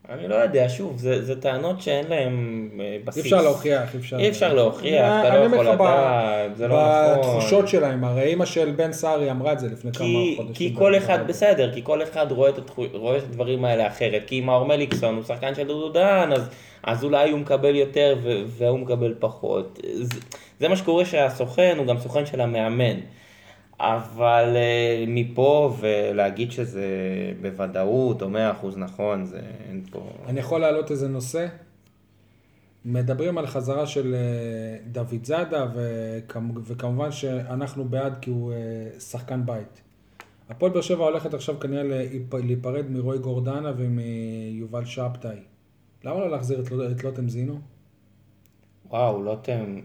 אני 0.09 0.27
לא 0.27 0.35
יודע, 0.35 0.65
שוב, 0.69 0.97
זה, 0.97 1.25
זה 1.25 1.41
טענות 1.41 1.81
שאין 1.81 2.05
להן 2.09 2.33
אה, 2.79 2.93
אי 2.93 2.99
בסיס. 2.99 3.23
אפשר 3.25 3.41
להוכיח, 3.41 3.93
אי 3.95 3.99
אפשר... 3.99 4.19
אי 4.19 4.29
אפשר 4.29 4.53
להוכיח, 4.53 5.05
אתה 5.27 5.39
לא 5.39 5.55
יכול 5.55 5.67
לדעת, 5.67 6.57
זה 6.57 6.67
לא 6.67 6.75
נכון. 6.75 7.19
בתחושות 7.19 7.67
שלהם, 7.67 8.03
הרי 8.03 8.23
אימא 8.23 8.45
של 8.45 8.71
בן 8.75 8.91
סערי 8.93 9.31
אמרה 9.31 9.53
את 9.53 9.59
זה 9.59 9.67
לפני 9.69 9.91
כמה 9.93 10.05
כי, 10.07 10.33
חודשים. 10.37 10.55
כי 10.55 10.75
כל 10.79 10.97
אחד, 10.97 11.27
בסדר, 11.27 11.73
כי 11.73 11.81
כל 11.83 12.03
אחד 12.03 12.31
רואה 12.31 12.49
את, 12.49 12.57
התחו- 12.57 12.87
רואה 12.93 13.17
את 13.17 13.23
הדברים 13.23 13.65
האלה 13.65 13.87
אחרת. 13.87 14.23
כי 14.27 14.41
מאור 14.41 14.65
מליקסון 14.65 15.15
הוא 15.15 15.23
שחקן 15.23 15.55
של 15.55 15.67
דודו 15.67 15.89
דהן, 15.93 16.31
אז, 16.33 16.49
אז 16.83 17.03
אולי 17.03 17.31
הוא 17.31 17.39
מקבל 17.39 17.75
יותר 17.75 18.17
והוא 18.47 18.79
מקבל 18.79 19.15
פחות. 19.19 19.79
זה, 20.01 20.19
זה 20.59 20.67
מה 20.67 20.75
שקורה 20.75 21.05
שהסוכן 21.05 21.75
הוא 21.77 21.85
גם 21.87 21.99
סוכן 21.99 22.25
של 22.25 22.41
המאמן. 22.41 22.99
אבל 23.79 24.53
אה, 24.55 25.03
מפה 25.07 25.73
ולהגיד 25.79 26.51
שזה 26.51 26.85
בוודאות 27.41 28.21
או 28.21 28.29
מאה 28.29 28.51
אחוז 28.51 28.77
נכון, 28.77 29.25
זה 29.25 29.39
אין 29.69 29.83
פה... 29.91 30.09
אני 30.27 30.39
יכול 30.39 30.61
להעלות 30.61 30.91
איזה 30.91 31.07
נושא? 31.07 31.47
מדברים 32.85 33.37
על 33.37 33.47
חזרה 33.47 33.85
של 33.87 34.15
אה, 34.15 34.77
דוד 34.91 35.23
זאדה, 35.25 35.65
וכמ- 35.73 36.59
וכמובן 36.63 37.11
שאנחנו 37.11 37.85
בעד 37.85 38.13
כי 38.21 38.29
הוא 38.29 38.53
אה, 38.53 38.57
שחקן 38.99 39.45
בית. 39.45 39.81
הפועל 40.49 40.71
באר 40.71 40.81
שבע 40.81 41.03
הולכת 41.03 41.33
עכשיו 41.33 41.59
כנראה 41.59 41.83
להיפ- 41.83 42.45
להיפרד 42.45 42.85
מרועי 42.89 43.19
גורדנה 43.19 43.71
ומיובל 43.77 44.85
שבתאי. 44.85 45.37
למה 46.03 46.19
לא 46.19 46.31
להחזיר 46.31 46.59
את, 46.59 46.67
את 46.91 47.03
לוטם 47.03 47.29
זינו? 47.29 47.59
וואו, 48.89 49.21
לוטם... 49.21 49.79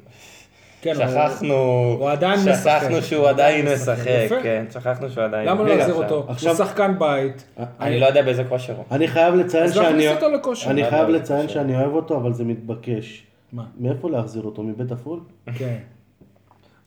כן, 0.80 0.94
שכחנו, 0.94 1.54
הוא 1.98 2.10
עדיין 2.10 2.38
שכחנו 2.40 2.52
משחק. 2.96 3.00
שהוא 3.08 3.28
עדיין 3.28 3.62
עדיין 3.66 3.76
משחק. 3.80 4.28
כן, 4.42 4.64
שכחנו 4.70 5.10
שהוא 5.10 5.24
עדיין... 5.24 5.48
למה 5.48 5.62
לא 5.62 5.76
להחזיר 5.76 5.94
אותו? 5.94 6.24
עכשיו- 6.28 6.56
הוא 6.56 6.64
שחקן 6.66 6.98
בית. 6.98 7.44
אני 7.80 8.00
לא 8.00 8.06
יודע 8.06 8.22
באיזה 8.22 8.44
כושר 8.44 8.76
הוא. 8.76 8.84
אני 8.90 9.08
חייב 9.08 9.34
לציין 9.34 9.64
אז 9.64 9.74
שאני... 9.74 9.84
להכניס 9.86 10.10
אותו 10.22 10.28
לכושר. 10.36 10.70
אני 10.70 10.82
לא 10.82 10.90
חייב 10.90 11.08
יודע, 11.08 11.18
לציין. 11.22 11.48
שאני 11.48 11.76
אוהב 11.76 11.92
אותו, 11.92 12.16
אבל 12.16 12.32
זה 12.32 12.44
מתבקש. 12.44 13.26
מה? 13.52 13.66
מאיפה 13.80 14.10
להחזיר 14.10 14.42
אותו? 14.42 14.62
מבית 14.62 14.92
עפול? 14.92 15.20
כן. 15.54 15.78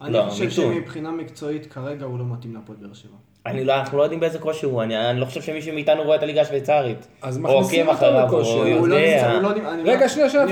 אני 0.01 0.13
לא, 0.13 0.25
חושב. 0.29 0.49
שמבחינה 0.49 1.11
מקצועית 1.11 1.65
כרגע 1.65 2.05
הוא 2.05 2.19
לא 2.19 2.25
מתאים 2.25 2.53
להפועל 2.55 2.77
באר 2.81 2.93
שבע. 2.93 3.17
אני 3.45 3.63
לא, 3.63 3.73
אנחנו 3.73 3.97
לא 3.97 4.03
יודעים 4.03 4.19
באיזה 4.19 4.39
כושר 4.39 4.67
הוא, 4.67 4.83
אני, 4.83 5.09
אני 5.09 5.19
לא 5.19 5.25
חושב 5.25 5.41
שמישהו 5.41 5.73
מאיתנו 5.73 6.03
רואה 6.03 6.15
את 6.15 6.23
הליגה 6.23 6.41
השוויצרית. 6.41 7.07
אז 7.21 7.37
מכניסים 7.37 7.87
אותו 7.87 8.05
לכושר. 8.11 8.51
הוא 8.77 8.87
לא 8.87 8.95
יודע. 8.95 9.39
לא. 9.41 9.51
אני 9.51 9.81
רגע, 9.83 10.01
לא- 10.01 10.07
שנייה, 10.07 10.29
שנייה, 10.29 10.45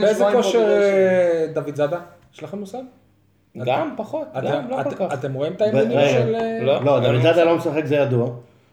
באיזה 0.00 0.24
כושר. 0.32 0.58
אה, 0.68 1.46
דוד 1.52 1.76
זאדה? 1.76 1.98
יש 2.34 2.42
לכם 2.42 2.58
מושג? 2.58 2.78
גם 3.64 3.94
פחות, 3.96 4.26
גם 4.34 4.70
לא 4.70 4.82
כל 4.82 4.90
כך. 4.94 5.14
אתם 5.14 5.34
רואים 5.34 5.52
את 5.52 5.62
רגע, 5.62 6.08
של... 6.08 6.34
אה, 6.34 6.58
לא. 6.62 6.84
לא, 6.84 7.00
דוד 7.00 7.22
זאדה. 7.22 7.44
לא 7.44 7.56
משחק, 7.56 7.84
זה 7.84 7.94
ידוע. 7.96 8.30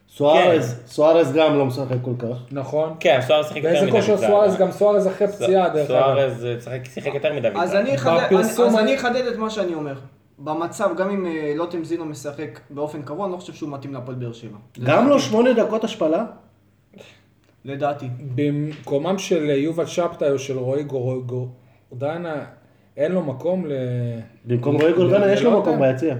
סוארז, 0.09 0.81
סוארז 0.87 1.33
גם 1.33 1.57
לא 1.57 1.65
משחק 1.65 1.95
כל 2.01 2.11
כך. 2.19 2.37
נכון. 2.51 2.95
כן, 2.99 3.19
סוארז 3.27 3.45
שיחק 3.47 3.57
יותר 3.57 3.69
באיזה 3.69 3.85
מדוד 3.85 3.99
כושר. 4.01 4.17
סוארז? 4.17 4.55
גם 4.57 4.71
סוארז 4.71 5.07
אחרי 5.07 5.27
פציעה, 5.27 5.69
דרך 5.69 5.89
אגב. 5.91 5.99
סוארז 5.99 6.45
אה, 6.45 6.55
שיחק- 6.93 7.13
יותר 7.13 7.33
מדוד 7.33 7.51
אז 7.55 7.75
אני 7.75 8.95
אחדד 8.95 9.25
את 9.31 9.37
מה 9.37 9.49
שאני 9.49 9.73
אומר. 9.73 9.93
במצב, 10.39 10.89
גם 10.97 11.09
אם 11.09 11.25
אה, 11.27 11.53
לוטם 11.55 11.83
זינו 11.83 12.05
משחק 12.05 12.59
באופן 12.69 13.01
קבוע, 13.01 13.25
אני 13.25 13.33
לא 13.33 13.37
חושב 13.37 13.53
שהוא 13.53 13.69
מתאים 13.71 13.93
להפועל 13.93 14.15
באר 14.15 14.33
שבע. 14.33 14.57
גם 14.83 15.09
לא 15.09 15.19
שמונה 15.19 15.53
דקות 15.53 15.83
השפלה? 15.83 16.25
לדעתי. 17.65 18.07
במקומם 18.35 19.17
של 19.17 19.49
יובל 19.49 19.85
שבתאי 19.85 20.31
או 20.31 20.39
של 20.39 20.57
רועי 20.57 20.83
גור- 20.83 21.21
גורדנה, 21.89 22.45
אין 22.97 23.11
לו 23.11 23.21
מקום 23.23 23.65
ל... 23.65 23.71
במקום 24.45 24.75
רועי 24.81 24.93
גורדנה 24.93 25.31
יש 25.31 25.41
לו? 25.41 25.61
מקום 25.61 25.79
ביציע. 25.79 26.15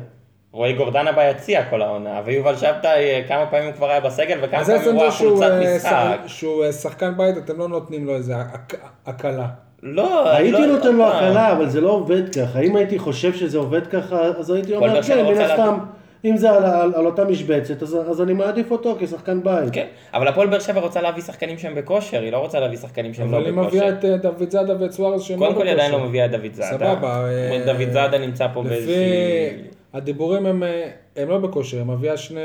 רועי 0.51 0.74
גורדנה 0.74 1.11
ביציע 1.11 1.70
כל 1.70 1.82
העונה, 1.82 2.22
ויובל 2.26 2.55
שבתאי 2.55 2.80
אה, 3.11 3.26
כמה 3.28 3.45
פעמים 3.45 3.66
הוא 3.68 3.76
כבר 3.76 3.89
היה 3.89 3.99
בסגל 3.99 4.39
וכמה 4.43 4.66
פעמים 4.66 4.95
הוא 4.95 5.01
היה 5.01 5.11
חולצת 5.11 5.41
אה, 5.51 5.76
משחק. 5.76 5.89
שח- 6.22 6.28
שהוא 6.28 6.63
אה, 6.66 6.72
שחקן 6.72 7.18
בית, 7.18 7.38
אתם 7.38 7.57
לא 7.57 7.68
נותנים 7.68 8.05
לו 8.05 8.16
איזה 8.16 8.36
הק- 8.38 8.76
הקלה. 9.05 9.47
לא, 9.84 10.32
אני 10.32 10.38
הייתי 10.38 10.61
לא- 10.61 10.65
נותן 10.67 10.95
לו 10.95 11.03
פעם. 11.03 11.15
הקלה, 11.26 11.51
אבל 11.51 11.69
זה 11.69 11.82
לא 11.82 11.91
עובד 11.91 12.36
ככה. 12.36 12.59
אם 12.59 12.76
הייתי 12.76 12.99
חושב 12.99 13.34
שזה 13.34 13.57
עובד 13.57 13.88
ככה, 13.88 14.21
אז 14.21 14.49
הייתי 14.51 14.76
אומר, 14.76 15.01
כן, 15.03 15.26
מן 15.26 15.41
הסתם. 15.41 15.78
אם 16.26 16.38
זה 16.38 16.51
על, 16.51 16.65
על, 16.65 16.93
על 16.95 17.05
אותה 17.05 17.26
משבצת, 17.26 17.84
אז, 17.84 17.97
אז 18.09 18.21
אני 18.21 18.34
מעדיף 18.34 18.71
אותו 18.71 18.95
כשחקן 18.99 19.43
בית. 19.43 19.69
כן, 19.73 19.86
אבל 20.13 20.28
הפועל 20.28 20.47
באר 20.47 20.59
שבע 20.59 20.80
רוצה 20.82 21.01
להביא 21.01 21.21
שחקנים 21.23 21.57
שהם 21.57 21.76
בכושר, 21.76 22.21
היא 22.21 22.32
לא 22.32 22.38
רוצה 22.38 22.59
להביא 22.59 22.78
שחקנים 22.78 23.13
שהם 23.13 23.32
לא 23.32 23.38
אבל 23.38 23.45
היא 23.45 23.53
בכושר. 23.53 23.67
מביאה 23.67 23.89
את 23.89 24.05
אה, 24.05 24.17
דוד 24.17 24.49
זאדה 24.49 24.73
ואת 24.80 24.91
סוארז 24.91 25.21
שהם 25.21 25.39
לא 25.39 25.45
קודם 25.45 25.57
כל 25.57 25.65
היא 25.65 25.73
עדיין 25.73 25.91
לא 25.91 25.97
בכושר. 25.97 26.09
מביאה 26.09 26.26
את 26.26 26.32
דוד 26.32 26.53
זאדה. 26.53 26.78
סבבה, 26.95 27.28
אה, 27.30 27.63
דוד 27.65 27.91
זאדה 27.91 28.17
נמצא 28.17 28.47
פה 28.53 28.59
לפי 28.61 28.69
באיזושהי... 28.69 29.61
הדיבורים 29.93 30.45
הם, 30.45 30.63
אה, 30.63 30.89
הם 31.15 31.30
לא 31.30 31.38
בכושר, 31.38 31.78
היא 31.78 31.86
מביאה 31.86 32.17
שני 32.17 32.39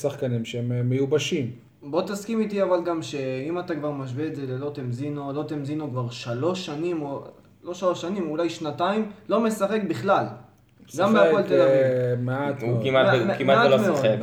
שחקנים 0.00 0.44
שהם 0.44 0.88
מיובשים. 0.88 1.50
בוא 1.82 2.02
תסכים 2.02 2.40
איתי 2.40 2.62
אבל 2.62 2.84
גם 2.84 3.02
שאם 3.02 3.58
אתה 3.58 3.74
כבר 3.76 3.90
משווה 3.90 4.26
את 4.26 4.36
זה 4.36 4.46
ללוטם 4.46 4.92
זינו, 4.92 5.32
לוטם 5.32 5.64
זינו 5.64 5.90
כבר 5.90 6.10
שלוש 6.10 6.66
שנים, 6.66 7.02
או 7.02 7.24
לא 7.62 7.74
שלוש 7.74 8.00
שנים, 8.00 8.30
אולי 8.30 8.50
שנתיים, 8.50 9.10
לא 9.28 9.40
משחק 9.40 9.80
בכלל. 9.88 10.26
גם 10.98 11.12
משחק, 11.12 11.24
בהפועל 11.24 11.42
תל 11.42 11.60
אביב. 11.60 11.72
אה, 11.74 12.14
מעט 12.20 12.62
הוא 12.62 12.70
מאוד. 12.70 12.82
כמעט 12.84 13.06
מע- 13.26 13.34
כמעט 13.34 13.56
מעט 13.56 13.66
ולא. 13.80 13.96
שיחק. 13.96 14.16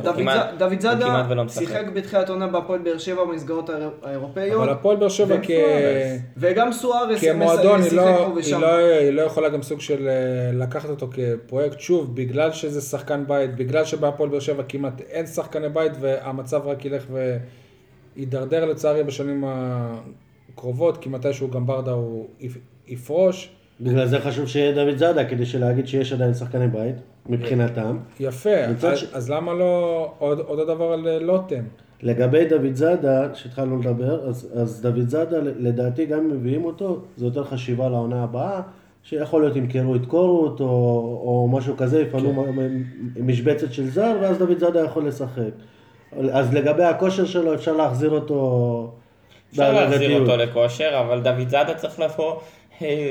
דוד 0.58 0.80
זאדה. 0.80 1.24
שיחק 1.48 1.84
בתחילת 1.94 2.28
עונה 2.28 2.46
בהפועל 2.46 2.80
באר 2.80 2.98
שבע 2.98 3.24
במסגרות 3.24 3.70
האיר- 3.70 3.90
האירופאיות. 4.02 4.62
אבל 4.62 4.72
הפועל 4.72 4.96
באר 4.96 5.08
שבע 5.08 5.34
וגם 5.34 5.42
כ... 5.42 5.50
וגם 6.36 6.72
סוארס 6.72 7.20
כמועדון 7.20 7.82
היא 7.82 7.92
לא, 7.92 8.02
פה 8.02 8.08
היא, 8.26 8.34
ושם. 8.36 8.60
לא, 8.60 8.66
היא 8.76 9.10
לא 9.10 9.22
יכולה 9.22 9.48
גם 9.48 9.62
סוג 9.62 9.80
של 9.80 10.08
אה, 10.08 10.12
לקחת 10.58 10.88
אותו 10.90 11.08
כפרויקט, 11.12 11.80
שוב, 11.80 12.16
בגלל 12.16 12.52
שזה 12.52 12.80
שחקן 12.80 13.24
בית, 13.26 13.56
בגלל 13.56 13.84
שבהפועל 13.84 14.28
באר 14.30 14.40
שבע 14.40 14.62
כמעט 14.68 15.00
אין 15.10 15.26
שחקני 15.26 15.68
בית 15.68 15.92
והמצב 16.00 16.66
רק 16.66 16.84
ילך 16.84 17.04
ויידרדר 18.16 18.64
לצערי 18.64 19.04
בשנים 19.04 19.44
הקרובות, 19.46 20.96
כי 20.96 21.08
מתישהו 21.08 21.50
גם 21.50 21.66
ברדה 21.66 21.90
הוא 21.92 22.28
יפ- 22.40 22.58
יפרוש. 22.88 23.56
בגלל 23.80 24.06
זה 24.06 24.20
חשוב 24.20 24.46
שיהיה 24.46 24.72
דוד 24.72 24.96
זאדה, 24.96 25.24
כדי 25.24 25.44
להגיד 25.60 25.86
שיש 25.86 26.12
עדיין 26.12 26.34
שחקני 26.34 26.68
בית, 26.68 26.94
מבחינתם. 27.26 27.98
יפה, 28.20 28.54
אז, 28.54 28.98
ש- 28.98 29.04
אז 29.12 29.30
למה 29.30 29.52
לא 29.52 30.08
עוד, 30.18 30.38
עוד 30.38 30.58
הדבר 30.58 30.92
על 30.92 31.08
אה, 31.08 31.18
לוטם? 31.18 31.62
לגבי 32.02 32.44
דוד 32.44 32.74
זאדה, 32.74 33.34
שהתחלנו 33.34 33.78
לדבר, 33.78 34.28
אז, 34.28 34.52
אז 34.54 34.82
דוד 34.82 35.08
זאדה, 35.08 35.38
לדעתי, 35.42 36.06
גם 36.06 36.18
אם 36.18 36.28
מביאים 36.28 36.64
אותו, 36.64 36.98
זה 37.16 37.24
יותר 37.24 37.44
חשיבה 37.44 37.88
לעונה 37.88 38.22
הבאה, 38.22 38.60
שיכול 39.02 39.42
להיות 39.42 39.56
ימכרו 39.56 39.94
את 39.96 40.06
קורות, 40.06 40.60
או, 40.60 40.66
או 41.24 41.48
משהו 41.52 41.76
כזה, 41.76 42.00
יפנו 42.00 42.44
כן. 42.44 43.22
משבצת 43.22 43.72
של 43.72 43.86
זר, 43.90 44.16
ואז 44.20 44.38
דוד 44.38 44.58
זאדה 44.58 44.84
יכול 44.84 45.06
לשחק. 45.06 45.50
אז 46.32 46.54
לגבי 46.54 46.84
הכושר 46.84 47.24
שלו, 47.24 47.54
אפשר 47.54 47.76
להחזיר 47.76 48.10
אותו 48.10 48.92
אפשר 49.50 49.72
להחזיר. 49.72 50.20
אותו 50.20 50.36
לכושר, 50.36 51.00
אבל 51.06 51.20
דוד 51.20 51.48
זאדה 51.48 51.74
צריך 51.74 52.00
לבוא, 52.00 52.34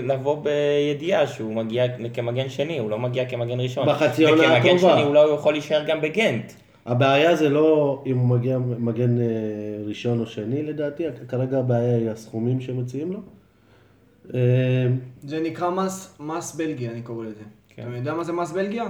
לבוא 0.03 0.43
בידיעה 0.43 1.27
שהוא 1.27 1.55
מגיע 1.55 1.85
כמגן 2.13 2.49
שני, 2.49 2.79
הוא 2.79 2.89
לא 2.89 2.99
מגיע 2.99 3.25
כמגן 3.29 3.59
ראשון. 3.59 3.87
בחצי 3.89 4.25
עונה 4.25 4.41
וכמגן 4.41 4.55
הקרובה. 4.55 4.93
שני 4.93 5.03
אולי 5.03 5.23
הוא 5.23 5.35
יכול 5.35 5.53
להישאר 5.53 5.83
גם 5.87 6.01
בגנט. 6.01 6.51
הבעיה 6.85 7.35
זה 7.35 7.49
לא 7.49 8.01
אם 8.05 8.17
הוא 8.17 8.27
מגיע 8.27 8.57
מגן 8.57 9.21
אה, 9.21 9.25
ראשון 9.85 10.19
או 10.19 10.25
שני 10.25 10.63
לדעתי, 10.63 11.03
כרגע 11.27 11.59
הבעיה 11.59 11.95
היא 11.97 12.09
הסכומים 12.09 12.61
שמציעים 12.61 13.11
לו. 13.13 13.19
אה, 14.33 14.39
זה 15.23 15.41
נקרא 15.41 15.69
מס, 15.69 16.17
מס 16.19 16.55
בלגיה, 16.55 16.91
אני 16.91 17.01
קורא 17.01 17.25
לזה. 17.25 17.43
כן. 17.75 17.83
אתה 17.89 17.97
יודע 17.97 18.13
מה 18.13 18.23
זה 18.23 18.33
מס 18.33 18.51
בלגיה? 18.51 18.85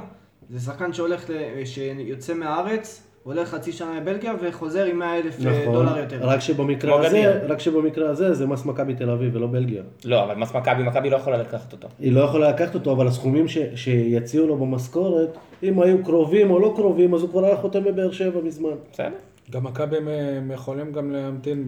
זה 0.49 0.59
שחקן 0.59 0.93
שהולך, 0.93 1.29
ל- 1.29 1.65
שיוצא 1.65 2.33
מהארץ, 2.33 3.08
הולך 3.23 3.49
חצי 3.49 3.71
שנה 3.71 3.97
לבלגיה 3.99 4.33
וחוזר 4.41 4.85
עם 4.85 4.99
100 4.99 5.17
אלף 5.17 5.39
נכון, 5.39 5.73
דולר 5.73 5.97
יותר. 5.97 6.17
רק 6.21 6.39
שבמקרה 6.39 7.05
הזה. 7.05 7.41
רק 7.47 7.59
שבמקרה 7.59 8.09
הזה 8.09 8.33
זה 8.33 8.47
מס 8.47 8.65
מכבי 8.65 8.93
תל 8.93 9.09
אביב 9.09 9.35
ולא 9.35 9.47
בלגיה. 9.47 9.83
לא, 10.05 10.23
אבל 10.23 10.35
מס 10.35 10.55
מכבי, 10.55 10.83
מכבי 10.83 11.09
לא 11.09 11.15
יכולה 11.15 11.37
לקחת 11.37 11.73
אותו. 11.73 11.87
היא 11.99 12.11
לא 12.11 12.21
יכולה 12.21 12.49
לקחת 12.49 12.75
אותו, 12.75 12.91
אבל 12.91 13.07
הסכומים 13.07 13.47
ש, 13.47 13.57
שיציעו 13.75 14.47
לו 14.47 14.57
במשכורת, 14.57 15.37
אם 15.63 15.81
היו 15.81 16.03
קרובים 16.03 16.51
או 16.51 16.59
לא 16.59 16.73
קרובים, 16.75 17.13
אז 17.13 17.21
הוא 17.21 17.29
כבר 17.29 17.45
היה 17.45 17.57
חותם 17.57 17.83
בבאר 17.83 18.11
שבע 18.11 18.41
מזמן. 18.41 18.69
בסדר. 18.93 19.09
גם 19.49 19.63
מכבי 19.63 19.97
הם, 19.97 20.07
הם 20.07 20.51
יכולים 20.51 20.91
גם 20.91 21.11
להמתין 21.11 21.67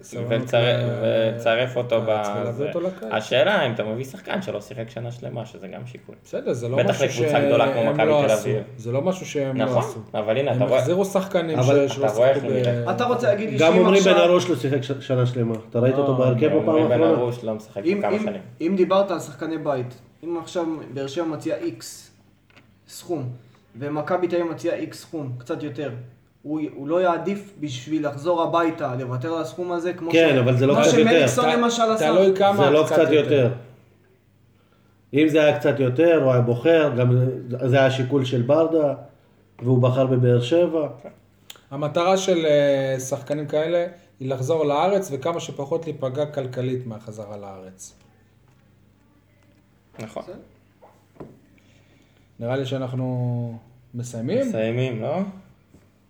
בסבלנות. 0.00 0.32
ולצרף- 0.32 1.76
אותו 1.76 2.00
בזה. 2.02 2.32
ולהביא 2.40 2.66
אותו 2.66 2.80
לקיץ. 2.80 3.08
השאלה 3.12 3.66
אם 3.66 3.72
אתה 3.72 3.84
מביא 3.84 4.04
שחקן 4.04 4.42
שלא 4.42 4.60
שיחק 4.60 4.90
שנה 4.90 5.12
שלמה, 5.12 5.46
שזה 5.46 5.68
גם 5.68 5.86
שיקול. 5.86 6.14
בסדר, 6.24 6.52
זה 6.52 6.68
לא 6.68 6.76
בטח 6.76 6.90
משהו 6.90 7.04
לקבוצה 7.06 7.30
שהם 7.30 7.46
גדולה 7.46 7.72
כמו 7.72 7.84
מכבי 7.92 8.06
לא 8.06 8.22
תל 8.26 8.32
עשו. 8.32 8.42
אביב. 8.50 8.62
זה 8.76 8.92
לא 8.92 9.02
משהו 9.02 9.26
שהם 9.26 9.56
לא 9.56 9.64
נכון, 9.64 9.78
עשו. 9.82 9.98
אבל 10.14 10.36
הנה, 10.36 10.52
אתה 10.52 10.60
הם 10.64 10.68
רואה, 10.68 10.78
החזירו 10.78 11.04
שחקנים 11.04 11.62
שלא 11.62 11.62
אתה 11.62 11.72
רואה 11.72 12.30
איך 12.30 12.40
שיחקו 12.42 12.46
הם 12.46 12.52
ב... 12.62 12.66
נראים. 12.68 12.90
אתה 12.90 13.04
רוצה 13.04 13.26
להגיד 13.26 13.50
לי 13.50 13.56
גם 13.58 13.72
שאם 13.72 13.80
עמרי 13.80 14.00
בן 14.00 14.10
עכשיו... 14.10 14.24
ארוש 14.30 14.50
לא 14.50 14.56
שיחק 14.56 15.00
שנה 15.00 15.26
שלמה. 15.26 15.54
אתה 15.70 15.78
ראית 15.78 15.94
אותו 15.94 16.12
לא, 16.12 16.18
בהרכב 16.18 16.46
בפעם 16.46 16.68
עמרי 16.68 16.84
בן 16.84 16.92
האחרונה? 16.92 17.12
ארוש 17.20 17.44
לא 17.44 17.54
משחק 17.54 17.82
כמה 18.02 18.18
שנים. 18.18 18.40
אם 18.60 18.74
דיברת 18.76 19.10
על 19.10 19.20
שחקני 19.20 19.58
בית, 19.58 19.94
אם 20.24 20.36
עכשיו 20.42 20.64
באר 20.94 21.06
שבע 21.06 21.24
מציעה 21.24 21.58
איקס 21.58 22.10
סכום, 22.88 23.28
ומכבי 23.78 24.28
תל 24.28 24.36
אביב 24.36 24.50
מציעה 24.52 24.76
איקס 24.76 25.00
סכום, 25.00 25.32
קצת 25.38 25.62
יותר, 25.62 25.90
הוא, 26.42 26.60
הוא 26.74 26.88
לא 26.88 27.02
יעדיף 27.02 27.52
בשביל 27.60 28.06
לחזור 28.08 28.42
הביתה, 28.42 28.94
לוותר 28.98 29.34
על 29.34 29.42
הסכום 29.42 29.72
הזה, 29.72 29.92
כמו 29.92 30.10
כן, 30.10 30.38
אבל 30.38 30.56
זה 30.56 30.66
לא 30.66 30.74
כמו 30.74 30.82
קצת 30.82 30.92
יותר. 30.98 31.10
שמליקסון 31.10 31.44
ת- 31.44 31.54
למשל 31.54 31.82
עשה. 31.82 32.06
תלוי 32.12 32.36
כמה 32.36 32.56
זה 32.64 32.70
לא 32.70 32.84
קצת 32.86 33.10
יותר. 33.10 33.52
אם 35.14 35.28
זה 35.28 35.44
היה 35.44 35.58
קצת 35.58 35.80
יותר, 35.80 36.20
הוא 36.24 36.32
היה 36.32 36.40
בוחר, 36.40 36.92
גם 36.98 37.16
זה 37.48 37.78
היה 37.80 37.90
שיקול 37.90 38.24
של 38.24 38.42
ברדה, 38.42 38.94
והוא 39.62 39.82
בחר 39.82 40.06
בבאר 40.06 40.40
שבע. 40.40 40.88
המטרה 41.70 42.16
של 42.16 42.46
אה, 42.46 43.00
שחקנים 43.00 43.46
כאלה 43.46 43.86
היא 44.20 44.28
לחזור 44.30 44.64
לארץ 44.64 45.08
וכמה 45.12 45.40
שפחות 45.40 45.84
להיפגע 45.86 46.26
כלכלית 46.26 46.86
מהחזרה 46.86 47.36
לארץ. 47.36 47.94
נכון. 49.98 50.22
נראה 52.40 52.56
לי 52.56 52.66
שאנחנו 52.66 53.58
מסיימים. 53.94 54.48
מסיימים, 54.48 55.02
לא? 55.02 55.16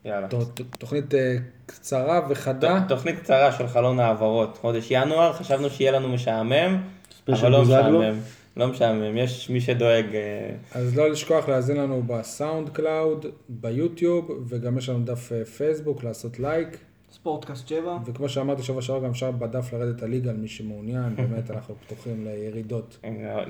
יאללה. 0.04 0.28
ת- 0.28 0.34
ת- 0.34 0.76
תוכנית 0.78 1.14
אה, 1.14 1.36
קצרה 1.66 2.20
וחדה. 2.28 2.80
ת- 2.80 2.88
תוכנית 2.88 3.18
קצרה 3.18 3.52
של 3.52 3.66
חלון 3.66 4.00
העברות. 4.00 4.58
חודש 4.60 4.86
ינואר, 4.90 5.32
חשבנו 5.32 5.70
שיהיה 5.70 5.92
לנו 5.92 6.08
משעמם, 6.08 6.82
אבל 7.28 7.48
לא. 7.50 7.62
משעמם. 7.62 8.18
לא 8.56 8.66
משעמם, 8.68 9.16
יש 9.16 9.50
מי 9.50 9.60
שדואג. 9.60 10.06
אה, 10.14 10.50
אז 10.74 10.96
לא 10.96 11.10
לשכוח 11.10 11.48
להאזין 11.48 11.76
לנו 11.76 12.02
ב 12.06 12.68
SoundCloud, 12.68 13.26
ביוטיוב, 13.48 14.30
וגם 14.48 14.78
יש 14.78 14.88
לנו 14.88 15.04
דף 15.04 15.32
אה, 15.32 15.44
פייסבוק, 15.44 16.04
לעשות 16.04 16.38
לייק. 16.40 16.68
ספורטקאסט 17.12 17.68
7. 17.68 17.96
וכמו 18.06 18.28
שאמרתי 18.28 18.62
שבוע 18.62 18.82
שעבר, 18.82 19.04
גם 19.04 19.10
אפשר 19.10 19.30
בדף 19.30 19.72
לרדת 19.72 20.02
הליגה 20.02 20.30
על 20.30 20.36
מי 20.36 20.48
שמעוניין, 20.48 21.14
באמת 21.16 21.50
אנחנו 21.50 21.74
פתוחים 21.86 22.24
לירידות. 22.26 22.98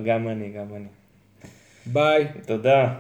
גם 0.05 0.29
אני, 0.29 0.53
גם 0.53 0.67
אני. 0.77 0.87
ביי. 1.87 2.29
תודה. 2.47 2.95